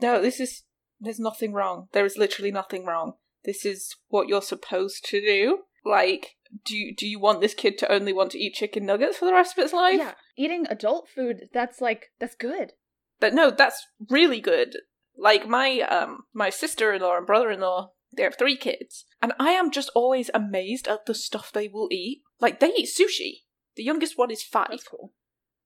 No, 0.00 0.20
this 0.20 0.40
is, 0.40 0.64
there's 0.98 1.20
nothing 1.20 1.52
wrong. 1.52 1.88
There 1.92 2.06
is 2.06 2.16
literally 2.16 2.50
nothing 2.50 2.84
wrong. 2.84 3.14
This 3.44 3.64
is 3.64 3.96
what 4.08 4.28
you're 4.28 4.42
supposed 4.42 5.04
to 5.06 5.20
do. 5.20 5.60
Like, 5.84 6.36
do 6.64 6.76
you, 6.76 6.94
do 6.94 7.06
you 7.06 7.18
want 7.18 7.40
this 7.40 7.54
kid 7.54 7.78
to 7.78 7.92
only 7.92 8.12
want 8.12 8.32
to 8.32 8.38
eat 8.38 8.54
chicken 8.54 8.86
nuggets 8.86 9.18
for 9.18 9.24
the 9.24 9.32
rest 9.32 9.56
of 9.56 9.64
its 9.64 9.72
life? 9.72 9.98
Yeah, 9.98 10.14
eating 10.36 10.66
adult 10.68 11.08
food, 11.08 11.48
that's 11.52 11.80
like, 11.80 12.06
that's 12.18 12.34
good. 12.34 12.72
But 13.18 13.34
no, 13.34 13.50
that's 13.50 13.86
really 14.08 14.40
good. 14.40 14.76
Like 15.16 15.46
my 15.46 15.80
um 15.80 16.20
my 16.32 16.48
sister-in-law 16.48 17.18
and 17.18 17.26
brother-in-law, 17.26 17.90
they 18.12 18.22
have 18.22 18.36
three 18.36 18.56
kids, 18.56 19.04
and 19.22 19.32
I 19.38 19.50
am 19.50 19.70
just 19.70 19.90
always 19.94 20.30
amazed 20.34 20.88
at 20.88 21.06
the 21.06 21.14
stuff 21.14 21.52
they 21.52 21.68
will 21.68 21.88
eat. 21.90 22.22
Like 22.40 22.60
they 22.60 22.72
eat 22.72 22.88
sushi. 22.88 23.42
The 23.76 23.84
youngest 23.84 24.18
one 24.18 24.30
is 24.30 24.42
five. 24.42 24.68
That's 24.70 24.84
cool. 24.86 25.12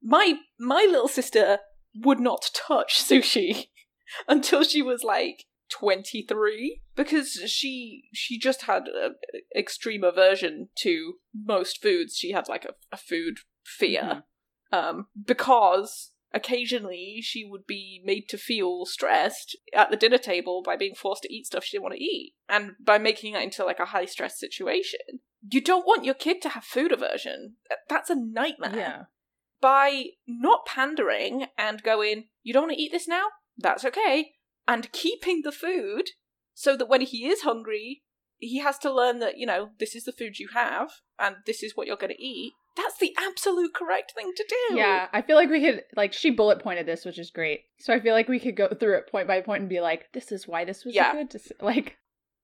My 0.02 0.34
my 0.58 0.86
little 0.88 1.08
sister 1.08 1.58
would 1.94 2.20
not 2.20 2.50
touch 2.54 3.02
sushi 3.02 3.68
until 4.28 4.64
she 4.64 4.82
was 4.82 5.02
like 5.04 5.44
23 5.70 6.82
because 6.94 7.32
she 7.46 8.04
she 8.12 8.38
just 8.38 8.62
had 8.62 8.86
an 8.86 9.14
extreme 9.56 10.04
aversion 10.04 10.68
to 10.76 11.14
most 11.34 11.80
foods 11.82 12.16
she 12.16 12.32
had 12.32 12.48
like 12.48 12.64
a, 12.64 12.74
a 12.92 12.96
food 12.96 13.38
fear 13.64 14.24
um 14.72 15.06
because 15.24 16.12
occasionally 16.34 17.20
she 17.22 17.44
would 17.48 17.66
be 17.66 18.02
made 18.04 18.28
to 18.28 18.36
feel 18.36 18.84
stressed 18.84 19.56
at 19.74 19.90
the 19.90 19.96
dinner 19.96 20.18
table 20.18 20.62
by 20.64 20.76
being 20.76 20.94
forced 20.94 21.22
to 21.22 21.32
eat 21.32 21.46
stuff 21.46 21.64
she 21.64 21.76
didn't 21.76 21.84
want 21.84 21.94
to 21.94 22.02
eat 22.02 22.34
and 22.48 22.72
by 22.84 22.98
making 22.98 23.32
that 23.32 23.42
into 23.42 23.64
like 23.64 23.78
a 23.78 23.86
high 23.86 24.04
stress 24.04 24.38
situation 24.38 24.98
you 25.50 25.60
don't 25.60 25.86
want 25.86 26.04
your 26.04 26.14
kid 26.14 26.42
to 26.42 26.48
have 26.50 26.64
food 26.64 26.92
aversion 26.92 27.54
that's 27.88 28.10
a 28.10 28.16
nightmare 28.16 28.72
Yeah. 28.74 29.02
by 29.60 30.04
not 30.26 30.66
pandering 30.66 31.46
and 31.56 31.82
going, 31.82 32.24
you 32.42 32.52
don't 32.52 32.64
want 32.64 32.74
to 32.74 32.82
eat 32.82 32.92
this 32.92 33.08
now? 33.08 33.26
That's 33.56 33.84
okay. 33.84 34.32
And 34.66 34.92
keeping 34.92 35.42
the 35.42 35.52
food 35.52 36.10
so 36.54 36.76
that 36.76 36.88
when 36.88 37.00
he 37.02 37.26
is 37.26 37.42
hungry, 37.42 38.02
he 38.38 38.58
has 38.60 38.78
to 38.78 38.92
learn 38.92 39.20
that, 39.20 39.38
you 39.38 39.46
know, 39.46 39.70
this 39.78 39.94
is 39.94 40.04
the 40.04 40.12
food 40.12 40.38
you 40.38 40.48
have 40.54 40.90
and 41.18 41.36
this 41.46 41.62
is 41.62 41.72
what 41.74 41.86
you're 41.86 41.96
going 41.96 42.12
to 42.14 42.22
eat. 42.22 42.52
That's 42.76 42.98
the 42.98 43.14
absolute 43.18 43.72
correct 43.74 44.12
thing 44.16 44.32
to 44.36 44.44
do. 44.48 44.76
Yeah, 44.76 45.08
I 45.12 45.22
feel 45.22 45.36
like 45.36 45.48
we 45.50 45.60
could 45.60 45.82
like 45.96 46.12
she 46.12 46.30
bullet 46.30 46.62
pointed 46.62 46.86
this, 46.86 47.04
which 47.04 47.18
is 47.18 47.30
great. 47.30 47.60
So 47.78 47.92
I 47.94 48.00
feel 48.00 48.14
like 48.14 48.28
we 48.28 48.40
could 48.40 48.56
go 48.56 48.68
through 48.68 48.98
it 48.98 49.08
point 49.08 49.28
by 49.28 49.40
point 49.42 49.60
and 49.60 49.68
be 49.68 49.80
like, 49.80 50.12
"This 50.12 50.32
is 50.32 50.48
why 50.48 50.64
this 50.64 50.84
was 50.84 50.94
Yeah. 50.94 51.12
good." 51.12 51.30
To 51.30 51.38
s-. 51.38 51.52
Like, 51.60 51.98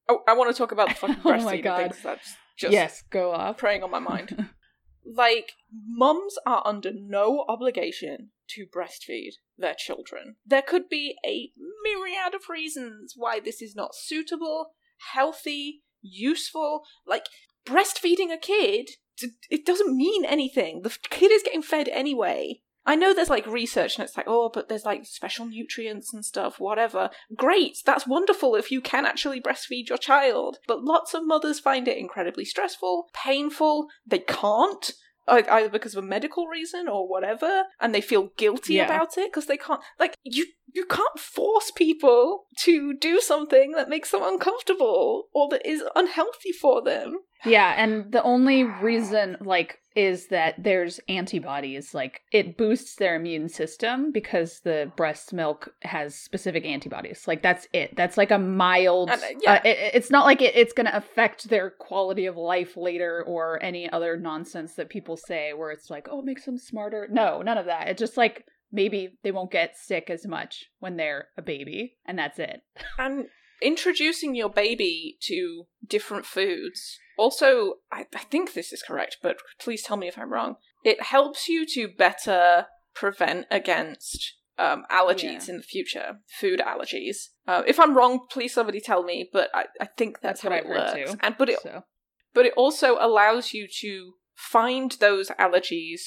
Oh, 0.09 0.23
I 0.27 0.35
want 0.35 0.51
to 0.55 0.59
talk 0.59 0.73
about 0.73 0.89
the 0.89 0.95
fucking 1.01 1.17
Oh 1.25 1.31
my 1.31 1.39
breastfeeding 1.39 1.63
God. 1.65 1.77
things. 1.93 2.03
That's 2.03 2.37
just 2.57 2.73
yes, 2.73 3.03
go 3.11 3.33
off. 3.33 3.59
preying 3.59 3.83
on 3.83 3.91
my 3.91 3.99
mind. 4.01 4.37
like, 5.05 5.53
mums 5.73 6.37
are 6.47 6.63
under 6.67 6.91
no 6.95 7.45
obligation 7.49 8.31
to 8.51 8.67
breastfeed 8.67 9.33
their 9.57 9.75
children. 9.77 10.37
There 10.45 10.63
could 10.63 10.89
be 10.89 11.17
a 11.27 11.53
myriad 11.83 12.35
of 12.35 12.49
reasons 12.49 13.15
why 13.17 13.41
this 13.41 13.63
is 13.63 13.75
not 13.77 13.95
suitable, 13.95 14.75
healthy, 15.13 15.83
useful. 16.03 16.83
Like, 17.07 17.27
breastfeeding 17.65 18.33
a 18.33 18.39
kid, 18.39 18.91
it 19.51 19.65
doesn't 19.67 19.97
mean 19.97 20.25
anything. 20.25 20.83
The 20.83 20.97
kid 21.09 21.31
is 21.31 21.43
getting 21.43 21.63
fed 21.63 21.89
anyway. 21.89 22.61
I 22.87 22.97
know 22.97 23.13
there's 23.13 23.29
like 23.31 23.47
research 23.47 23.99
and 23.99 24.07
it's 24.09 24.17
like, 24.17 24.27
oh, 24.27 24.51
but 24.53 24.69
there's 24.69 24.87
like 24.87 25.05
special 25.05 25.47
nutrients 25.47 26.15
and 26.15 26.25
stuff, 26.25 26.59
whatever. 26.59 27.11
Great, 27.37 27.77
that's 27.85 28.07
wonderful 28.07 28.57
if 28.57 28.71
you 28.73 28.81
can 28.81 29.05
actually 29.05 29.41
breastfeed 29.41 29.89
your 29.91 29.99
child. 29.99 30.59
But 30.67 30.83
lots 30.83 31.13
of 31.13 31.27
mothers 31.27 31.61
find 31.61 31.87
it 31.87 31.99
incredibly 31.99 32.45
stressful, 32.47 33.09
painful, 33.13 33.89
they 34.07 34.21
can't. 34.21 34.93
Either 35.29 35.69
because 35.69 35.95
of 35.95 36.03
a 36.03 36.07
medical 36.07 36.49
reason 36.49 36.89
or 36.89 37.07
whatever, 37.07 37.65
and 37.81 37.95
they 37.95 38.01
feel 38.01 38.33
guilty 38.37 38.75
Yeah. 38.75 38.87
about 38.87 39.17
it 39.17 39.31
because 39.31 39.47
they 39.47 39.57
can't. 39.59 39.81
Like 39.97 40.17
you, 40.25 40.47
you 40.75 40.85
can't 40.87 41.19
force 41.19 41.71
people 41.71 42.45
to 42.59 42.95
do 42.95 43.21
something 43.21 43.73
that 43.73 43.89
makes 43.89 44.11
them 44.11 44.23
uncomfortable 44.23 45.29
or 45.35 45.49
that 45.51 45.67
is 45.67 45.83
unhealthy 45.95 46.53
for 46.53 46.83
them. 46.83 47.19
Yeah, 47.45 47.75
and 47.77 48.13
the 48.13 48.23
only 48.23 48.65
reason 48.65 49.37
like 49.41 49.79
is 49.97 50.29
that 50.29 50.55
there's 50.59 51.01
antibodies. 51.09 51.95
Like 51.95 52.21
it 52.33 52.57
boosts 52.57 52.97
their 52.97 53.17
immune 53.17 53.49
system 53.49 54.13
because 54.13 54.61
the 54.61 54.93
breast 54.97 55.33
milk 55.33 55.71
has 55.83 56.15
specific 56.15 56.65
antibodies. 56.65 57.25
Like 57.27 57.43
that's 57.43 57.67
it. 57.73 57.97
That's 57.97 58.17
like 58.17 58.31
a 58.31 58.39
mild. 58.39 59.11
And, 59.11 59.23
uh, 59.23 59.27
yeah. 59.43 59.53
uh, 59.55 59.61
it, 59.65 59.79
it's 59.95 60.11
not 60.11 60.27
like 60.27 60.43
it, 60.43 60.55
it's 60.55 60.73
going 60.73 60.87
to 60.87 60.97
affect 60.97 61.49
their 61.49 61.71
quality 61.71 62.27
of 62.27 62.37
life 62.37 62.77
later 62.77 63.25
or 63.27 63.63
any 63.63 63.91
other 63.91 64.17
nonsense 64.17 64.75
that 64.75 64.91
people 64.91 65.17
say 65.17 65.53
where 65.53 65.71
it's 65.71 65.91
like, 65.91 66.09
oh, 66.11 66.21
it 66.21 66.25
makes 66.25 66.45
them 66.45 66.59
smarter. 66.59 67.09
No, 67.11 67.43
none 67.43 67.59
of 67.59 67.67
that. 67.67 67.89
It 67.89 67.99
just 67.99 68.17
like 68.17 68.45
maybe 68.73 69.19
they 69.23 69.33
won't 69.33 69.51
get 69.51 69.77
sick 69.77 70.11
as 70.11 70.27
much 70.27 70.67
when 70.79 70.97
they're 70.97 71.29
a 71.37 71.43
baby, 71.43 71.97
and 72.07 72.19
that's 72.19 72.39
it. 72.39 72.63
And 72.99 73.27
introducing 73.63 74.35
your 74.35 74.49
baby 74.49 75.19
to 75.21 75.67
different 75.87 76.25
foods 76.25 76.99
also 77.19 77.75
I, 77.93 78.07
I 78.15 78.21
think 78.21 78.55
this 78.55 78.73
is 78.73 78.83
correct 78.83 79.19
but 79.23 79.37
please 79.61 79.83
tell 79.83 79.99
me 79.99 80.09
if 80.09 80.17
i'm 80.17 80.33
wrong 80.33 80.57
it 80.83 81.03
helps 81.03 81.47
you 81.47 81.67
to 81.75 81.87
better 81.89 82.67
prevent 82.95 83.45
against 83.51 84.37
um, 84.59 84.85
allergies 84.91 85.47
Yeah. 85.47 85.51
in 85.51 85.57
the 85.59 85.63
future 85.63 86.21
food 86.41 86.61
allergies 86.61 87.17
uh, 87.47 87.63
if 87.67 87.79
i'm 87.79 87.95
wrong 87.95 88.21
please 88.31 88.55
somebody 88.55 88.81
tell 88.81 89.03
me 89.03 89.29
but 89.31 89.51
i, 89.53 89.67
I 89.79 89.89
think 89.97 90.21
that's, 90.23 90.41
That's 90.41 90.45
what 90.45 90.53
how 90.53 90.59
it 90.59 90.69
works 90.97 91.11
too. 91.13 91.19
and 91.21 91.35
but 91.37 91.51
it 91.51 91.61
so 91.63 91.83
but 92.33 92.47
it 92.47 92.55
also 92.57 92.97
allows 92.99 93.53
you 93.53 93.67
to 93.83 94.15
find 94.35 94.93
those 95.01 95.29
allergies 95.39 96.01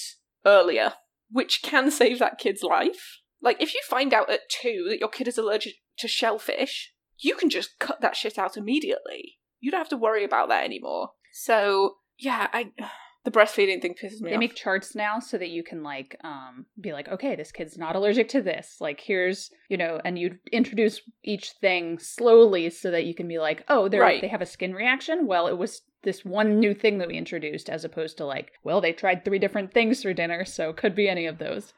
earlier, 0.46 0.94
which 1.34 1.62
can 1.62 1.92
save 1.92 2.20
that 2.20 2.38
kid's 2.38 2.64
life. 2.64 3.20
Like, 3.42 3.62
if 3.62 3.74
you 3.74 3.82
find 3.90 4.14
out 4.14 4.30
at 4.30 4.48
two 4.50 4.86
that 4.90 5.00
your 5.00 5.10
kid 5.10 5.28
is 5.28 5.38
allergic 5.38 5.74
to 5.98 6.08
shellfish, 6.08 6.94
you 7.18 7.36
can 7.36 7.50
just 7.50 7.78
cut 7.80 8.00
that 8.00 8.16
shit 8.16 8.38
out 8.38 8.56
immediately. 8.56 9.40
You 9.60 9.70
don't 9.72 9.80
have 9.82 9.90
to 9.90 9.98
worry 9.98 10.24
about 10.24 10.48
that 10.50 10.64
anymore. 10.64 11.10
So, 11.34 11.96
yeah, 12.18 12.48
I. 12.54 12.72
The 13.26 13.32
breastfeeding 13.32 13.82
thing 13.82 13.94
pisses 13.96 14.20
me 14.20 14.32
they 14.32 14.36
off. 14.36 14.40
make 14.42 14.54
charts 14.54 14.96
now 14.96 15.20
so 15.20 15.38
that 15.38 15.48
you 15.48 15.64
can 15.64 15.82
like 15.82 16.18
um 16.26 16.66
be 16.78 16.92
like 16.92 17.08
okay 17.08 17.38
this 17.38 17.54
kid's 17.54 17.78
not 17.78 17.96
allergic 17.96 18.28
to 18.28 18.42
this 18.42 18.76
like 18.82 19.00
here's 19.00 19.50
you 19.70 19.78
know 19.78 20.02
and 20.04 20.20
you 20.20 20.40
introduce 20.52 21.00
each 21.24 21.52
thing 21.62 21.98
slowly 22.00 22.70
so 22.70 22.92
that 22.92 23.06
you 23.06 23.16
can 23.16 23.30
be 23.30 23.40
like 23.40 23.64
oh 23.70 23.88
they 23.88 23.96
are 23.98 24.02
Right. 24.02 24.20
they 24.22 24.28
have 24.28 24.42
a 24.42 24.46
skin 24.46 24.74
reaction 24.74 25.26
well 25.26 25.48
it 25.48 25.58
was 25.58 25.84
this 26.04 26.24
one 26.26 26.60
new 26.60 26.74
thing 26.74 26.98
that 26.98 27.08
we 27.08 27.18
introduced 27.18 27.70
as 27.70 27.84
opposed 27.86 28.18
to 28.18 28.26
like 28.26 28.52
well 28.64 28.82
they 28.82 28.94
tried 28.94 29.24
three 29.24 29.40
different 29.40 29.74
things 29.74 30.04
for 30.04 30.14
dinner 30.14 30.46
so 30.46 30.74
could 30.74 30.96
be 30.96 31.08
any 31.08 31.26
of 31.26 31.38
those 31.38 31.74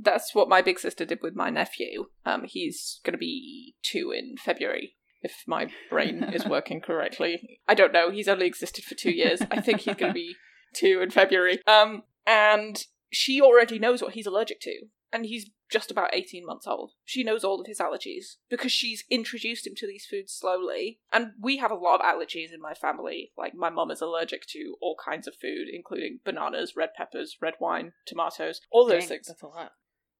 That's 0.00 0.34
what 0.34 0.48
my 0.48 0.62
big 0.62 0.78
sister 0.78 1.04
did 1.04 1.20
with 1.22 1.34
my 1.34 1.50
nephew. 1.50 2.06
Um, 2.24 2.44
he's 2.44 3.00
going 3.04 3.12
to 3.12 3.18
be 3.18 3.74
two 3.82 4.12
in 4.12 4.36
February, 4.36 4.94
if 5.22 5.32
my 5.46 5.68
brain 5.90 6.22
is 6.22 6.44
working 6.56 6.80
correctly. 6.80 7.60
I 7.66 7.74
don't 7.74 7.92
know. 7.92 8.10
He's 8.10 8.28
only 8.28 8.46
existed 8.46 8.84
for 8.84 8.94
two 8.94 9.10
years. 9.10 9.40
I 9.50 9.60
think 9.60 9.80
he's 9.80 9.96
going 9.96 10.10
to 10.10 10.14
be 10.14 10.34
two 10.74 11.00
in 11.02 11.10
February. 11.10 11.60
Um, 11.66 12.02
and 12.26 12.84
she 13.10 13.40
already 13.40 13.78
knows 13.78 14.02
what 14.02 14.12
he's 14.12 14.26
allergic 14.26 14.60
to, 14.60 14.86
and 15.12 15.26
he's 15.26 15.50
just 15.70 15.90
about 15.90 16.14
18 16.14 16.46
months 16.46 16.66
old. 16.66 16.92
She 17.04 17.22
knows 17.22 17.44
all 17.44 17.60
of 17.60 17.66
his 17.66 17.78
allergies 17.78 18.36
because 18.48 18.72
she's 18.72 19.04
introduced 19.10 19.66
him 19.66 19.74
to 19.76 19.86
these 19.86 20.06
foods 20.06 20.32
slowly. 20.32 21.00
And 21.12 21.32
we 21.40 21.58
have 21.58 21.70
a 21.70 21.74
lot 21.74 22.00
of 22.00 22.06
allergies 22.06 22.54
in 22.54 22.60
my 22.60 22.72
family. 22.74 23.32
Like, 23.36 23.54
my 23.54 23.68
mum 23.68 23.90
is 23.90 24.00
allergic 24.00 24.46
to 24.48 24.76
all 24.80 24.96
kinds 25.02 25.26
of 25.26 25.34
food, 25.34 25.68
including 25.70 26.20
bananas, 26.24 26.74
red 26.76 26.90
peppers, 26.96 27.36
red 27.42 27.54
wine, 27.60 27.92
tomatoes, 28.06 28.62
all 28.70 28.86
those 28.86 29.02
Dang, 29.02 29.08
things 29.08 29.26
that's 29.26 29.42
a 29.42 29.46
lot 29.46 29.72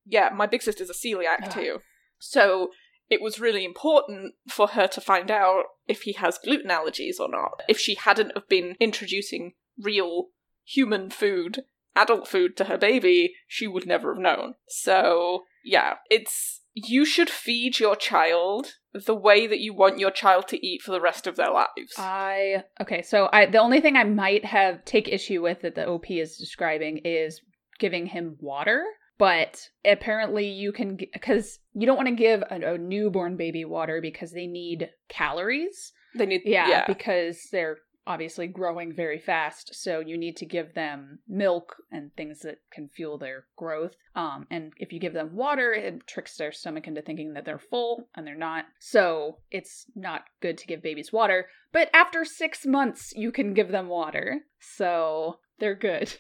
yeah, 0.09 0.31
my 0.35 0.47
big 0.47 0.63
sister's 0.63 0.91
a 0.91 0.95
celiac 0.95 1.45
Ugh. 1.45 1.53
too. 1.53 1.79
So 2.19 2.71
it 3.09 3.23
was 3.23 3.39
really 3.41 3.65
important 3.65 4.35
for 4.49 4.69
her 4.69 4.87
to 4.89 5.01
find 5.01 5.31
out 5.31 5.65
if 5.87 6.03
he 6.03 6.13
has 6.15 6.39
gluten 6.39 6.71
allergies 6.71 7.21
or 7.21 7.29
not. 7.29 7.63
If 7.69 7.79
she 7.79 7.95
hadn't 7.95 8.33
have 8.35 8.49
been 8.49 8.77
introducing 8.81 9.55
real 9.81 10.29
human 10.65 11.11
food, 11.11 11.65
adult 11.99 12.29
food 12.29 12.57
to 12.57 12.65
her 12.65 12.79
baby, 12.79 13.35
she 13.47 13.67
would 13.67 13.87
never 13.87 14.15
have 14.15 14.23
known. 14.23 14.55
So 14.69 15.45
yeah, 15.65 15.95
it's 16.11 16.63
you 16.75 17.05
should 17.05 17.29
feed 17.29 17.81
your 17.81 17.97
child 17.97 18.75
the 18.95 19.15
way 19.15 19.47
that 19.47 19.59
you 19.59 19.75
want 19.75 19.99
your 19.99 20.11
child 20.11 20.47
to 20.49 20.67
eat 20.67 20.81
for 20.83 20.93
the 20.93 21.01
rest 21.01 21.27
of 21.27 21.37
their 21.37 21.51
lives. 21.51 21.95
I 21.99 22.65
okay, 22.81 23.03
so 23.03 23.29
I 23.33 23.47
the 23.47 23.59
only 23.59 23.81
thing 23.81 23.97
I 23.97 24.05
might 24.05 24.45
have 24.45 24.85
take 24.85 25.09
issue 25.09 25.43
with 25.43 25.63
that 25.63 25.75
the 25.75 25.87
OP 25.87 26.11
is 26.11 26.37
describing 26.37 26.99
is 27.05 27.41
giving 27.79 28.07
him 28.07 28.37
water, 28.41 28.85
but 29.19 29.69
apparently 29.85 30.49
you 30.49 30.73
can 30.73 30.97
because 30.97 31.59
you 31.75 31.87
don't 31.87 31.97
want 31.97 32.09
to 32.09 32.15
give 32.15 32.43
a, 32.43 32.75
a 32.75 32.79
newborn 32.79 33.37
baby 33.37 33.65
water 33.65 34.01
because 34.01 34.33
they 34.33 34.47
need 34.47 34.91
calories. 35.09 35.93
they 36.15 36.27
need 36.27 36.43
Yeah, 36.45 36.69
yeah. 36.69 36.85
because 36.87 37.49
they're 37.53 37.79
obviously 38.09 38.47
growing 38.47 38.93
very 38.93 39.19
fast, 39.19 39.75
so 39.75 40.01
you 40.01 40.17
need 40.17 40.37
to 40.39 40.47
give 40.47 40.73
them 40.75 41.19
milk 41.29 41.77
and 41.93 42.11
things 42.17 42.41
that 42.41 42.59
can 42.73 42.89
fuel 42.89 43.19
their 43.19 43.45
growth. 43.57 43.95
Um, 44.17 44.47
and 44.51 44.73
if 44.79 44.93
you 44.93 44.99
give 44.99 45.13
them 45.13 45.37
water, 45.37 45.73
it 45.73 46.07
tricks 46.07 46.37
their 46.37 46.51
stomach 46.51 46.89
into 46.89 47.03
thinking 47.03 47.35
that 47.35 47.45
they're 47.45 47.59
full 47.59 48.09
and 48.17 48.27
they're 48.27 48.35
not. 48.35 48.65
So 48.81 49.39
it's 49.51 49.85
not 49.95 50.23
good 50.41 50.57
to 50.59 50.67
give 50.67 50.83
babies 50.83 51.13
water. 51.13 51.49
But 51.71 51.91
after 51.93 52.25
six 52.25 52.65
months, 52.65 53.13
you 53.15 53.31
can 53.31 53.53
give 53.53 53.69
them 53.71 53.89
water, 53.89 54.41
so 54.59 55.39
they're 55.61 55.75
good. 55.75 56.15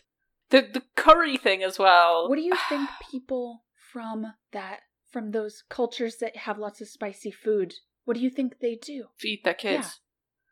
the 0.50 0.60
the 0.60 0.82
curry 0.94 1.38
thing 1.38 1.62
as 1.62 1.78
well. 1.78 2.28
What 2.28 2.36
do 2.36 2.42
you 2.42 2.56
think 2.68 2.90
people 3.10 3.64
from 3.92 4.26
that 4.52 4.80
from 5.10 5.30
those 5.30 5.64
cultures 5.70 6.16
that 6.20 6.36
have 6.36 6.58
lots 6.58 6.82
of 6.82 6.88
spicy 6.88 7.30
food? 7.30 7.74
What 8.04 8.14
do 8.16 8.22
you 8.22 8.30
think 8.30 8.60
they 8.60 8.74
do? 8.74 9.06
feed 9.16 9.40
their 9.44 9.54
kids. 9.54 9.86
Yeah. 9.86 10.07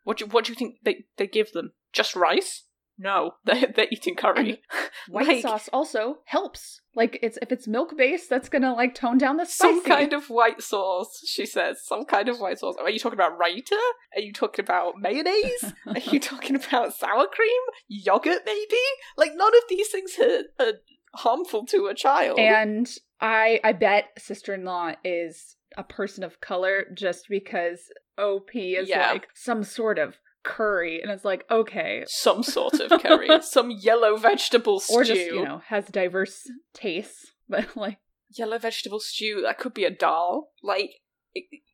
What 0.06 0.18
do 0.18 0.24
you, 0.24 0.30
what 0.30 0.44
do 0.44 0.52
you 0.52 0.56
think 0.56 0.76
they, 0.84 1.06
they 1.16 1.26
give 1.26 1.50
them? 1.50 1.72
Just 1.92 2.14
rice? 2.14 2.62
No, 2.96 3.32
they're, 3.44 3.72
they're 3.74 3.88
eating 3.90 4.14
curry. 4.14 4.62
White 5.08 5.26
Like, 5.26 5.42
sauce 5.42 5.68
also 5.72 6.18
helps. 6.26 6.80
Like 6.94 7.18
it's 7.22 7.36
if 7.42 7.50
it's 7.50 7.66
milk 7.66 7.96
based, 7.96 8.30
that's 8.30 8.48
gonna 8.48 8.72
like 8.72 8.94
tone 8.94 9.18
down 9.18 9.36
the 9.36 9.46
spicy. 9.46 9.74
Some 9.74 9.84
kind 9.84 10.12
of 10.12 10.30
white 10.30 10.62
sauce, 10.62 11.22
she 11.26 11.44
says. 11.44 11.84
Some 11.84 12.04
kind 12.04 12.28
of 12.28 12.38
white 12.38 12.60
sauce. 12.60 12.76
Are 12.80 12.88
you 12.88 13.00
talking 13.00 13.18
about 13.18 13.36
raita? 13.36 13.76
Are 14.14 14.20
you 14.20 14.32
talking 14.32 14.64
about 14.64 14.94
mayonnaise? 15.00 15.72
Are 15.86 15.98
you 15.98 16.20
talking 16.20 16.54
about 16.54 16.94
sour 16.94 17.26
cream? 17.26 17.62
Yogurt, 17.88 18.42
maybe? 18.46 18.76
Like, 19.16 19.32
none 19.34 19.54
of 19.56 19.64
these 19.68 19.88
things 19.88 20.16
are, 20.20 20.64
are 20.64 20.72
harmful 21.16 21.66
to 21.66 21.86
a 21.86 21.94
child. 21.94 22.38
And 22.38 22.88
I 23.20 23.58
I 23.64 23.72
bet 23.72 24.10
sister 24.18 24.54
in 24.54 24.64
law 24.64 24.92
is 25.04 25.56
a 25.76 25.84
person 25.84 26.24
of 26.24 26.40
color 26.40 26.86
just 26.94 27.26
because 27.28 27.80
OP 28.18 28.50
is 28.54 28.88
Yeah. 28.88 29.10
like 29.12 29.28
some 29.34 29.62
sort 29.64 29.98
of 29.98 30.16
curry, 30.42 31.02
and 31.02 31.10
it's 31.10 31.24
like 31.24 31.44
okay, 31.50 32.04
Some 32.06 32.42
sort 32.42 32.80
of 32.80 33.00
curry. 33.02 33.28
Some 33.42 33.70
yellow 33.70 34.16
vegetable 34.16 34.80
stew. 34.80 34.94
or 34.94 35.04
just 35.04 35.20
you 35.26 35.44
know 35.44 35.60
has 35.66 35.86
diverse 35.86 36.48
tastes, 36.72 37.32
but 37.48 37.76
like 37.76 37.98
yellow 38.30 38.58
vegetable 38.58 39.00
stew 39.00 39.40
that 39.42 39.58
could 39.58 39.72
be 39.74 39.84
a 39.84 39.90
dal 39.90 40.50
like 40.62 40.90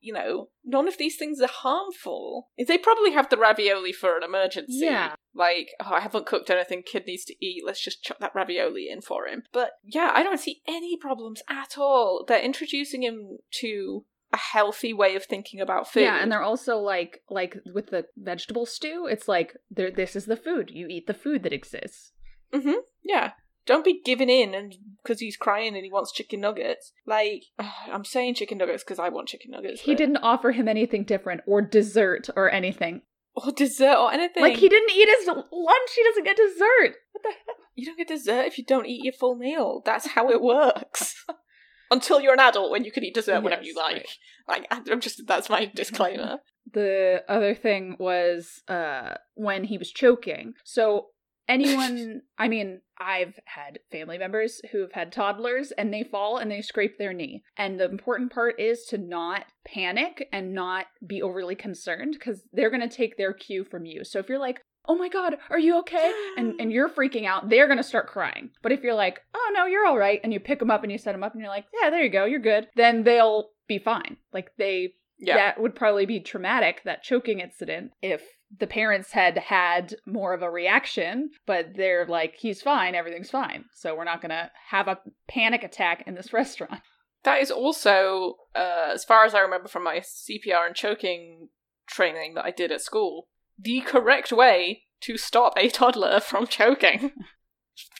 you 0.00 0.12
know 0.12 0.48
none 0.64 0.88
of 0.88 0.98
these 0.98 1.16
things 1.16 1.40
are 1.40 1.48
harmful 1.48 2.48
they 2.66 2.78
probably 2.78 3.12
have 3.12 3.28
the 3.30 3.36
ravioli 3.36 3.92
for 3.92 4.16
an 4.16 4.22
emergency 4.22 4.80
Yeah. 4.86 5.14
like 5.34 5.70
oh 5.84 5.92
i 5.94 6.00
haven't 6.00 6.26
cooked 6.26 6.50
anything 6.50 6.82
kid 6.82 7.04
needs 7.06 7.24
to 7.26 7.34
eat 7.44 7.62
let's 7.66 7.82
just 7.82 8.02
chuck 8.02 8.18
that 8.20 8.34
ravioli 8.34 8.88
in 8.90 9.00
for 9.00 9.26
him 9.26 9.42
but 9.52 9.72
yeah 9.84 10.10
i 10.14 10.22
don't 10.22 10.40
see 10.40 10.62
any 10.68 10.96
problems 10.96 11.42
at 11.48 11.76
all 11.78 12.24
they're 12.26 12.40
introducing 12.42 13.02
him 13.02 13.38
to 13.60 14.04
a 14.32 14.38
healthy 14.38 14.94
way 14.94 15.14
of 15.14 15.24
thinking 15.24 15.60
about 15.60 15.86
food 15.92 16.04
Yeah, 16.04 16.22
and 16.22 16.32
they're 16.32 16.42
also 16.42 16.78
like 16.78 17.20
like 17.28 17.56
with 17.74 17.88
the 17.90 18.06
vegetable 18.16 18.64
stew, 18.64 19.06
it's 19.06 19.28
like 19.28 19.54
there 19.70 19.90
this 19.90 20.16
is 20.16 20.24
the 20.24 20.36
food. 20.38 20.70
You 20.72 20.86
eat 20.88 21.06
the 21.06 21.12
food 21.12 21.42
that 21.42 21.52
exists. 21.52 22.12
Mm-hmm. 22.50 22.80
Yeah. 23.04 23.32
Don't 23.66 23.84
be 23.84 24.00
giving 24.04 24.28
in 24.28 24.54
and 24.54 24.74
because 25.02 25.20
he's 25.20 25.36
crying 25.36 25.74
and 25.74 25.84
he 25.84 25.90
wants 25.90 26.12
chicken 26.12 26.40
nuggets. 26.40 26.92
Like 27.06 27.44
I'm 27.58 28.04
saying 28.04 28.34
chicken 28.34 28.58
nuggets 28.58 28.82
because 28.84 28.98
I 28.98 29.08
want 29.08 29.28
chicken 29.28 29.50
nuggets. 29.50 29.82
He 29.82 29.92
but- 29.92 29.98
didn't 29.98 30.16
offer 30.18 30.52
him 30.52 30.68
anything 30.68 31.04
different 31.04 31.42
or 31.46 31.62
dessert 31.62 32.28
or 32.36 32.50
anything. 32.50 33.02
or 33.34 33.52
dessert 33.52 33.96
or 33.96 34.12
anything. 34.12 34.42
Like 34.42 34.56
he 34.56 34.68
didn't 34.68 34.90
eat 34.90 35.08
his 35.18 35.26
lunch, 35.28 35.90
he 35.96 36.02
doesn't 36.04 36.24
get 36.24 36.36
dessert. 36.36 36.96
What 37.12 37.22
the 37.22 37.30
hell? 37.30 37.56
You 37.74 37.86
don't 37.86 37.96
get 37.98 38.08
dessert 38.08 38.46
if 38.46 38.58
you 38.58 38.64
don't 38.64 38.86
eat 38.86 39.04
your 39.04 39.14
full 39.14 39.36
meal. 39.36 39.82
That's 39.84 40.08
how 40.08 40.30
it 40.30 40.42
works. 40.42 41.24
Until 41.90 42.20
you're 42.20 42.32
an 42.32 42.40
adult, 42.40 42.70
when 42.70 42.84
you 42.84 42.90
can 42.92 43.04
eat 43.04 43.14
dessert 43.14 43.42
whenever 43.42 43.62
you 43.62 43.74
Yes, 43.76 43.92
like. 43.92 44.06
Like 44.48 44.66
I'm 44.90 45.00
just 45.00 45.22
that's 45.26 45.48
my 45.50 45.66
disclaimer. 45.74 46.38
The 46.72 47.22
other 47.28 47.54
thing 47.54 47.96
was 47.98 48.62
uh 48.68 49.14
when 49.34 49.64
he 49.64 49.78
was 49.78 49.90
choking. 49.90 50.54
So 50.64 51.08
anyone 51.48 52.22
I 52.38 52.48
mean, 52.48 52.80
I've 52.98 53.38
had 53.44 53.80
family 53.90 54.18
members 54.18 54.60
who've 54.70 54.92
had 54.92 55.12
toddlers 55.12 55.72
and 55.72 55.92
they 55.92 56.04
fall 56.04 56.38
and 56.38 56.50
they 56.50 56.62
scrape 56.62 56.98
their 56.98 57.12
knee. 57.12 57.42
And 57.56 57.78
the 57.78 57.88
important 57.90 58.32
part 58.32 58.60
is 58.60 58.84
to 58.86 58.98
not 58.98 59.46
panic 59.66 60.28
and 60.32 60.54
not 60.54 60.86
be 61.06 61.22
overly 61.22 61.54
concerned 61.54 62.16
because 62.18 62.42
they're 62.52 62.70
gonna 62.70 62.88
take 62.88 63.16
their 63.16 63.32
cue 63.32 63.64
from 63.64 63.84
you. 63.84 64.04
So 64.04 64.18
if 64.18 64.28
you're 64.28 64.38
like, 64.38 64.60
Oh 64.88 64.96
my 64.96 65.08
god, 65.08 65.36
are 65.48 65.60
you 65.60 65.78
okay? 65.80 66.12
And 66.36 66.60
and 66.60 66.72
you're 66.72 66.88
freaking 66.88 67.24
out, 67.24 67.48
they're 67.48 67.68
gonna 67.68 67.82
start 67.84 68.08
crying. 68.08 68.50
But 68.62 68.72
if 68.72 68.82
you're 68.82 68.94
like, 68.94 69.20
oh 69.34 69.50
no, 69.54 69.66
you're 69.66 69.86
all 69.86 69.98
right, 69.98 70.20
and 70.24 70.32
you 70.32 70.40
pick 70.40 70.58
them 70.58 70.72
up 70.72 70.82
and 70.82 70.90
you 70.90 70.98
set 70.98 71.12
them 71.12 71.22
up 71.22 71.32
and 71.32 71.40
you're 71.40 71.50
like, 71.50 71.66
yeah, 71.80 71.90
there 71.90 72.02
you 72.02 72.10
go, 72.10 72.24
you're 72.24 72.40
good, 72.40 72.66
then 72.74 73.04
they'll 73.04 73.50
be 73.68 73.78
fine. 73.78 74.16
Like 74.32 74.50
they 74.58 74.94
Yeah. 75.18 75.36
that 75.36 75.60
would 75.60 75.76
probably 75.76 76.04
be 76.06 76.18
traumatic 76.18 76.82
that 76.84 77.04
choking 77.04 77.38
incident 77.38 77.92
if 78.02 78.22
the 78.58 78.66
parents 78.66 79.12
had 79.12 79.38
had 79.38 79.94
more 80.06 80.34
of 80.34 80.42
a 80.42 80.50
reaction 80.50 81.30
but 81.46 81.74
they're 81.74 82.06
like 82.06 82.34
he's 82.38 82.60
fine 82.60 82.94
everything's 82.94 83.30
fine 83.30 83.64
so 83.74 83.94
we're 83.94 84.04
not 84.04 84.20
going 84.20 84.30
to 84.30 84.50
have 84.68 84.88
a 84.88 84.98
panic 85.28 85.62
attack 85.62 86.04
in 86.06 86.14
this 86.14 86.32
restaurant 86.32 86.82
That 87.24 87.40
is 87.40 87.50
also, 87.50 88.36
uh, 88.54 88.90
as 88.92 89.04
far 89.04 89.24
as 89.24 89.34
I 89.34 89.40
remember 89.40 89.68
from 89.68 89.84
my 89.84 90.00
CPR 90.00 90.66
and 90.66 90.74
choking 90.74 91.48
training 91.86 92.34
that 92.34 92.44
I 92.44 92.50
did 92.50 92.72
at 92.72 92.80
school, 92.80 93.28
the 93.58 93.80
correct 93.80 94.32
way 94.32 94.82
to 95.02 95.16
stop 95.16 95.54
a 95.56 95.68
toddler 95.68 96.20
from 96.30 96.46
choking. 96.46 97.12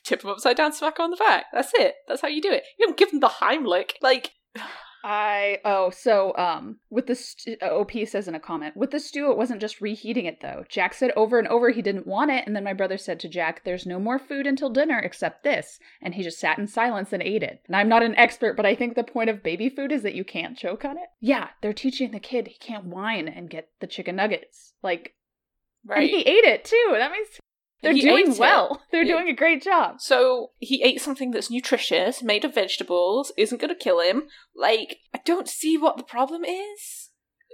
Tip 0.05 0.22
them 0.22 0.30
upside 0.30 0.57
down, 0.57 0.72
smack 0.72 0.98
on 0.98 1.11
the 1.11 1.16
back. 1.16 1.46
That's 1.53 1.72
it. 1.74 1.94
That's 2.09 2.22
how 2.22 2.28
you 2.28 2.42
do 2.42 2.50
it. 2.50 2.64
You 2.78 2.86
don't 2.86 2.98
give 2.98 3.11
them 3.11 3.20
the 3.20 3.28
Heimlich. 3.28 3.92
Like, 4.03 4.32
I 5.05 5.59
oh 5.64 5.90
so 5.90 6.36
um 6.36 6.76
with 6.90 7.07
the 7.07 7.14
st- 7.14 7.62
uh, 7.62 7.66
OP 7.66 7.90
says 8.07 8.28
in 8.28 8.34
a 8.34 8.40
comment 8.40 8.76
with 8.76 8.90
the 8.92 9.00
stew 9.00 9.30
it 9.30 9.36
wasn't 9.36 9.61
just 9.61 9.80
reheating 9.80 10.26
it 10.26 10.40
though. 10.40 10.64
Jack 10.68 10.94
said 10.94 11.11
over 11.16 11.38
and 11.38 11.48
over 11.48 11.70
he 11.70 11.82
didn't 11.82 12.07
want 12.07 12.30
it, 12.30 12.46
and 12.46 12.55
then 12.55 12.64
my 12.64 12.72
brother 12.72 12.96
said 12.96 13.18
to 13.20 13.28
Jack, 13.28 13.64
"There's 13.64 13.86
no 13.86 13.98
more 13.98 14.18
food 14.18 14.46
until 14.46 14.70
dinner 14.70 14.98
except 14.98 15.42
this," 15.42 15.78
and 16.00 16.14
he 16.14 16.22
just 16.22 16.38
sat 16.38 16.59
in 16.59 16.66
silence 16.66 17.12
and 17.12 17.22
ate 17.22 17.42
it. 17.42 17.62
And 17.66 17.74
I'm 17.74 17.88
not 17.88 18.03
an 18.03 18.14
expert, 18.16 18.57
but 18.57 18.66
I 18.66 18.74
think 18.74 18.94
the 18.94 19.03
point 19.05 19.28
of 19.30 19.42
baby 19.42 19.68
food 19.68 19.90
is 19.92 20.03
that 20.05 20.14
you 20.14 20.24
can't 20.24 20.57
choke 20.57 20.84
on 20.84 20.96
it. 20.96 21.09
Yeah, 21.20 21.48
they're 21.61 21.72
teaching 21.72 22.12
the 22.12 22.20
kid 22.20 22.46
he 22.46 22.59
can't 22.59 22.84
whine 22.84 23.26
and 23.28 23.50
get 23.50 23.68
the 23.80 23.86
chicken 23.86 24.16
nuggets. 24.16 24.74
Like, 24.82 25.14
Right. 25.84 26.03
and 26.03 26.11
he 26.11 26.20
ate 26.20 26.44
it 26.44 26.64
too. 26.64 26.86
That 26.92 27.11
means 27.11 27.28
they're 27.83 27.93
He 27.93 28.01
doing 28.03 28.28
ate 28.28 28.35
it. 28.35 28.39
well. 28.39 28.83
They're 28.91 29.05
doing 29.05 29.28
a 29.28 29.35
great 29.35 29.62
job. 29.62 30.01
So 30.01 30.53
he 30.59 30.83
ate 30.83 31.01
something 31.01 31.30
that's 31.33 31.51
nutritious, 31.51 32.22
made 32.22 32.45
of 32.45 32.55
vegetables, 32.55 33.33
isn't 33.37 33.61
going 33.61 33.74
to 33.74 33.74
kill 33.74 34.01
him. 34.01 34.24
Like, 34.55 34.99
I 35.14 35.20
don't 35.24 35.49
see 35.49 35.76
what 35.76 35.97
the 35.97 36.03
problem 36.05 36.45
is. 36.45 37.11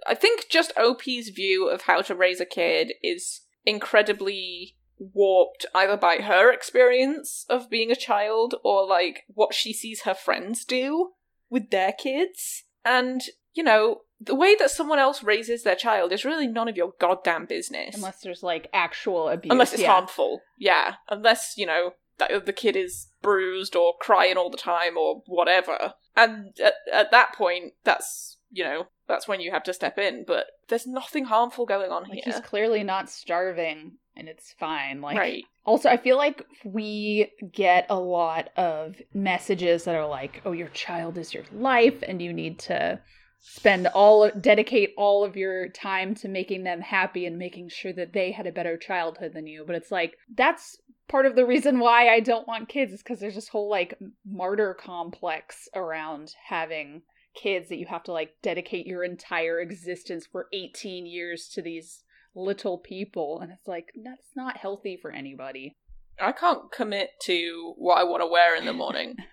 I 0.06 0.14
think 0.14 0.46
just 0.50 0.76
OP's 0.76 1.30
view 1.30 1.68
of 1.68 1.82
how 1.82 2.02
to 2.02 2.14
raise 2.14 2.40
a 2.40 2.46
kid 2.46 2.92
is 3.02 3.40
incredibly 3.64 4.76
warped 4.98 5.64
either 5.74 5.96
by 5.96 6.16
her 6.16 6.52
experience 6.52 7.44
of 7.48 7.70
being 7.70 7.90
a 7.90 7.96
child 7.96 8.54
or 8.64 8.86
like 8.86 9.22
what 9.28 9.54
she 9.54 9.72
sees 9.72 10.02
her 10.02 10.14
friends 10.14 10.64
do 10.64 11.10
with 11.50 11.70
their 11.70 11.92
kids. 11.92 12.64
And, 12.84 13.22
you 13.54 13.62
know, 13.62 14.02
the 14.20 14.34
way 14.34 14.56
that 14.56 14.70
someone 14.70 14.98
else 14.98 15.22
raises 15.22 15.62
their 15.62 15.76
child 15.76 16.12
is 16.12 16.24
really 16.24 16.46
none 16.46 16.68
of 16.68 16.76
your 16.76 16.92
goddamn 16.98 17.46
business. 17.46 17.94
Unless 17.94 18.20
there's 18.20 18.42
like 18.42 18.68
actual 18.72 19.28
abuse. 19.28 19.50
Unless 19.50 19.72
it's 19.72 19.82
yeah. 19.82 19.92
harmful. 19.92 20.40
Yeah. 20.56 20.94
Unless, 21.08 21.54
you 21.56 21.66
know, 21.66 21.92
that 22.18 22.46
the 22.46 22.52
kid 22.52 22.76
is 22.76 23.08
bruised 23.22 23.76
or 23.76 23.94
crying 24.00 24.36
all 24.36 24.50
the 24.50 24.56
time 24.56 24.96
or 24.98 25.22
whatever. 25.26 25.94
And 26.16 26.56
at, 26.62 26.74
at 26.92 27.10
that 27.12 27.34
point, 27.34 27.74
that's, 27.84 28.38
you 28.50 28.64
know, 28.64 28.88
that's 29.06 29.28
when 29.28 29.40
you 29.40 29.52
have 29.52 29.62
to 29.64 29.72
step 29.72 29.98
in. 29.98 30.24
But 30.26 30.46
there's 30.68 30.86
nothing 30.86 31.26
harmful 31.26 31.64
going 31.64 31.92
on 31.92 32.02
Like 32.02 32.14
here. 32.14 32.22
he's 32.24 32.40
clearly 32.40 32.82
not 32.82 33.08
starving 33.08 33.98
and 34.16 34.28
it's 34.28 34.52
fine. 34.58 35.00
Like 35.00 35.16
right. 35.16 35.44
also 35.64 35.88
I 35.88 35.96
feel 35.96 36.16
like 36.16 36.44
we 36.64 37.30
get 37.52 37.86
a 37.88 37.98
lot 37.98 38.50
of 38.56 38.96
messages 39.14 39.84
that 39.84 39.94
are 39.94 40.08
like, 40.08 40.42
"Oh, 40.44 40.52
your 40.52 40.68
child 40.68 41.16
is 41.16 41.32
your 41.32 41.44
life 41.52 42.02
and 42.02 42.20
you 42.20 42.32
need 42.32 42.58
to 42.60 43.00
spend 43.40 43.86
all 43.88 44.30
dedicate 44.30 44.94
all 44.96 45.24
of 45.24 45.36
your 45.36 45.68
time 45.68 46.14
to 46.16 46.28
making 46.28 46.64
them 46.64 46.80
happy 46.80 47.26
and 47.26 47.38
making 47.38 47.68
sure 47.68 47.92
that 47.92 48.12
they 48.12 48.32
had 48.32 48.46
a 48.46 48.52
better 48.52 48.76
childhood 48.76 49.32
than 49.34 49.46
you." 49.46 49.64
But 49.66 49.76
it's 49.76 49.90
like 49.90 50.16
that's 50.34 50.78
part 51.08 51.26
of 51.26 51.36
the 51.36 51.46
reason 51.46 51.78
why 51.78 52.08
I 52.08 52.20
don't 52.20 52.48
want 52.48 52.68
kids 52.68 52.92
is 52.92 53.02
cuz 53.02 53.20
there's 53.20 53.34
this 53.34 53.48
whole 53.48 53.68
like 53.68 53.94
martyr 54.24 54.74
complex 54.74 55.68
around 55.74 56.34
having 56.46 57.02
kids 57.34 57.68
that 57.68 57.78
you 57.78 57.86
have 57.86 58.02
to 58.04 58.12
like 58.12 58.34
dedicate 58.42 58.86
your 58.86 59.04
entire 59.04 59.60
existence 59.60 60.26
for 60.26 60.48
18 60.52 61.06
years 61.06 61.48
to 61.50 61.62
these 61.62 62.02
little 62.34 62.78
people 62.78 63.40
and 63.40 63.52
it's 63.52 63.66
like 63.66 63.92
that's 64.04 64.34
not 64.34 64.56
healthy 64.56 64.96
for 64.96 65.10
anybody 65.10 65.76
I 66.20 66.32
can't 66.32 66.70
commit 66.72 67.10
to 67.22 67.74
what 67.76 67.98
I 67.98 68.04
want 68.04 68.22
to 68.22 68.26
wear 68.26 68.56
in 68.56 68.66
the 68.66 68.72
morning. 68.72 69.16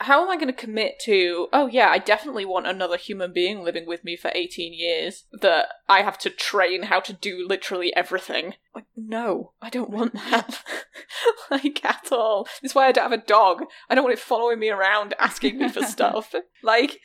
How 0.00 0.22
am 0.22 0.30
I 0.30 0.36
going 0.36 0.46
to 0.48 0.52
commit 0.52 1.00
to, 1.04 1.48
oh 1.52 1.66
yeah, 1.66 1.88
I 1.88 1.98
definitely 1.98 2.44
want 2.44 2.66
another 2.66 2.96
human 2.96 3.32
being 3.32 3.62
living 3.62 3.86
with 3.86 4.04
me 4.04 4.16
for 4.16 4.30
18 4.34 4.72
years 4.72 5.24
that 5.40 5.66
I 5.88 6.02
have 6.02 6.18
to 6.18 6.30
train 6.30 6.84
how 6.84 7.00
to 7.00 7.12
do 7.12 7.44
literally 7.48 7.94
everything? 7.96 8.54
Like, 8.74 8.86
no, 8.96 9.52
I 9.60 9.70
don't 9.70 9.90
want 9.90 10.14
that. 10.14 10.62
like, 11.50 11.84
at 11.84 12.12
all. 12.12 12.46
This 12.62 12.70
is 12.70 12.74
why 12.74 12.86
I 12.86 12.92
don't 12.92 13.10
have 13.10 13.20
a 13.20 13.24
dog. 13.24 13.64
I 13.90 13.94
don't 13.94 14.04
want 14.04 14.16
it 14.16 14.20
following 14.22 14.60
me 14.60 14.70
around 14.70 15.14
asking 15.18 15.58
me 15.58 15.68
for 15.68 15.82
stuff. 15.84 16.34
Like, 16.62 17.00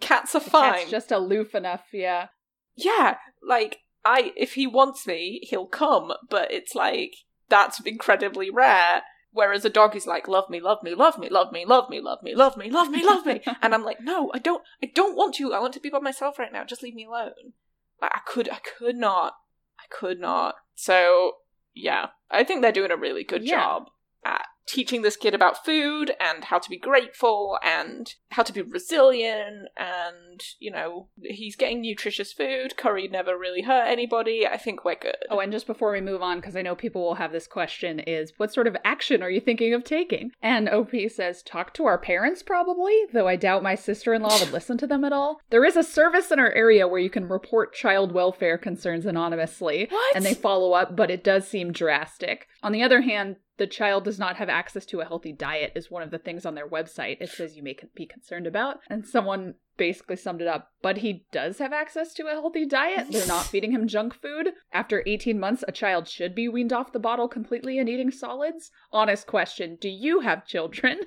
cats 0.00 0.34
are 0.34 0.40
The 0.40 0.50
fine. 0.50 0.72
cat's 0.74 0.90
just 0.90 1.10
aloof 1.10 1.54
enough 1.54 1.84
yeah 1.92 2.28
yeah, 2.76 3.16
like 3.42 3.78
I 4.04 4.32
if 4.36 4.52
he 4.54 4.66
wants 4.66 5.06
me, 5.06 5.40
he'll 5.44 5.66
come, 5.66 6.12
but 6.28 6.52
it's 6.52 6.74
like 6.74 7.14
that's 7.48 7.80
incredibly 7.80 8.50
rare. 8.50 9.02
Whereas 9.36 9.66
a 9.66 9.70
dog 9.70 9.94
is 9.94 10.06
like, 10.06 10.26
love 10.28 10.48
me, 10.48 10.60
love 10.60 10.82
me, 10.82 10.94
love 10.94 11.18
me, 11.18 11.28
love 11.28 11.52
me, 11.52 11.66
love 11.66 11.90
me, 11.90 12.00
love 12.02 12.22
me, 12.22 12.34
love 12.34 12.56
me, 12.56 12.70
love 12.70 12.88
me, 12.90 13.04
love 13.04 13.26
me. 13.26 13.42
And 13.62 13.74
I'm 13.74 13.84
like, 13.84 14.00
no, 14.00 14.30
I 14.34 14.38
don't 14.38 14.62
I 14.82 14.90
don't 14.94 15.14
want 15.14 15.34
to. 15.36 15.52
I 15.52 15.60
want 15.60 15.74
to 15.74 15.80
be 15.80 15.90
by 15.90 15.98
myself 15.98 16.38
right 16.38 16.52
now. 16.52 16.64
Just 16.64 16.82
leave 16.82 16.94
me 16.94 17.04
alone. 17.04 17.52
Like 18.00 18.12
I 18.14 18.20
could 18.26 18.48
I 18.48 18.58
could 18.78 18.96
not. 18.96 19.34
I 19.78 19.84
could 19.90 20.18
not. 20.18 20.54
So 20.74 21.32
yeah. 21.74 22.06
I 22.30 22.44
think 22.44 22.62
they're 22.62 22.72
doing 22.72 22.90
a 22.90 22.96
really 22.96 23.24
good 23.24 23.44
Yeah. 23.44 23.60
job 23.60 23.90
at 24.24 24.46
teaching 24.66 25.02
this 25.02 25.16
kid 25.16 25.34
about 25.34 25.64
food 25.64 26.12
and 26.20 26.44
how 26.44 26.58
to 26.58 26.70
be 26.70 26.78
grateful 26.78 27.58
and 27.62 28.14
how 28.30 28.42
to 28.42 28.52
be 28.52 28.62
resilient 28.62 29.68
and 29.76 30.42
you 30.58 30.70
know 30.70 31.08
he's 31.22 31.56
getting 31.56 31.80
nutritious 31.80 32.32
food. 32.32 32.76
Curry 32.76 33.08
never 33.08 33.38
really 33.38 33.62
hurt 33.62 33.86
anybody. 33.86 34.46
I 34.46 34.56
think 34.56 34.84
we're 34.84 34.96
good. 34.96 35.16
Oh 35.30 35.40
and 35.40 35.52
just 35.52 35.66
before 35.66 35.92
we 35.92 36.00
move 36.00 36.22
on 36.22 36.38
because 36.38 36.56
i 36.56 36.62
know 36.62 36.74
people 36.74 37.02
will 37.02 37.14
have 37.14 37.32
this 37.32 37.46
question 37.46 38.00
is 38.00 38.32
what 38.36 38.52
sort 38.52 38.66
of 38.66 38.76
action 38.84 39.22
are 39.22 39.30
you 39.30 39.40
thinking 39.40 39.72
of 39.72 39.84
taking? 39.84 40.32
And 40.42 40.68
op 40.68 40.90
says 41.10 41.42
talk 41.42 41.72
to 41.74 41.86
our 41.86 41.98
parents 41.98 42.42
probably 42.42 42.94
though 43.12 43.28
i 43.28 43.36
doubt 43.36 43.62
my 43.62 43.74
sister-in-law 43.74 44.40
would 44.40 44.52
listen 44.52 44.78
to 44.78 44.86
them 44.86 45.04
at 45.04 45.12
all. 45.12 45.40
There 45.50 45.64
is 45.64 45.76
a 45.76 45.82
service 45.82 46.30
in 46.30 46.38
our 46.38 46.52
area 46.52 46.88
where 46.88 47.00
you 47.00 47.10
can 47.10 47.28
report 47.28 47.74
child 47.74 48.12
welfare 48.12 48.58
concerns 48.58 49.06
anonymously 49.06 49.86
what 49.90 50.16
and 50.16 50.24
they 50.24 50.34
follow 50.34 50.72
up, 50.72 50.96
but 50.96 51.10
it 51.10 51.24
does 51.24 51.46
seem 51.46 51.72
drastic. 51.72 52.48
On 52.62 52.72
the 52.72 52.82
other 52.82 53.02
hand, 53.02 53.36
the 53.58 53.66
child 53.66 54.04
does 54.04 54.18
not 54.18 54.36
have 54.36 54.48
access 54.48 54.84
to 54.86 55.00
a 55.00 55.04
healthy 55.04 55.32
diet, 55.32 55.72
is 55.74 55.90
one 55.90 56.02
of 56.02 56.10
the 56.10 56.18
things 56.18 56.44
on 56.44 56.54
their 56.54 56.68
website 56.68 57.18
it 57.20 57.30
says 57.30 57.56
you 57.56 57.62
may 57.62 57.76
be 57.94 58.06
concerned 58.06 58.46
about. 58.46 58.80
And 58.88 59.06
someone 59.06 59.54
basically 59.76 60.16
summed 60.16 60.42
it 60.42 60.48
up, 60.48 60.72
but 60.82 60.98
he 60.98 61.26
does 61.32 61.58
have 61.58 61.72
access 61.72 62.12
to 62.14 62.26
a 62.26 62.32
healthy 62.32 62.66
diet. 62.66 63.08
They're 63.10 63.26
not 63.26 63.46
feeding 63.50 63.72
him 63.72 63.88
junk 63.88 64.14
food. 64.14 64.50
After 64.72 65.02
18 65.06 65.38
months, 65.38 65.64
a 65.66 65.72
child 65.72 66.08
should 66.08 66.34
be 66.34 66.48
weaned 66.48 66.72
off 66.72 66.92
the 66.92 66.98
bottle 66.98 67.28
completely 67.28 67.78
and 67.78 67.88
eating 67.88 68.10
solids. 68.10 68.70
Honest 68.92 69.26
question 69.26 69.76
Do 69.80 69.88
you 69.88 70.20
have 70.20 70.46
children? 70.46 71.00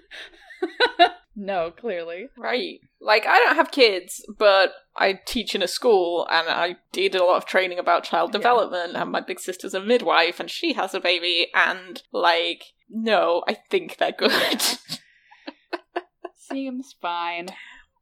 no, 1.39 1.71
clearly. 1.71 2.27
right 2.37 2.79
like 3.01 3.25
i 3.25 3.37
don't 3.39 3.55
have 3.55 3.71
kids 3.71 4.25
but 4.37 4.71
i 4.97 5.13
teach 5.25 5.55
in 5.55 5.61
a 5.63 5.67
school 5.67 6.27
and 6.29 6.49
i 6.49 6.75
did 6.91 7.15
a 7.15 7.23
lot 7.23 7.37
of 7.37 7.45
training 7.45 7.79
about 7.79 8.03
child 8.03 8.31
Yeah. 8.33 8.39
development 8.39 8.95
and 8.97 9.11
my 9.11 9.21
big 9.21 9.39
sister's 9.39 9.73
a 9.73 9.79
midwife 9.79 10.39
and 10.39 10.49
she 10.51 10.73
has 10.73 10.93
a 10.93 10.99
baby 10.99 11.47
and 11.55 12.03
like 12.11 12.63
no 12.89 13.43
i 13.47 13.53
think 13.71 13.97
they're 13.97 14.11
good 14.11 14.61
Seems 16.35 16.95
fine. 16.99 17.47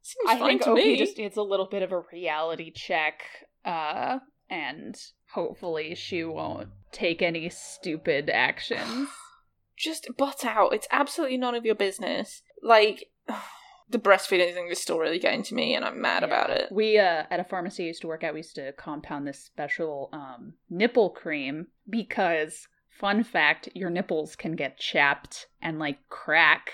Seems 0.02 0.26
I 0.26 0.38
fine 0.38 0.48
think 0.48 0.62
to 0.62 0.70
OP 0.70 0.76
me. 0.76 0.96
just 0.96 1.18
needs 1.18 1.36
a 1.36 1.42
little 1.42 1.66
bit 1.66 1.82
of 1.82 1.92
a 1.92 2.02
reality 2.10 2.70
check, 2.74 3.20
uh, 3.64 4.20
and 4.48 4.96
hopefully 5.34 5.94
she 5.94 6.24
won't 6.24 6.70
take 6.90 7.20
any 7.20 7.50
stupid 7.50 8.30
actions. 8.30 9.08
just 9.76 10.08
butt 10.16 10.46
out. 10.46 10.72
It's 10.72 10.88
absolutely 10.90 11.36
none 11.36 11.54
of 11.54 11.66
your 11.66 11.74
business. 11.74 12.40
Like 12.62 13.10
the 13.90 13.98
breastfeeding 13.98 14.52
thing 14.54 14.68
is 14.70 14.80
still 14.80 14.98
really 14.98 15.18
getting 15.18 15.42
to 15.44 15.54
me, 15.54 15.74
and 15.74 15.84
I'm 15.84 16.00
mad 16.00 16.24
about 16.24 16.50
it. 16.50 16.70
We 16.70 16.98
uh, 16.98 17.24
at 17.30 17.40
a 17.40 17.44
pharmacy 17.44 17.84
I 17.84 17.88
used 17.88 18.02
to 18.02 18.08
work 18.08 18.24
at, 18.24 18.34
we 18.34 18.40
used 18.40 18.54
to 18.56 18.72
compound 18.72 19.26
this 19.26 19.38
special 19.38 20.10
um, 20.12 20.54
nipple 20.70 21.10
cream 21.10 21.68
because. 21.88 22.68
Fun 22.90 23.22
fact, 23.22 23.68
your 23.76 23.90
nipples 23.90 24.34
can 24.34 24.56
get 24.56 24.76
chapped 24.76 25.46
and 25.62 25.78
like 25.78 25.98
crack 26.08 26.72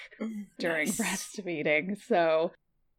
during 0.59 0.87
Nice. 0.87 0.99
breastfeeding. 0.99 2.01
So, 2.03 2.51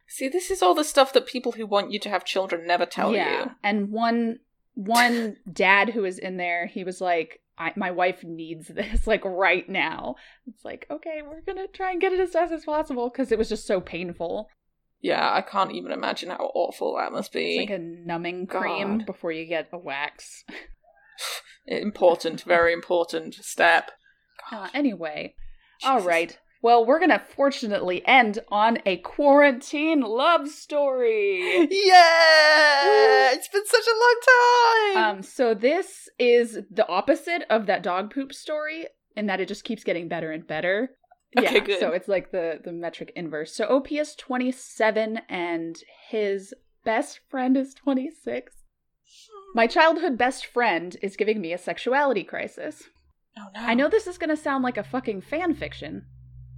See, 0.07 0.27
this 0.29 0.51
is 0.51 0.61
all 0.61 0.75
the 0.75 0.83
stuff 0.83 1.11
that 1.13 1.25
people 1.25 1.53
who 1.53 1.65
want 1.65 1.91
you 1.91 1.99
to 1.99 2.09
have 2.09 2.23
children 2.23 2.67
never 2.67 2.85
tell 2.85 3.13
yeah. 3.13 3.45
you. 3.45 3.51
And 3.63 3.91
one 3.91 4.39
one 4.75 5.37
dad 5.51 5.89
who 5.89 6.01
was 6.03 6.19
in 6.19 6.37
there, 6.37 6.67
he 6.67 6.83
was 6.83 7.01
like, 7.01 7.41
I, 7.57 7.71
"My 7.75 7.91
wife 7.91 8.23
needs 8.23 8.67
this 8.73 9.07
like 9.07 9.23
right 9.25 9.67
now." 9.69 10.15
It's 10.47 10.63
like, 10.65 10.85
okay, 10.89 11.21
we're 11.25 11.41
gonna 11.41 11.67
try 11.67 11.91
and 11.91 12.01
get 12.01 12.13
it 12.13 12.19
as 12.19 12.31
fast 12.31 12.51
as 12.51 12.65
possible 12.65 13.09
because 13.09 13.31
it 13.31 13.37
was 13.37 13.49
just 13.49 13.65
so 13.67 13.79
painful. 13.81 14.49
Yeah, 15.01 15.31
I 15.31 15.41
can't 15.41 15.71
even 15.73 15.91
imagine 15.91 16.29
how 16.29 16.51
awful 16.55 16.95
that 16.97 17.11
must 17.11 17.27
It's 17.27 17.35
be. 17.35 17.59
like 17.59 17.69
a 17.69 17.77
numbing 17.79 18.47
cream 18.47 18.99
God. 18.99 19.05
before 19.05 19.31
you 19.31 19.45
get 19.45 19.69
a 19.71 19.77
wax. 19.77 20.43
important, 21.67 22.41
very 22.41 22.73
important 22.73 23.35
step. 23.35 23.91
Uh, 24.51 24.69
anyway, 24.73 25.35
all 25.83 25.95
Jesus. 25.97 26.07
right. 26.07 26.39
Well, 26.65 26.83
we're 26.83 26.99
gonna 26.99 27.21
fortunately 27.35 28.01
end 28.07 28.39
on 28.49 28.79
a 28.87 28.97
quarantine 28.97 30.01
love 30.01 30.47
story. 30.47 31.67
Yeah, 31.69 33.33
it's 33.33 33.47
been 33.49 33.67
such 33.67 33.85
a 33.85 33.99
long 33.99 34.95
time. 34.95 35.17
Um, 35.17 35.21
so 35.21 35.53
this 35.53 36.09
is 36.17 36.57
the 36.71 36.87
opposite 36.87 37.43
of 37.51 37.67
that 37.67 37.83
dog 37.83 38.11
poop 38.11 38.33
story 38.33 38.87
in 39.15 39.27
that 39.27 39.39
it 39.39 39.47
just 39.47 39.63
keeps 39.63 39.83
getting 39.83 40.07
better 40.07 40.31
and 40.31 40.47
better. 40.47 40.89
Okay, 41.37 41.53
yeah, 41.53 41.59
good. 41.59 41.79
So 41.79 41.91
it's 41.91 42.07
like 42.07 42.31
the 42.31 42.59
the 42.63 42.71
metric 42.71 43.11
inverse. 43.15 43.53
So 43.53 43.65
OP 43.65 43.91
is 43.91 44.15
27 44.15 45.19
and 45.29 45.77
his 46.09 46.51
best 46.83 47.19
friend 47.29 47.55
is 47.57 47.75
26. 47.75 48.53
My 49.53 49.67
childhood 49.67 50.17
best 50.17 50.47
friend 50.47 50.97
is 51.03 51.15
giving 51.15 51.41
me 51.41 51.53
a 51.53 51.59
sexuality 51.59 52.23
crisis. 52.23 52.85
oh 53.37 53.49
no, 53.53 53.59
I 53.59 53.75
know 53.75 53.87
this 53.87 54.07
is 54.07 54.17
going 54.17 54.31
to 54.31 54.35
sound 54.35 54.63
like 54.63 54.77
a 54.77 54.83
fucking 54.83 55.21
fan 55.21 55.53
fiction. 55.53 56.07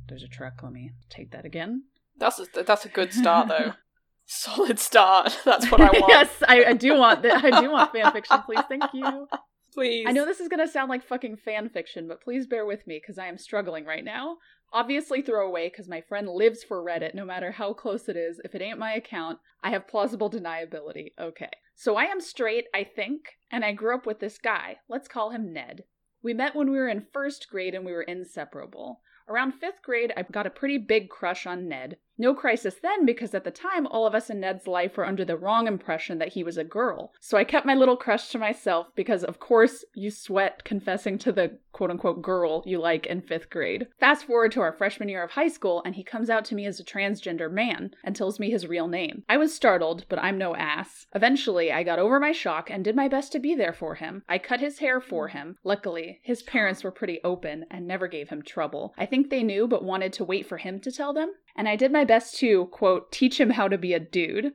There's 0.08 0.24
a 0.24 0.28
truck. 0.28 0.62
Let 0.64 0.72
me 0.72 0.92
take 1.10 1.32
that 1.32 1.46
again. 1.46 1.84
that's 2.18 2.40
a, 2.40 2.64
that's 2.64 2.86
a 2.86 2.90
good 2.90 3.14
start 3.14 3.48
though. 3.50 3.74
Solid 4.30 4.78
start. 4.78 5.40
That's 5.46 5.72
what 5.72 5.80
I 5.80 5.86
want. 6.00 6.04
yes, 6.10 6.30
I, 6.46 6.66
I 6.66 6.74
do 6.74 6.96
want 6.98 7.22
that. 7.22 7.46
I 7.46 7.62
do 7.62 7.72
want 7.72 7.94
fan 7.94 8.12
fiction, 8.12 8.42
please. 8.46 8.60
Thank 8.68 8.84
you. 8.94 9.26
Please. 9.74 10.06
I 10.06 10.12
know 10.12 10.26
this 10.26 10.42
is 10.42 10.50
gonna 10.50 10.68
sound 10.68 10.90
like 10.90 11.08
fucking 11.08 11.38
fan 11.38 11.70
fiction, 11.70 12.10
but 12.10 12.22
please 12.22 12.46
bear 12.46 12.66
with 12.66 12.86
me 12.86 13.00
because 13.02 13.18
I 13.18 13.28
am 13.28 13.38
struggling 13.38 13.86
right 13.86 14.04
now. 14.04 14.36
Obviously, 14.74 15.22
throw 15.22 15.48
away 15.48 15.70
because 15.70 15.88
my 15.88 16.02
friend 16.02 16.28
lives 16.28 16.62
for 16.62 16.84
Reddit. 16.84 17.16
No 17.16 17.24
matter 17.24 17.52
how 17.52 17.72
close 17.72 18.10
it 18.10 18.18
is, 18.18 18.42
if 18.44 18.54
it 18.54 18.62
ain't 18.62 18.78
my 18.78 18.92
account, 18.92 19.40
I 19.64 19.70
have 19.70 19.88
plausible 19.88 20.30
deniability. 20.30 21.14
Okay, 21.18 21.52
so 21.74 21.96
I 21.96 22.04
am 22.04 22.20
straight, 22.20 22.66
I 22.76 22.84
think, 22.84 23.38
and 23.50 23.64
I 23.64 23.72
grew 23.72 23.96
up 23.96 24.06
with 24.06 24.20
this 24.20 24.40
guy. 24.40 24.78
Let's 24.90 25.08
call 25.08 25.30
him 25.30 25.54
Ned. 25.54 25.84
We 26.22 26.34
met 26.34 26.54
when 26.54 26.70
we 26.70 26.78
were 26.78 26.90
in 26.90 27.06
first 27.14 27.48
grade 27.50 27.74
and 27.76 27.86
we 27.86 27.94
were 27.94 28.02
inseparable. 28.02 29.00
Around 29.30 29.54
fifth 29.54 29.82
grade, 29.82 30.14
I 30.16 30.24
got 30.24 30.48
a 30.48 30.50
pretty 30.50 30.78
big 30.78 31.10
crush 31.10 31.46
on 31.46 31.68
Ned. 31.68 31.98
No 32.18 32.34
crisis 32.34 32.76
then 32.82 33.06
because 33.06 33.34
at 33.34 33.44
the 33.44 33.52
time, 33.52 33.86
all 33.88 34.08
of 34.08 34.16
us 34.16 34.30
in 34.30 34.40
Ned's 34.40 34.68
life 34.68 34.98
were 34.98 35.06
under 35.06 35.24
the 35.24 35.38
wrong 35.38 35.68
impression 35.68 36.18
that 36.18 36.34
he 36.34 36.44
was 36.44 36.58
a 36.58 36.64
girl. 36.64 37.14
So 37.20 37.38
I 37.38 37.44
kept 37.44 37.66
my 37.66 37.76
little 37.76 37.98
crush 37.98 38.30
to 38.30 38.40
myself 38.40 38.88
because, 38.96 39.24
of 39.24 39.40
course, 39.40 39.86
you 39.94 40.10
sweat 40.10 40.64
confessing 40.64 41.18
to 41.20 41.32
the 41.32 41.60
quote 41.72 41.92
unquote 41.92 42.24
girl 42.24 42.64
you 42.66 42.80
like 42.80 43.06
in 43.06 43.22
fifth 43.22 43.52
grade. 43.52 43.88
Fast 44.00 44.26
forward 44.26 44.52
to 44.54 44.62
our 44.62 44.74
freshman 44.74 45.10
year 45.10 45.24
of 45.24 45.32
high 45.32 45.48
school, 45.48 45.84
and 45.86 45.94
he 45.94 46.04
comes 46.04 46.30
out 46.30 46.44
to 46.46 46.56
me 46.56 46.66
as 46.66 46.80
a 46.80 46.84
transgender 46.84 47.52
man 47.52 47.92
and 48.04 48.16
tells 48.16 48.40
me 48.40 48.50
his 48.50 48.66
real 48.66 48.88
name. 48.88 49.24
I 49.30 49.38
was 49.38 49.54
startled, 49.54 50.06
but 50.10 50.18
I'm 50.18 50.40
no 50.40 50.56
ass. 50.56 51.06
Eventually, 51.14 51.72
I 51.72 51.84
got 51.84 52.00
over 52.00 52.20
my 52.20 52.32
shock 52.32 52.72
and 52.72 52.84
did 52.84 52.96
my 52.96 53.08
best 53.08 53.32
to 53.34 53.40
be 53.40 53.54
there 53.54 53.74
for 53.74 53.96
him. 53.96 54.24
I 54.28 54.40
cut 54.40 54.60
his 54.60 54.80
hair 54.80 55.00
for 55.00 55.28
him. 55.28 55.58
Luckily, 55.64 56.20
his 56.24 56.42
parents 56.42 56.84
were 56.84 56.92
pretty 56.92 57.20
open 57.24 57.66
and 57.70 57.86
never 57.86 58.08
gave 58.08 58.30
him 58.30 58.42
trouble. 58.42 58.96
I 58.98 59.06
think 59.06 59.30
they 59.30 59.44
knew 59.44 59.68
but 59.68 59.84
wanted 59.84 60.14
to 60.14 60.24
wait 60.24 60.48
for 60.48 60.58
him 60.58 60.80
to 60.80 60.92
tell 60.92 61.14
them 61.14 61.34
and 61.58 61.68
I 61.68 61.76
did 61.76 61.92
my 61.92 62.06
best 62.08 62.38
to, 62.40 62.66
quote, 62.68 63.12
teach 63.12 63.40
him 63.40 63.52
how 63.52 63.68
to 63.68 63.78
be 63.78 63.94
a 63.94 64.00
dude. 64.00 64.54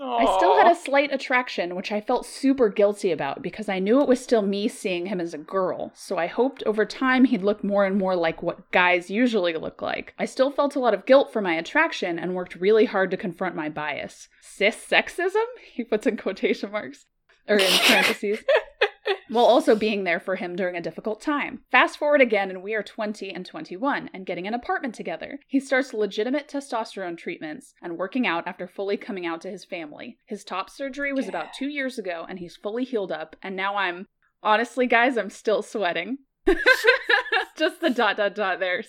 Aww. 0.00 0.20
I 0.20 0.36
still 0.38 0.56
had 0.56 0.72
a 0.72 0.74
slight 0.74 1.12
attraction, 1.12 1.74
which 1.76 1.92
I 1.92 2.00
felt 2.00 2.24
super 2.24 2.70
guilty 2.70 3.12
about 3.12 3.42
because 3.42 3.68
I 3.68 3.78
knew 3.78 4.00
it 4.00 4.08
was 4.08 4.22
still 4.22 4.40
me 4.40 4.66
seeing 4.66 5.06
him 5.06 5.20
as 5.20 5.34
a 5.34 5.38
girl, 5.38 5.92
so 5.94 6.16
I 6.16 6.28
hoped 6.28 6.62
over 6.64 6.86
time 6.86 7.26
he'd 7.26 7.42
look 7.42 7.62
more 7.62 7.84
and 7.84 7.98
more 7.98 8.16
like 8.16 8.42
what 8.42 8.70
guys 8.72 9.10
usually 9.10 9.52
look 9.52 9.82
like. 9.82 10.14
I 10.18 10.24
still 10.24 10.50
felt 10.50 10.76
a 10.76 10.80
lot 10.80 10.94
of 10.94 11.04
guilt 11.04 11.30
for 11.30 11.42
my 11.42 11.54
attraction 11.54 12.18
and 12.18 12.34
worked 12.34 12.54
really 12.54 12.86
hard 12.86 13.10
to 13.10 13.18
confront 13.18 13.54
my 13.54 13.68
bias. 13.68 14.28
Cis 14.40 14.76
sexism? 14.76 15.44
He 15.74 15.84
puts 15.84 16.06
in 16.06 16.16
quotation 16.16 16.70
marks. 16.70 17.06
Or 17.48 17.56
in 17.56 17.78
parentheses 17.86 18.38
while 19.28 19.44
also 19.44 19.74
being 19.74 20.04
there 20.04 20.20
for 20.20 20.36
him 20.36 20.56
during 20.56 20.76
a 20.76 20.80
difficult 20.80 21.20
time. 21.20 21.62
Fast 21.70 21.98
forward 21.98 22.20
again, 22.20 22.50
and 22.50 22.62
we 22.62 22.74
are 22.74 22.82
20 22.82 23.32
and 23.32 23.44
21 23.44 24.10
and 24.12 24.26
getting 24.26 24.46
an 24.46 24.54
apartment 24.54 24.94
together. 24.94 25.38
He 25.46 25.60
starts 25.60 25.94
legitimate 25.94 26.48
testosterone 26.48 27.16
treatments 27.16 27.74
and 27.82 27.98
working 27.98 28.26
out 28.26 28.46
after 28.46 28.66
fully 28.66 28.96
coming 28.96 29.26
out 29.26 29.40
to 29.42 29.50
his 29.50 29.64
family. 29.64 30.18
His 30.26 30.44
top 30.44 30.70
surgery 30.70 31.12
was 31.12 31.28
about 31.28 31.52
two 31.52 31.68
years 31.68 31.98
ago, 31.98 32.26
and 32.28 32.38
he's 32.38 32.56
fully 32.56 32.84
healed 32.84 33.12
up, 33.12 33.36
and 33.42 33.56
now 33.56 33.76
I'm 33.76 34.06
honestly, 34.42 34.86
guys, 34.86 35.16
I'm 35.16 35.30
still 35.30 35.62
sweating. 35.62 36.18
Just 37.56 37.80
the 37.80 37.90
dot 37.90 38.16
dot 38.16 38.34
dot 38.34 38.58
there's 38.58 38.88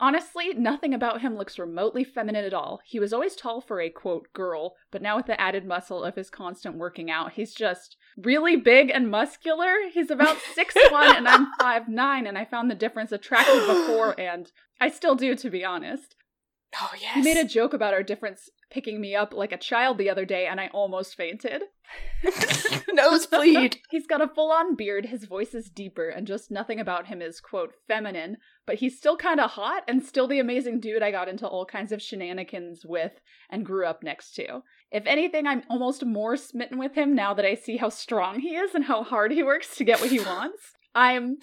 Honestly, 0.00 0.52
nothing 0.54 0.92
about 0.92 1.20
him 1.20 1.36
looks 1.36 1.58
remotely 1.58 2.04
feminine 2.04 2.44
at 2.44 2.54
all. 2.54 2.80
He 2.84 2.98
was 2.98 3.12
always 3.12 3.36
tall 3.36 3.60
for 3.60 3.80
a 3.80 3.90
quote 3.90 4.32
girl, 4.32 4.74
but 4.90 5.02
now 5.02 5.16
with 5.16 5.26
the 5.26 5.40
added 5.40 5.66
muscle 5.66 6.02
of 6.04 6.16
his 6.16 6.30
constant 6.30 6.76
working 6.76 7.10
out, 7.10 7.32
he's 7.32 7.54
just 7.54 7.96
really 8.16 8.56
big 8.56 8.90
and 8.90 9.10
muscular. 9.10 9.74
He's 9.92 10.10
about 10.10 10.38
six 10.54 10.74
one, 10.90 11.16
and 11.16 11.28
I'm 11.28 11.48
five 11.58 11.88
nine, 11.88 12.26
and 12.26 12.36
I 12.36 12.44
found 12.44 12.70
the 12.70 12.74
difference 12.74 13.12
attractive 13.12 13.66
before 13.66 14.14
and 14.18 14.50
I 14.80 14.90
still 14.90 15.14
do 15.14 15.34
to 15.34 15.50
be 15.50 15.64
honest. 15.64 16.16
Oh 16.80 16.90
yes. 17.00 17.14
He 17.14 17.22
made 17.22 17.36
a 17.36 17.46
joke 17.46 17.72
about 17.72 17.94
our 17.94 18.02
difference 18.02 18.50
picking 18.70 19.00
me 19.00 19.14
up 19.14 19.32
like 19.32 19.52
a 19.52 19.56
child 19.56 19.96
the 19.96 20.10
other 20.10 20.24
day 20.24 20.46
and 20.46 20.60
I 20.60 20.68
almost 20.68 21.14
fainted. 21.14 21.62
Nosebleed. 22.92 23.78
he's 23.90 24.06
got 24.06 24.20
a 24.20 24.28
full 24.28 24.50
on 24.50 24.74
beard, 24.74 25.06
his 25.06 25.26
voice 25.26 25.54
is 25.54 25.70
deeper, 25.70 26.08
and 26.08 26.26
just 26.26 26.50
nothing 26.50 26.80
about 26.80 27.06
him 27.06 27.20
is, 27.20 27.40
quote, 27.40 27.74
feminine, 27.86 28.38
but 28.66 28.76
he's 28.76 28.96
still 28.96 29.16
kind 29.16 29.40
of 29.40 29.52
hot 29.52 29.82
and 29.86 30.02
still 30.02 30.26
the 30.26 30.38
amazing 30.38 30.80
dude 30.80 31.02
I 31.02 31.10
got 31.10 31.28
into 31.28 31.46
all 31.46 31.66
kinds 31.66 31.92
of 31.92 32.02
shenanigans 32.02 32.84
with 32.84 33.12
and 33.50 33.66
grew 33.66 33.86
up 33.86 34.02
next 34.02 34.34
to. 34.36 34.62
If 34.90 35.06
anything, 35.06 35.46
I'm 35.46 35.62
almost 35.68 36.04
more 36.04 36.36
smitten 36.36 36.78
with 36.78 36.94
him 36.94 37.14
now 37.14 37.34
that 37.34 37.44
I 37.44 37.54
see 37.54 37.76
how 37.76 37.88
strong 37.88 38.40
he 38.40 38.56
is 38.56 38.74
and 38.74 38.84
how 38.84 39.02
hard 39.02 39.32
he 39.32 39.42
works 39.42 39.76
to 39.76 39.84
get 39.84 40.00
what 40.00 40.10
he 40.10 40.20
wants. 40.20 40.72
I'm 40.94 41.38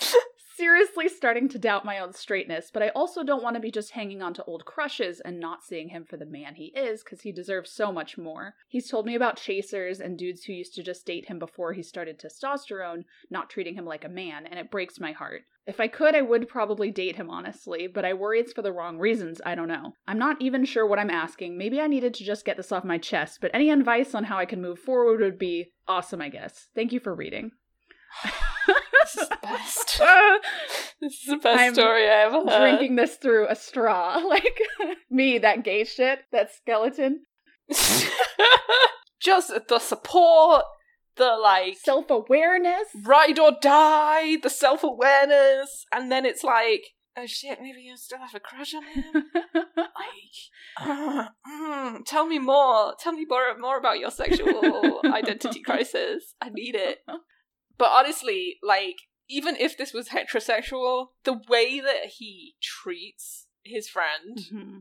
seriously 0.61 1.09
starting 1.09 1.49
to 1.49 1.57
doubt 1.57 1.83
my 1.83 1.97
own 1.97 2.13
straightness, 2.13 2.69
but 2.71 2.83
I 2.83 2.89
also 2.89 3.23
don't 3.23 3.41
want 3.41 3.55
to 3.55 3.59
be 3.59 3.71
just 3.71 3.93
hanging 3.93 4.21
on 4.21 4.31
to 4.35 4.43
old 4.43 4.63
crushes 4.63 5.19
and 5.19 5.39
not 5.39 5.63
seeing 5.63 5.89
him 5.89 6.05
for 6.05 6.17
the 6.17 6.25
man 6.27 6.53
he 6.53 6.65
is, 6.65 7.03
because 7.03 7.21
he 7.21 7.31
deserves 7.31 7.71
so 7.71 7.91
much 7.91 8.15
more. 8.15 8.53
He's 8.67 8.87
told 8.87 9.07
me 9.07 9.15
about 9.15 9.37
chasers 9.37 9.99
and 9.99 10.19
dudes 10.19 10.43
who 10.43 10.53
used 10.53 10.75
to 10.75 10.83
just 10.83 11.03
date 11.03 11.25
him 11.25 11.39
before 11.39 11.73
he 11.73 11.81
started 11.81 12.19
testosterone, 12.19 13.05
not 13.31 13.49
treating 13.49 13.73
him 13.73 13.85
like 13.85 14.05
a 14.05 14.09
man, 14.09 14.45
and 14.45 14.59
it 14.59 14.69
breaks 14.69 14.99
my 14.99 15.13
heart. 15.13 15.41
If 15.65 15.79
I 15.79 15.87
could, 15.87 16.13
I 16.13 16.21
would 16.21 16.47
probably 16.47 16.91
date 16.91 17.15
him, 17.15 17.31
honestly, 17.31 17.87
but 17.87 18.05
I 18.05 18.13
worry 18.13 18.39
it's 18.39 18.53
for 18.53 18.61
the 18.61 18.71
wrong 18.71 18.99
reasons. 18.99 19.41
I 19.43 19.55
don't 19.55 19.67
know. 19.67 19.95
I'm 20.07 20.19
not 20.19 20.39
even 20.43 20.63
sure 20.63 20.85
what 20.85 20.99
I'm 20.99 21.09
asking. 21.09 21.57
Maybe 21.57 21.81
I 21.81 21.87
needed 21.87 22.13
to 22.13 22.23
just 22.23 22.45
get 22.45 22.57
this 22.57 22.71
off 22.71 22.83
my 22.83 22.99
chest, 22.99 23.39
but 23.41 23.49
any 23.51 23.71
advice 23.71 24.13
on 24.13 24.25
how 24.25 24.37
I 24.37 24.45
can 24.45 24.61
move 24.61 24.77
forward 24.77 25.21
would 25.21 25.39
be 25.39 25.71
awesome, 25.87 26.21
I 26.21 26.29
guess. 26.29 26.67
Thank 26.75 26.93
you 26.93 26.99
for 26.99 27.15
reading. 27.15 27.49
this 29.03 29.17
is 29.17 29.29
the 29.29 29.37
best. 29.41 30.01
this 31.01 31.13
is 31.13 31.25
the 31.27 31.37
best 31.37 31.59
I'm 31.59 31.73
story 31.73 32.07
I 32.07 32.25
ever 32.25 32.49
heard. 32.49 32.59
Drinking 32.59 32.95
this 32.95 33.15
through 33.15 33.47
a 33.47 33.55
straw, 33.55 34.17
like 34.27 34.59
me, 35.09 35.37
that 35.39 35.63
gay 35.63 35.83
shit, 35.83 36.19
that 36.31 36.53
skeleton. 36.53 37.25
Just 39.21 39.51
the 39.67 39.79
support, 39.79 40.65
the 41.15 41.37
like 41.41 41.77
self 41.77 42.09
awareness, 42.09 42.87
ride 43.03 43.39
or 43.39 43.53
die, 43.61 44.37
the 44.41 44.49
self 44.49 44.83
awareness, 44.83 45.85
and 45.91 46.11
then 46.11 46.25
it's 46.25 46.43
like, 46.43 46.83
oh 47.17 47.25
shit, 47.27 47.59
maybe 47.61 47.81
you 47.81 47.95
still 47.97 48.19
have 48.19 48.33
a 48.33 48.39
crush 48.39 48.73
on 48.73 48.83
him. 48.83 49.25
like, 49.53 49.69
uh, 50.79 51.27
mm, 51.47 52.05
tell 52.05 52.25
me 52.25 52.39
more. 52.39 52.95
Tell 52.99 53.13
me 53.13 53.25
more, 53.29 53.57
more 53.59 53.77
about 53.77 53.99
your 53.99 54.11
sexual 54.11 55.01
identity 55.05 55.61
crisis. 55.61 56.33
I 56.41 56.49
need 56.49 56.75
it. 56.75 56.99
But 57.81 57.89
honestly, 57.89 58.57
like, 58.61 58.97
even 59.27 59.55
if 59.55 59.75
this 59.75 59.91
was 59.91 60.09
heterosexual, 60.09 61.07
the 61.23 61.41
way 61.49 61.79
that 61.79 62.11
he 62.19 62.53
treats 62.61 63.47
his 63.63 63.89
friend, 63.89 64.37
mm-hmm. 64.37 64.77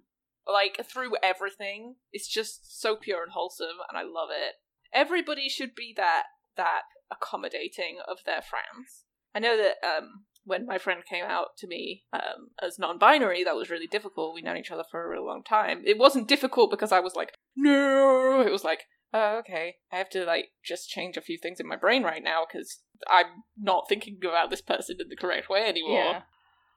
like, 0.46 0.84
through 0.84 1.12
everything, 1.22 1.94
is 2.12 2.28
just 2.28 2.78
so 2.78 2.96
pure 2.96 3.22
and 3.22 3.32
wholesome, 3.32 3.78
and 3.88 3.96
I 3.96 4.02
love 4.02 4.28
it. 4.30 4.56
Everybody 4.92 5.48
should 5.48 5.74
be 5.74 5.94
that 5.96 6.24
that 6.58 6.82
accommodating 7.10 8.00
of 8.06 8.18
their 8.26 8.42
friends. 8.42 9.04
I 9.34 9.38
know 9.38 9.56
that 9.56 9.76
um, 9.82 10.26
when 10.44 10.66
my 10.66 10.76
friend 10.76 11.00
came 11.08 11.24
out 11.24 11.56
to 11.60 11.66
me 11.66 12.04
um, 12.12 12.50
as 12.62 12.78
non-binary, 12.78 13.44
that 13.44 13.56
was 13.56 13.70
really 13.70 13.86
difficult. 13.86 14.34
We'd 14.34 14.44
known 14.44 14.58
each 14.58 14.70
other 14.70 14.84
for 14.90 15.02
a 15.02 15.08
really 15.08 15.26
long 15.26 15.42
time. 15.42 15.80
It 15.86 15.96
wasn't 15.96 16.28
difficult 16.28 16.70
because 16.70 16.92
I 16.92 17.00
was 17.00 17.14
like, 17.14 17.32
no. 17.56 18.44
It 18.46 18.52
was 18.52 18.62
like, 18.62 18.82
oh, 19.12 19.38
okay, 19.38 19.76
I 19.92 19.96
have 19.96 20.10
to 20.10 20.24
like 20.24 20.50
just 20.64 20.88
change 20.88 21.16
a 21.16 21.22
few 21.22 21.38
things 21.38 21.60
in 21.60 21.66
my 21.66 21.76
brain 21.76 22.02
right 22.02 22.22
now 22.22 22.44
because 22.46 22.80
I'm 23.08 23.44
not 23.60 23.88
thinking 23.88 24.18
about 24.22 24.50
this 24.50 24.60
person 24.60 24.96
in 25.00 25.08
the 25.08 25.16
correct 25.16 25.48
way 25.48 25.64
anymore. 25.64 26.04
Yeah. 26.04 26.22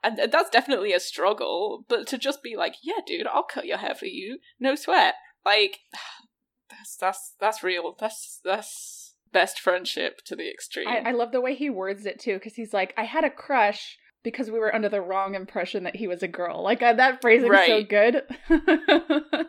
And, 0.03 0.19
and 0.19 0.31
that's 0.31 0.49
definitely 0.49 0.93
a 0.93 0.99
struggle, 0.99 1.85
but 1.87 2.07
to 2.07 2.17
just 2.17 2.43
be 2.43 2.55
like, 2.57 2.75
yeah, 2.83 2.99
dude, 3.05 3.27
I'll 3.27 3.43
cut 3.43 3.65
your 3.65 3.77
hair 3.77 3.95
for 3.95 4.05
you, 4.05 4.39
no 4.59 4.75
sweat. 4.75 5.15
Like, 5.45 5.79
that's 6.69 6.97
that's 6.97 7.35
that's 7.39 7.63
real. 7.63 7.95
That's 7.99 8.39
that's 8.43 9.15
best 9.31 9.59
friendship 9.59 10.21
to 10.25 10.35
the 10.35 10.49
extreme. 10.49 10.87
I, 10.87 11.09
I 11.09 11.11
love 11.11 11.31
the 11.31 11.41
way 11.41 11.55
he 11.55 11.69
words 11.69 12.05
it 12.05 12.19
too, 12.19 12.35
because 12.35 12.55
he's 12.55 12.73
like, 12.73 12.93
I 12.97 13.03
had 13.03 13.23
a 13.23 13.29
crush 13.29 13.97
because 14.23 14.49
we 14.49 14.59
were 14.59 14.73
under 14.73 14.89
the 14.89 15.01
wrong 15.01 15.35
impression 15.35 15.83
that 15.83 15.97
he 15.97 16.07
was 16.07 16.23
a 16.23 16.27
girl. 16.27 16.63
Like 16.63 16.81
uh, 16.81 16.93
that 16.93 17.21
phrasing 17.21 17.49
right. 17.49 17.67
so 17.67 17.83
good. 17.83 18.23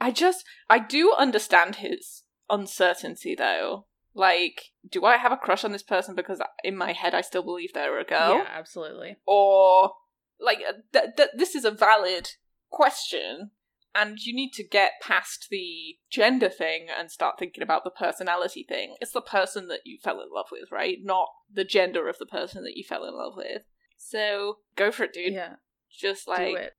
I 0.00 0.10
just 0.10 0.44
I 0.68 0.78
do 0.80 1.14
understand 1.16 1.76
his 1.76 2.23
uncertainty 2.50 3.34
though. 3.34 3.86
Like, 4.14 4.72
do 4.88 5.04
I 5.04 5.16
have 5.16 5.32
a 5.32 5.36
crush 5.36 5.64
on 5.64 5.72
this 5.72 5.82
person 5.82 6.14
because 6.14 6.40
in 6.62 6.76
my 6.76 6.92
head 6.92 7.14
I 7.14 7.20
still 7.20 7.42
believe 7.42 7.72
they're 7.72 7.98
a 7.98 8.04
girl? 8.04 8.36
Yeah, 8.36 8.46
absolutely. 8.48 9.16
Or 9.26 9.92
like 10.40 10.58
uh, 10.58 10.74
th- 10.92 11.16
th- 11.16 11.30
this 11.36 11.54
is 11.54 11.64
a 11.64 11.70
valid 11.70 12.30
question 12.70 13.50
and 13.94 14.18
you 14.18 14.34
need 14.34 14.52
to 14.54 14.64
get 14.64 14.92
past 15.00 15.48
the 15.50 15.96
gender 16.10 16.48
thing 16.48 16.86
and 16.96 17.10
start 17.10 17.38
thinking 17.38 17.62
about 17.62 17.84
the 17.84 17.90
personality 17.90 18.64
thing. 18.68 18.96
It's 19.00 19.12
the 19.12 19.20
person 19.20 19.68
that 19.68 19.80
you 19.84 19.98
fell 20.02 20.20
in 20.20 20.28
love 20.34 20.46
with, 20.50 20.72
right? 20.72 20.98
Not 21.02 21.28
the 21.52 21.64
gender 21.64 22.08
of 22.08 22.18
the 22.18 22.26
person 22.26 22.64
that 22.64 22.76
you 22.76 22.82
fell 22.82 23.04
in 23.04 23.14
love 23.14 23.34
with. 23.36 23.62
So 23.96 24.58
go 24.76 24.90
for 24.90 25.04
it, 25.04 25.12
dude. 25.12 25.32
Yeah. 25.32 25.54
Just 25.90 26.26
like 26.26 26.72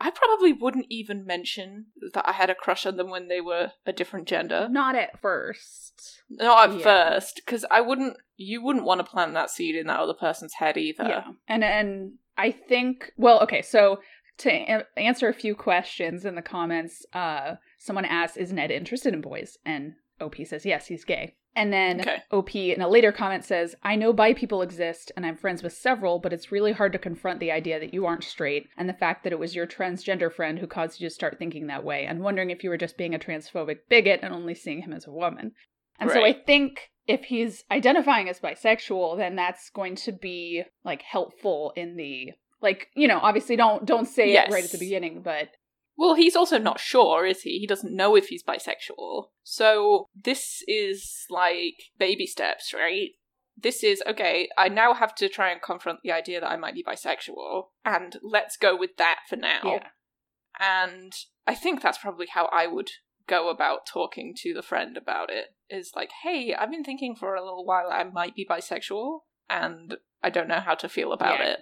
I 0.00 0.10
probably 0.10 0.52
wouldn't 0.52 0.86
even 0.88 1.26
mention 1.26 1.86
that 2.14 2.26
I 2.26 2.32
had 2.32 2.48
a 2.48 2.54
crush 2.54 2.86
on 2.86 2.96
them 2.96 3.10
when 3.10 3.28
they 3.28 3.40
were 3.40 3.72
a 3.84 3.92
different 3.92 4.26
gender. 4.26 4.66
Not 4.70 4.94
at 4.94 5.20
first. 5.20 6.22
Not 6.30 6.70
at 6.70 6.76
yeah. 6.78 6.82
first, 6.82 7.42
because 7.44 7.66
I 7.70 7.80
wouldn't. 7.82 8.16
You 8.36 8.62
wouldn't 8.64 8.86
want 8.86 9.00
to 9.00 9.10
plant 9.10 9.34
that 9.34 9.50
seed 9.50 9.76
in 9.76 9.88
that 9.88 10.00
other 10.00 10.14
person's 10.14 10.54
head 10.54 10.78
either. 10.78 11.04
Yeah, 11.04 11.24
and 11.46 11.62
and 11.62 12.12
I 12.38 12.50
think 12.50 13.12
well, 13.18 13.40
okay, 13.42 13.60
so 13.60 14.00
to 14.40 14.50
a- 14.50 14.98
answer 14.98 15.28
a 15.28 15.34
few 15.34 15.54
questions 15.54 16.24
in 16.24 16.34
the 16.34 16.42
comments, 16.42 17.04
uh, 17.12 17.56
someone 17.78 18.06
asks, 18.06 18.36
Is 18.36 18.52
Ned 18.52 18.70
interested 18.70 19.12
in 19.12 19.20
boys? 19.20 19.58
And 19.64 19.94
OP 20.20 20.36
says, 20.44 20.64
Yes, 20.64 20.86
he's 20.86 21.04
gay. 21.04 21.36
And 21.54 21.72
then 21.72 22.00
Okay. 22.00 22.22
OP 22.30 22.54
in 22.54 22.80
a 22.80 22.88
later 22.88 23.12
comment 23.12 23.44
says, 23.44 23.74
I 23.82 23.96
know 23.96 24.12
bi 24.12 24.34
people 24.34 24.62
exist 24.62 25.10
and 25.16 25.26
I'm 25.26 25.36
friends 25.36 25.62
with 25.62 25.72
several, 25.72 26.18
but 26.18 26.32
it's 26.32 26.52
really 26.52 26.72
hard 26.72 26.92
to 26.92 26.98
confront 26.98 27.40
the 27.40 27.50
idea 27.50 27.80
that 27.80 27.92
you 27.92 28.06
aren't 28.06 28.24
straight 28.24 28.68
and 28.76 28.88
the 28.88 28.94
fact 28.94 29.24
that 29.24 29.32
it 29.32 29.38
was 29.38 29.54
your 29.54 29.66
transgender 29.66 30.32
friend 30.32 30.58
who 30.58 30.66
caused 30.66 31.00
you 31.00 31.08
to 31.08 31.14
start 31.14 31.38
thinking 31.38 31.66
that 31.66 31.84
way 31.84 32.06
and 32.06 32.20
wondering 32.20 32.50
if 32.50 32.62
you 32.62 32.70
were 32.70 32.76
just 32.76 32.96
being 32.96 33.14
a 33.14 33.18
transphobic 33.18 33.78
bigot 33.88 34.20
and 34.22 34.32
only 34.32 34.54
seeing 34.54 34.82
him 34.82 34.92
as 34.92 35.06
a 35.06 35.12
woman. 35.12 35.52
And 35.98 36.10
so 36.10 36.24
I 36.24 36.32
think 36.32 36.90
if 37.06 37.24
he's 37.24 37.64
identifying 37.70 38.28
as 38.28 38.40
bisexual, 38.40 39.18
then 39.18 39.36
that's 39.36 39.70
going 39.70 39.96
to 39.96 40.12
be 40.12 40.62
like 40.84 41.02
helpful 41.02 41.72
in 41.76 41.96
the 41.96 42.32
like, 42.62 42.88
you 42.94 43.08
know, 43.08 43.18
obviously 43.20 43.56
don't 43.56 43.84
don't 43.84 44.06
say 44.06 44.32
it 44.34 44.50
right 44.50 44.64
at 44.64 44.70
the 44.70 44.78
beginning, 44.78 45.22
but 45.22 45.48
Well, 46.00 46.14
he's 46.14 46.34
also 46.34 46.56
not 46.56 46.80
sure, 46.80 47.26
is 47.26 47.42
he? 47.42 47.58
He 47.58 47.66
doesn't 47.66 47.94
know 47.94 48.16
if 48.16 48.28
he's 48.28 48.42
bisexual. 48.42 49.26
So 49.42 50.06
this 50.14 50.64
is 50.66 51.26
like 51.28 51.74
baby 51.98 52.26
steps, 52.26 52.72
right? 52.72 53.10
This 53.54 53.84
is 53.84 54.02
okay, 54.06 54.48
I 54.56 54.70
now 54.70 54.94
have 54.94 55.14
to 55.16 55.28
try 55.28 55.50
and 55.52 55.60
confront 55.60 55.98
the 56.02 56.10
idea 56.12 56.40
that 56.40 56.50
I 56.50 56.56
might 56.56 56.72
be 56.72 56.82
bisexual, 56.82 57.64
and 57.84 58.16
let's 58.22 58.56
go 58.56 58.74
with 58.74 58.96
that 58.96 59.18
for 59.28 59.36
now. 59.36 59.60
yeah. 59.62 59.88
And 60.58 61.12
I 61.46 61.54
think 61.54 61.82
that's 61.82 61.98
probably 61.98 62.28
how 62.32 62.46
I 62.46 62.66
would 62.66 62.88
go 63.26 63.50
about 63.50 63.80
talking 63.86 64.32
to 64.38 64.54
the 64.54 64.62
friend 64.62 64.96
about 64.96 65.28
it. 65.28 65.48
Is 65.68 65.92
like, 65.94 66.12
hey, 66.22 66.54
I've 66.58 66.70
been 66.70 66.82
thinking 66.82 67.14
for 67.14 67.34
a 67.34 67.44
little 67.44 67.66
while 67.66 67.90
I 67.92 68.04
might 68.04 68.34
be 68.34 68.46
bisexual, 68.50 69.18
and 69.50 69.98
I 70.22 70.30
don't 70.30 70.48
know 70.48 70.60
how 70.60 70.76
to 70.76 70.88
feel 70.88 71.12
about 71.12 71.40
Yeah. 71.40 71.50
it. 71.50 71.58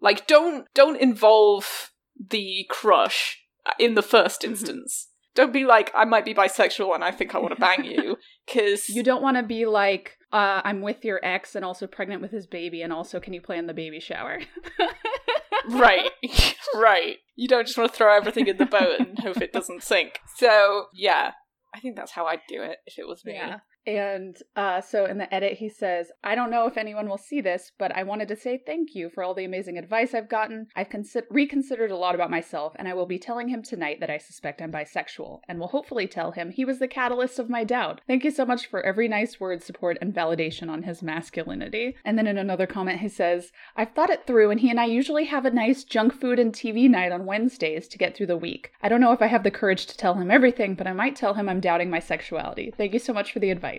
Like, 0.00 0.26
don't 0.26 0.66
don't 0.72 0.96
involve 0.96 1.90
the 2.18 2.64
crush 2.70 3.41
in 3.78 3.94
the 3.94 4.02
first 4.02 4.42
Mhm. 4.42 4.48
instance. 4.50 5.08
Don't 5.34 5.52
be 5.52 5.64
like, 5.64 5.90
I 5.94 6.04
might 6.04 6.26
be 6.26 6.34
bisexual 6.34 6.94
and 6.94 7.02
I 7.02 7.10
think 7.10 7.34
I 7.34 7.38
want 7.38 7.54
to 7.54 7.60
bang 7.60 7.84
you, 7.84 8.18
because 8.46 8.88
You 8.90 9.02
don't 9.02 9.22
want 9.22 9.38
to 9.38 9.42
be 9.42 9.64
like, 9.64 10.18
uh, 10.30 10.60
I'm 10.64 10.82
with 10.82 11.04
your 11.06 11.20
ex 11.24 11.54
and 11.54 11.64
also 11.64 11.86
pregnant 11.86 12.20
with 12.20 12.30
his 12.32 12.46
baby, 12.46 12.82
and 12.82 12.92
also 12.92 13.18
can 13.18 13.32
you 13.32 13.40
play 13.40 13.56
in 13.56 13.66
the 13.66 13.72
baby 13.74 13.98
shower? 14.00 14.40
right 15.68 16.10
right 16.74 17.18
you 17.36 17.46
don't 17.46 17.66
just 17.66 17.78
want 17.78 17.90
to 17.90 17.96
throw 17.96 18.14
everything 18.16 18.48
in 18.48 18.56
the 18.56 18.66
boat 18.66 18.98
and 18.98 19.16
hope 19.20 19.36
it 19.40 19.52
doesn't 19.52 19.82
sink 19.82 20.18
so 20.36 20.86
yeah 20.92 21.30
i 21.72 21.78
think 21.78 21.94
that's 21.94 22.10
how 22.10 22.26
i'd 22.26 22.40
do 22.48 22.60
it 22.62 22.78
if 22.84 22.98
it 22.98 23.06
was 23.06 23.24
me 23.24 23.34
Yeah. 23.34 23.58
And 23.86 24.36
uh, 24.54 24.80
so 24.80 25.06
in 25.06 25.18
the 25.18 25.32
edit, 25.34 25.54
he 25.54 25.68
says, 25.68 26.12
I 26.22 26.34
don't 26.34 26.50
know 26.50 26.66
if 26.66 26.76
anyone 26.76 27.08
will 27.08 27.18
see 27.18 27.40
this, 27.40 27.72
but 27.78 27.94
I 27.96 28.04
wanted 28.04 28.28
to 28.28 28.36
say 28.36 28.62
thank 28.64 28.94
you 28.94 29.10
for 29.10 29.24
all 29.24 29.34
the 29.34 29.44
amazing 29.44 29.76
advice 29.76 30.14
I've 30.14 30.28
gotten. 30.28 30.68
I've 30.76 30.88
consi- 30.88 31.24
reconsidered 31.30 31.90
a 31.90 31.96
lot 31.96 32.14
about 32.14 32.30
myself, 32.30 32.74
and 32.76 32.86
I 32.86 32.94
will 32.94 33.06
be 33.06 33.18
telling 33.18 33.48
him 33.48 33.62
tonight 33.62 33.98
that 34.00 34.10
I 34.10 34.18
suspect 34.18 34.62
I'm 34.62 34.70
bisexual, 34.70 35.40
and 35.48 35.58
will 35.58 35.68
hopefully 35.68 36.06
tell 36.06 36.30
him 36.30 36.50
he 36.50 36.64
was 36.64 36.78
the 36.78 36.86
catalyst 36.86 37.38
of 37.40 37.50
my 37.50 37.64
doubt. 37.64 38.00
Thank 38.06 38.24
you 38.24 38.30
so 38.30 38.46
much 38.46 38.66
for 38.66 38.82
every 38.82 39.08
nice 39.08 39.40
word, 39.40 39.62
support, 39.62 39.98
and 40.00 40.14
validation 40.14 40.70
on 40.70 40.84
his 40.84 41.02
masculinity. 41.02 41.96
And 42.04 42.16
then 42.16 42.28
in 42.28 42.38
another 42.38 42.66
comment, 42.66 43.00
he 43.00 43.08
says, 43.08 43.50
I've 43.76 43.94
thought 43.94 44.10
it 44.10 44.26
through, 44.26 44.52
and 44.52 44.60
he 44.60 44.70
and 44.70 44.78
I 44.78 44.84
usually 44.84 45.24
have 45.24 45.44
a 45.44 45.50
nice 45.50 45.82
junk 45.82 46.12
food 46.14 46.38
and 46.38 46.52
TV 46.52 46.88
night 46.88 47.10
on 47.10 47.26
Wednesdays 47.26 47.88
to 47.88 47.98
get 47.98 48.16
through 48.16 48.26
the 48.26 48.36
week. 48.36 48.70
I 48.80 48.88
don't 48.88 49.00
know 49.00 49.12
if 49.12 49.22
I 49.22 49.26
have 49.26 49.42
the 49.42 49.50
courage 49.50 49.86
to 49.86 49.96
tell 49.96 50.14
him 50.14 50.30
everything, 50.30 50.76
but 50.76 50.86
I 50.86 50.92
might 50.92 51.16
tell 51.16 51.34
him 51.34 51.48
I'm 51.48 51.60
doubting 51.60 51.90
my 51.90 51.98
sexuality. 51.98 52.72
Thank 52.76 52.92
you 52.92 53.00
so 53.00 53.12
much 53.12 53.32
for 53.32 53.40
the 53.40 53.50
advice. 53.50 53.71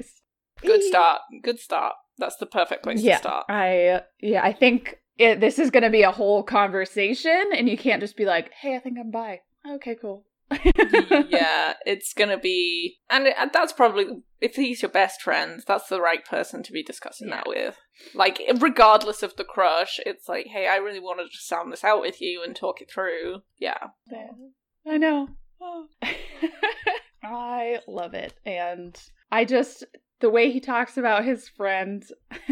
Good 0.62 0.84
start. 0.84 1.22
Good 1.42 1.60
start. 1.60 1.96
That's 2.18 2.38
the 2.38 2.46
perfect 2.46 2.84
place 2.84 3.02
yeah, 3.02 3.14
to 3.14 3.20
start. 3.20 3.46
I 3.50 4.02
yeah, 4.20 4.44
I 4.44 4.54
think 4.54 5.00
it, 5.18 5.40
this 5.40 5.60
is 5.60 5.72
going 5.72 5.84
to 5.84 5.90
be 5.90 6.04
a 6.04 6.12
whole 6.12 6.44
conversation, 6.44 7.50
and 7.56 7.68
you 7.68 7.78
can't 7.78 8.02
just 8.02 8.18
be 8.18 8.26
like, 8.26 8.52
"Hey, 8.62 8.76
I 8.76 8.80
think 8.80 8.98
I'm 9.00 9.12
bi." 9.12 9.42
Okay, 9.68 9.96
cool. 10.00 10.26
yeah 11.30 11.74
it's 11.86 12.14
gonna 12.14 12.38
be 12.38 12.98
and, 13.10 13.26
it, 13.26 13.34
and 13.40 13.50
that's 13.52 13.74
probably 13.74 14.06
if 14.40 14.56
he's 14.56 14.84
your 14.84 14.92
best 14.92 15.22
friend 15.22 15.64
that's 15.66 15.88
the 15.88 16.02
right 16.02 16.24
person 16.26 16.62
to 16.62 16.72
be 16.72 16.84
discussing 16.84 17.30
that 17.30 17.48
with. 17.48 17.78
Like 18.14 18.40
regardless 18.60 19.24
of 19.24 19.36
the 19.36 19.46
crush 19.46 20.00
it's 20.06 20.28
like 20.30 20.48
hey 20.48 20.68
i 20.68 20.76
really 20.76 21.00
wanted 21.00 21.32
to 21.32 21.38
sound 21.40 21.72
this 21.72 21.84
out 21.84 22.02
with 22.02 22.22
you 22.22 22.44
and 22.44 22.56
talk 22.56 22.82
it 22.82 22.92
through. 22.92 23.42
Yeah. 23.58 23.88
I 24.86 24.98
know. 24.98 25.30
Oh. 25.62 25.88
I 27.24 27.80
love 27.88 28.14
it, 28.14 28.34
and 28.46 29.00
I 29.34 29.46
just 29.46 29.84
the 30.20 30.30
way 30.30 30.52
he 30.52 30.60
talks 30.60 30.96
about 30.96 31.26
his 31.26 31.50
friend, 31.50 32.04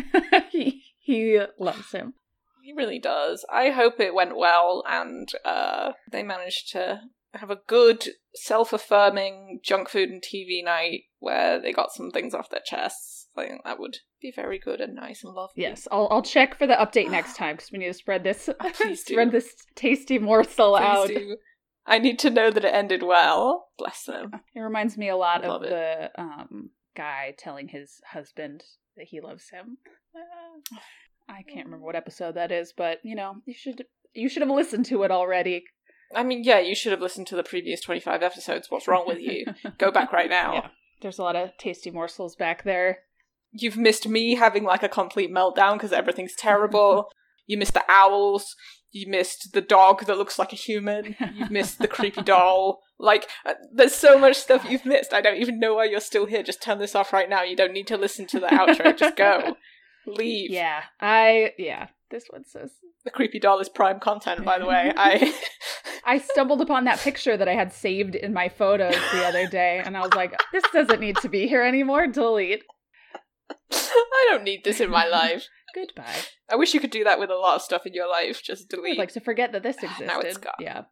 he 0.51 0.83
he 0.99 1.39
loves 1.59 1.91
him. 1.91 2.15
He 2.63 2.73
really 2.73 2.99
does. 2.99 3.45
I 3.51 3.69
hope 3.69 3.99
it 3.99 4.15
went 4.15 4.35
well 4.35 4.83
and 4.89 5.29
uh, 5.45 5.93
they 6.11 6.23
managed 6.23 6.71
to 6.71 7.01
have 7.33 7.51
a 7.51 7.59
good, 7.67 8.09
self 8.33 8.73
affirming 8.73 9.59
junk 9.63 9.89
food 9.89 10.09
and 10.09 10.21
TV 10.21 10.63
night 10.63 11.03
where 11.19 11.61
they 11.61 11.71
got 11.71 11.91
some 11.91 12.11
things 12.11 12.33
off 12.33 12.49
their 12.49 12.61
chests. 12.65 13.27
I 13.37 13.47
think 13.47 13.63
that 13.63 13.79
would 13.79 13.97
be 14.21 14.33
very 14.35 14.59
good 14.59 14.81
and 14.81 14.95
nice 14.95 15.23
and 15.23 15.33
lovely. 15.33 15.61
Yes, 15.61 15.87
I'll 15.91 16.07
I'll 16.11 16.23
check 16.23 16.57
for 16.57 16.67
the 16.67 16.73
update 16.73 17.09
next 17.09 17.35
time 17.35 17.55
because 17.55 17.71
we 17.71 17.79
need 17.79 17.87
to 17.87 17.93
spread 17.93 18.23
this 18.23 18.49
spread 18.95 19.31
this 19.31 19.55
tasty 19.75 20.17
morsel 20.17 20.77
Please 20.77 20.83
out. 20.83 21.07
do. 21.07 21.37
I 21.85 21.99
need 21.99 22.19
to 22.19 22.29
know 22.29 22.51
that 22.51 22.63
it 22.65 22.73
ended 22.73 23.03
well. 23.03 23.69
Bless 23.77 24.03
them. 24.03 24.31
It 24.55 24.59
reminds 24.59 24.97
me 24.97 25.09
a 25.09 25.15
lot 25.17 25.43
Love 25.43 25.63
of 25.63 25.67
it. 25.67 25.69
the 25.71 26.21
um 26.21 26.69
guy 26.95 27.33
telling 27.37 27.69
his 27.69 28.01
husband 28.11 28.63
that 28.97 29.07
he 29.07 29.21
loves 29.21 29.49
him. 29.49 29.77
Uh, 30.15 30.77
I 31.29 31.43
can't 31.43 31.65
remember 31.65 31.85
what 31.85 31.95
episode 31.95 32.35
that 32.35 32.51
is, 32.51 32.73
but 32.75 32.99
you 33.03 33.15
know, 33.15 33.35
you 33.45 33.53
should 33.53 33.85
you 34.13 34.27
should 34.29 34.41
have 34.41 34.51
listened 34.51 34.85
to 34.87 35.03
it 35.03 35.11
already. 35.11 35.63
I 36.13 36.23
mean, 36.23 36.43
yeah, 36.43 36.59
you 36.59 36.75
should 36.75 36.91
have 36.91 36.99
listened 37.01 37.27
to 37.27 37.37
the 37.37 37.43
previous 37.43 37.79
25 37.79 38.21
episodes. 38.21 38.67
What's 38.69 38.87
wrong 38.87 39.05
with 39.07 39.19
you? 39.19 39.45
Go 39.77 39.91
back 39.91 40.11
right 40.11 40.29
now. 40.41 40.53
Yeah. 40.53 40.67
There's 41.01 41.19
a 41.19 41.23
lot 41.23 41.37
of 41.37 41.51
tasty 41.57 41.89
morsels 41.89 42.35
back 42.35 42.63
there. 42.63 42.99
You've 43.53 43.77
missed 43.77 44.07
me 44.07 44.35
having 44.35 44.65
like 44.65 44.83
a 44.83 44.89
complete 44.89 45.31
meltdown 45.31 45.73
because 45.73 45.93
everything's 45.93 46.35
terrible. 46.35 47.09
you 47.47 47.57
missed 47.57 47.73
the 47.73 47.83
owls. 47.89 48.55
You 48.91 49.07
missed 49.09 49.53
the 49.53 49.61
dog 49.61 50.05
that 50.05 50.17
looks 50.17 50.37
like 50.37 50.51
a 50.51 50.57
human. 50.57 51.15
You've 51.33 51.51
missed 51.51 51.79
the 51.79 51.87
creepy 51.87 52.21
doll. 52.21 52.81
Like, 52.99 53.27
uh, 53.45 53.53
there's 53.73 53.95
so 53.95 54.19
much 54.19 54.35
stuff 54.35 54.65
you've 54.69 54.85
missed. 54.85 55.13
I 55.13 55.21
don't 55.21 55.37
even 55.37 55.59
know 55.59 55.75
why 55.75 55.85
you're 55.85 56.01
still 56.01 56.25
here. 56.25 56.43
Just 56.43 56.61
turn 56.61 56.79
this 56.79 56.93
off 56.93 57.13
right 57.13 57.29
now. 57.29 57.41
You 57.41 57.55
don't 57.55 57.73
need 57.73 57.87
to 57.87 57.97
listen 57.97 58.27
to 58.27 58.39
the 58.39 58.47
outro. 58.47 58.95
Just 58.95 59.15
go. 59.15 59.55
Leave. 60.05 60.51
Yeah, 60.51 60.83
I 60.99 61.53
yeah. 61.57 61.87
This 62.09 62.25
one 62.29 62.43
says 62.45 62.71
The 63.05 63.11
creepy 63.11 63.39
doll 63.39 63.59
is 63.59 63.69
prime 63.69 63.99
content, 63.99 64.43
by 64.43 64.59
the 64.59 64.65
way. 64.65 64.91
I. 64.95 65.33
I 66.03 66.17
stumbled 66.17 66.61
upon 66.61 66.85
that 66.85 66.99
picture 66.99 67.37
that 67.37 67.47
I 67.47 67.53
had 67.53 67.71
saved 67.71 68.15
in 68.15 68.33
my 68.33 68.49
photos 68.49 68.95
the 69.13 69.23
other 69.23 69.47
day, 69.47 69.81
and 69.85 69.95
I 69.95 70.01
was 70.01 70.13
like, 70.13 70.33
this 70.51 70.63
doesn't 70.73 70.99
need 70.99 71.17
to 71.17 71.29
be 71.29 71.47
here 71.47 71.61
anymore. 71.61 72.07
Delete. 72.07 72.63
I 73.71 74.27
don't 74.29 74.43
need 74.43 74.63
this 74.63 74.79
in 74.79 74.89
my 74.89 75.05
life. 75.07 75.47
Goodbye. 75.73 76.15
I 76.49 76.55
wish 76.55 76.73
you 76.73 76.79
could 76.79 76.91
do 76.91 77.03
that 77.03 77.19
with 77.19 77.29
a 77.29 77.35
lot 77.35 77.55
of 77.55 77.61
stuff 77.61 77.85
in 77.85 77.93
your 77.93 78.09
life. 78.09 78.41
Just 78.43 78.65
I'd 78.71 78.75
delete. 78.75 78.97
like 78.97 79.13
to 79.13 79.19
forget 79.19 79.51
that 79.53 79.63
this 79.63 79.77
existed. 79.77 80.07
Now 80.07 80.19
it's 80.19 80.37
gone. 80.37 80.53
Yeah. 80.59 80.83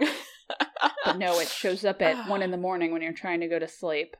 But 1.04 1.18
no, 1.18 1.38
it 1.38 1.48
shows 1.48 1.84
up 1.84 2.02
at 2.02 2.28
one 2.28 2.42
in 2.42 2.50
the 2.50 2.56
morning 2.56 2.92
when 2.92 3.02
you're 3.02 3.12
trying 3.12 3.40
to 3.40 3.48
go 3.48 3.58
to 3.58 3.68
sleep. 3.68 4.16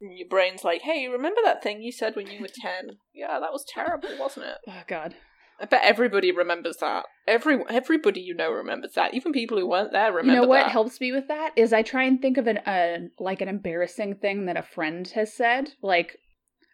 Your 0.00 0.28
brain's 0.28 0.64
like, 0.64 0.82
hey, 0.82 1.08
remember 1.08 1.40
that 1.44 1.62
thing 1.62 1.80
you 1.80 1.92
said 1.92 2.16
when 2.16 2.26
you 2.26 2.40
were 2.40 2.48
10? 2.48 2.98
Yeah, 3.14 3.38
that 3.40 3.52
was 3.52 3.64
terrible, 3.66 4.10
wasn't 4.18 4.46
it? 4.46 4.56
Oh 4.68 4.82
God. 4.86 5.14
I 5.58 5.64
bet 5.64 5.82
everybody 5.84 6.32
remembers 6.32 6.76
that. 6.78 7.06
Every 7.26 7.58
Everybody 7.70 8.20
you 8.20 8.34
know 8.34 8.50
remembers 8.50 8.92
that. 8.92 9.14
Even 9.14 9.32
people 9.32 9.58
who 9.58 9.66
weren't 9.66 9.92
there 9.92 10.12
remember 10.12 10.26
that. 10.26 10.34
you 10.34 10.40
know 10.42 10.48
what 10.48 10.64
that. 10.64 10.70
helps 10.72 11.00
me 11.00 11.12
with 11.12 11.28
that 11.28 11.52
is 11.56 11.72
I 11.72 11.82
try 11.82 12.02
and 12.02 12.20
think 12.20 12.36
of 12.36 12.46
an 12.46 12.58
uh, 12.58 13.08
like 13.18 13.40
an 13.40 13.48
embarrassing 13.48 14.16
thing 14.16 14.46
that 14.46 14.58
a 14.58 14.62
friend 14.62 15.08
has 15.08 15.32
said. 15.32 15.70
Like 15.80 16.18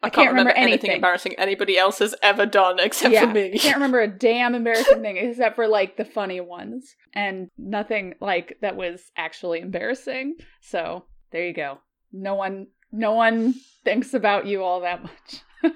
I 0.02 0.10
can't 0.10 0.30
remember, 0.30 0.50
remember 0.50 0.58
anything 0.58 0.72
anything. 0.72 0.96
embarrassing 0.96 1.34
anybody 1.38 1.78
else 1.78 2.00
has 2.00 2.14
ever 2.22 2.44
done 2.44 2.80
except 2.80 3.14
yeah, 3.14 3.20
for 3.20 3.32
me. 3.32 3.52
I 3.54 3.58
can't 3.58 3.76
remember 3.76 4.00
a 4.00 4.08
damn 4.08 4.54
embarrassing 4.54 5.00
thing 5.02 5.16
except 5.16 5.54
for 5.54 5.68
like 5.68 5.96
the 5.96 6.04
funny 6.04 6.40
ones 6.40 6.94
and 7.14 7.48
nothing 7.56 8.14
like 8.20 8.58
that 8.62 8.76
was 8.76 9.10
actually 9.16 9.60
embarrassing. 9.60 10.36
So 10.60 11.04
there 11.30 11.46
you 11.46 11.54
go. 11.54 11.78
No 12.12 12.34
one, 12.34 12.66
no 12.90 13.12
one 13.12 13.54
thinks 13.84 14.12
about 14.12 14.46
you 14.46 14.62
all 14.62 14.80
that 14.80 15.02
much. 15.02 15.42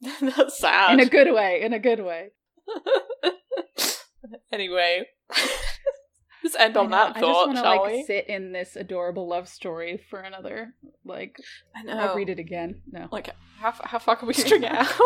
That's 0.20 0.58
sad. 0.58 0.94
in 0.94 1.00
a 1.00 1.08
good 1.08 1.32
way. 1.32 1.62
In 1.62 1.72
a 1.72 1.78
good 1.78 2.04
way. 2.04 2.30
anyway, 4.52 5.06
end 6.58 6.76
on 6.76 6.86
I 6.86 6.90
that 6.90 7.16
I 7.16 7.20
thought, 7.20 7.26
just 7.26 7.46
want 7.46 7.56
to 7.56 7.62
shall 7.62 7.82
like 7.82 7.92
we? 7.92 8.02
sit 8.04 8.28
in 8.28 8.52
this 8.52 8.76
adorable 8.76 9.28
love 9.28 9.48
story 9.48 10.00
for 10.10 10.20
another 10.20 10.74
like. 11.04 11.36
I 11.74 11.82
know. 11.82 11.98
I'll 11.98 12.16
read 12.16 12.28
it 12.28 12.38
again. 12.38 12.82
No. 12.90 13.08
Like, 13.10 13.30
how, 13.58 13.72
how 13.82 13.98
far 13.98 14.16
can 14.16 14.28
we 14.28 14.34
string 14.34 14.62
it 14.62 14.72
out? 14.72 14.88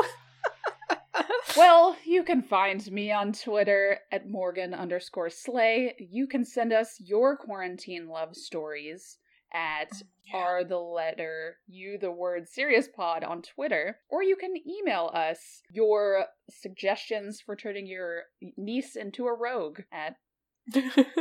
Well, 1.56 1.96
you 2.06 2.22
can 2.22 2.40
find 2.40 2.90
me 2.90 3.12
on 3.12 3.32
Twitter 3.34 3.98
at 4.10 4.28
Morgan 4.28 4.72
underscore 4.72 5.28
Slay. 5.28 5.94
You 5.98 6.26
can 6.26 6.46
send 6.46 6.72
us 6.72 6.96
your 6.98 7.36
quarantine 7.36 8.08
love 8.08 8.34
stories 8.34 9.18
at 9.52 9.90
oh, 10.32 10.38
are 10.38 10.64
the 10.64 10.78
letter 10.78 11.58
you 11.66 11.98
the 11.98 12.10
word 12.10 12.48
serious 12.48 12.88
pod 12.88 13.22
on 13.22 13.42
Twitter, 13.42 13.98
or 14.08 14.22
you 14.22 14.34
can 14.36 14.54
email 14.66 15.10
us 15.12 15.62
your 15.70 16.24
suggestions 16.48 17.42
for 17.44 17.54
turning 17.54 17.86
your 17.86 18.22
niece 18.56 18.96
into 18.96 19.26
a 19.26 19.34
rogue 19.34 19.80
at 19.92 20.16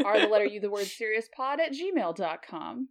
are 0.06 0.20
the 0.20 0.28
letter 0.28 0.46
you 0.52 0.60
the 0.60 0.70
word 0.70 0.86
serious 0.86 1.28
pod 1.36 1.60
at 1.60 1.74
gmail.com. 1.74 2.90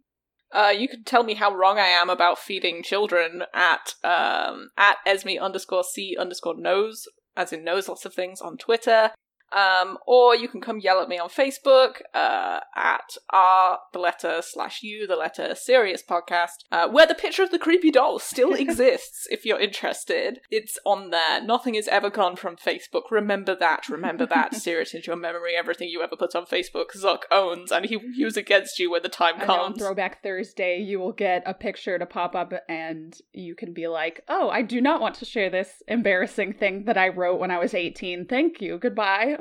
Uh, 0.51 0.73
you 0.77 0.87
can 0.89 1.03
tell 1.03 1.23
me 1.23 1.33
how 1.33 1.53
wrong 1.55 1.79
I 1.79 1.87
am 1.87 2.09
about 2.09 2.37
feeding 2.37 2.83
children 2.83 3.43
at 3.53 3.93
um, 4.03 4.69
at 4.77 4.97
Esme 5.05 5.39
underscore 5.39 5.83
C 5.83 6.17
underscore 6.19 6.57
knows, 6.57 7.07
as 7.37 7.53
in 7.53 7.63
knows 7.63 7.87
lots 7.87 8.05
of 8.05 8.13
things 8.13 8.41
on 8.41 8.57
Twitter. 8.57 9.11
Um, 9.51 9.97
or 10.07 10.35
you 10.35 10.47
can 10.47 10.61
come 10.61 10.79
yell 10.79 11.01
at 11.01 11.09
me 11.09 11.17
on 11.19 11.29
Facebook 11.29 12.01
uh, 12.13 12.61
at 12.75 13.17
r 13.31 13.79
the 13.93 13.99
letter 13.99 14.41
slash 14.41 14.81
u 14.83 15.05
the 15.07 15.15
letter 15.15 15.53
serious 15.55 16.01
podcast, 16.01 16.63
uh, 16.71 16.87
where 16.87 17.05
the 17.05 17.15
picture 17.15 17.43
of 17.43 17.51
the 17.51 17.59
creepy 17.59 17.91
doll 17.91 18.19
still 18.19 18.53
exists. 18.65 19.27
If 19.29 19.45
you're 19.45 19.59
interested, 19.59 20.39
it's 20.49 20.77
on 20.85 21.09
there. 21.09 21.43
Nothing 21.43 21.75
is 21.75 21.87
ever 21.87 22.09
gone 22.09 22.35
from 22.35 22.55
Facebook. 22.55 23.11
Remember 23.11 23.55
that. 23.55 23.89
Remember 23.89 24.25
that. 24.25 24.55
Sear 24.55 24.81
it 24.81 24.93
into 24.93 25.07
your 25.07 25.15
memory. 25.17 25.53
Everything 25.57 25.89
you 25.89 26.01
ever 26.01 26.15
put 26.15 26.35
on 26.35 26.45
Facebook, 26.45 26.95
Zuck 26.95 27.23
owns, 27.31 27.71
and 27.71 27.85
he 27.85 27.97
will 27.97 28.11
use 28.11 28.37
against 28.37 28.79
you 28.79 28.91
when 28.91 29.03
the 29.03 29.09
time 29.09 29.37
comes. 29.39 29.49
on 29.49 29.73
Throwback 29.77 30.23
Thursday, 30.23 30.79
you 30.79 30.99
will 30.99 31.11
get 31.11 31.43
a 31.45 31.53
picture 31.53 31.99
to 31.99 32.05
pop 32.05 32.35
up, 32.35 32.53
and 32.69 33.15
you 33.33 33.55
can 33.55 33.73
be 33.73 33.87
like, 33.87 34.21
"Oh, 34.27 34.49
I 34.49 34.61
do 34.61 34.79
not 34.81 35.01
want 35.01 35.15
to 35.15 35.25
share 35.25 35.49
this 35.49 35.83
embarrassing 35.87 36.53
thing 36.53 36.85
that 36.85 36.97
I 36.97 37.09
wrote 37.09 37.39
when 37.39 37.51
I 37.51 37.59
was 37.59 37.73
18. 37.73 38.25
Thank 38.25 38.61
you. 38.61 38.77
Goodbye." 38.77 39.37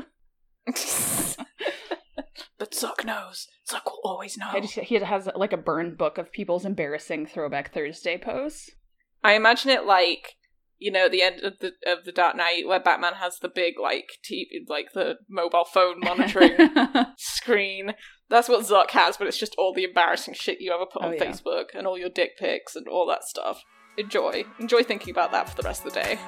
but 2.59 2.73
Zuck 2.73 3.05
knows. 3.05 3.47
Zuck 3.69 3.85
will 3.87 4.01
always 4.05 4.37
know. 4.37 4.53
Just- 4.61 4.75
He 4.75 4.95
has 4.97 5.29
like 5.37 5.53
a 5.53 5.57
burned 5.59 5.97
book 5.99 6.19
of 6.19 6.33
people's 6.33 6.65
embarrassing 6.65 7.27
Throwback 7.27 7.73
Thursday 7.73 8.19
posts. 8.19 8.71
I 9.23 9.35
imagine 9.35 9.71
it 9.71 9.85
like 9.85 10.37
you 10.79 10.91
know 10.91 11.09
the 11.11 11.21
end 11.23 11.41
of 11.43 11.59
the 11.61 11.73
of 11.87 12.05
the 12.05 12.13
Dark 12.13 12.37
Knight 12.37 12.67
where 12.67 12.81
Batman 12.81 13.15
has 13.15 13.39
the 13.39 13.49
big 13.55 13.75
like 13.81 14.07
TV 14.25 14.47
like 14.67 14.93
the 14.95 15.17
mobile 15.29 15.65
phone 15.65 16.01
monitoring 16.01 16.57
screen. 17.19 17.93
That's 18.31 18.49
what 18.49 18.65
Zuck 18.65 18.91
has, 18.93 19.17
but 19.17 19.27
it's 19.27 19.39
just 19.39 19.55
all 19.59 19.75
the 19.75 19.85
embarrassing 19.85 20.35
shit 20.35 20.61
you 20.61 20.73
ever 20.73 20.87
put 20.87 21.03
Oh, 21.03 21.09
on 21.09 21.15
yeah. 21.15 21.25
Facebook 21.25 21.67
and 21.75 21.87
all 21.87 21.99
your 21.99 22.09
dick 22.11 22.39
pics 22.39 22.77
and 22.77 22.87
all 22.89 23.07
that 23.09 23.25
stuff. 23.25 23.63
Enjoy. 23.99 24.45
Enjoy 24.59 24.83
thinking 24.83 25.11
about 25.11 25.33
that 25.33 25.51
for 25.51 25.57
the 25.61 25.67
rest 25.67 25.85
of 25.85 25.93
the 25.93 26.01
day. 26.01 26.19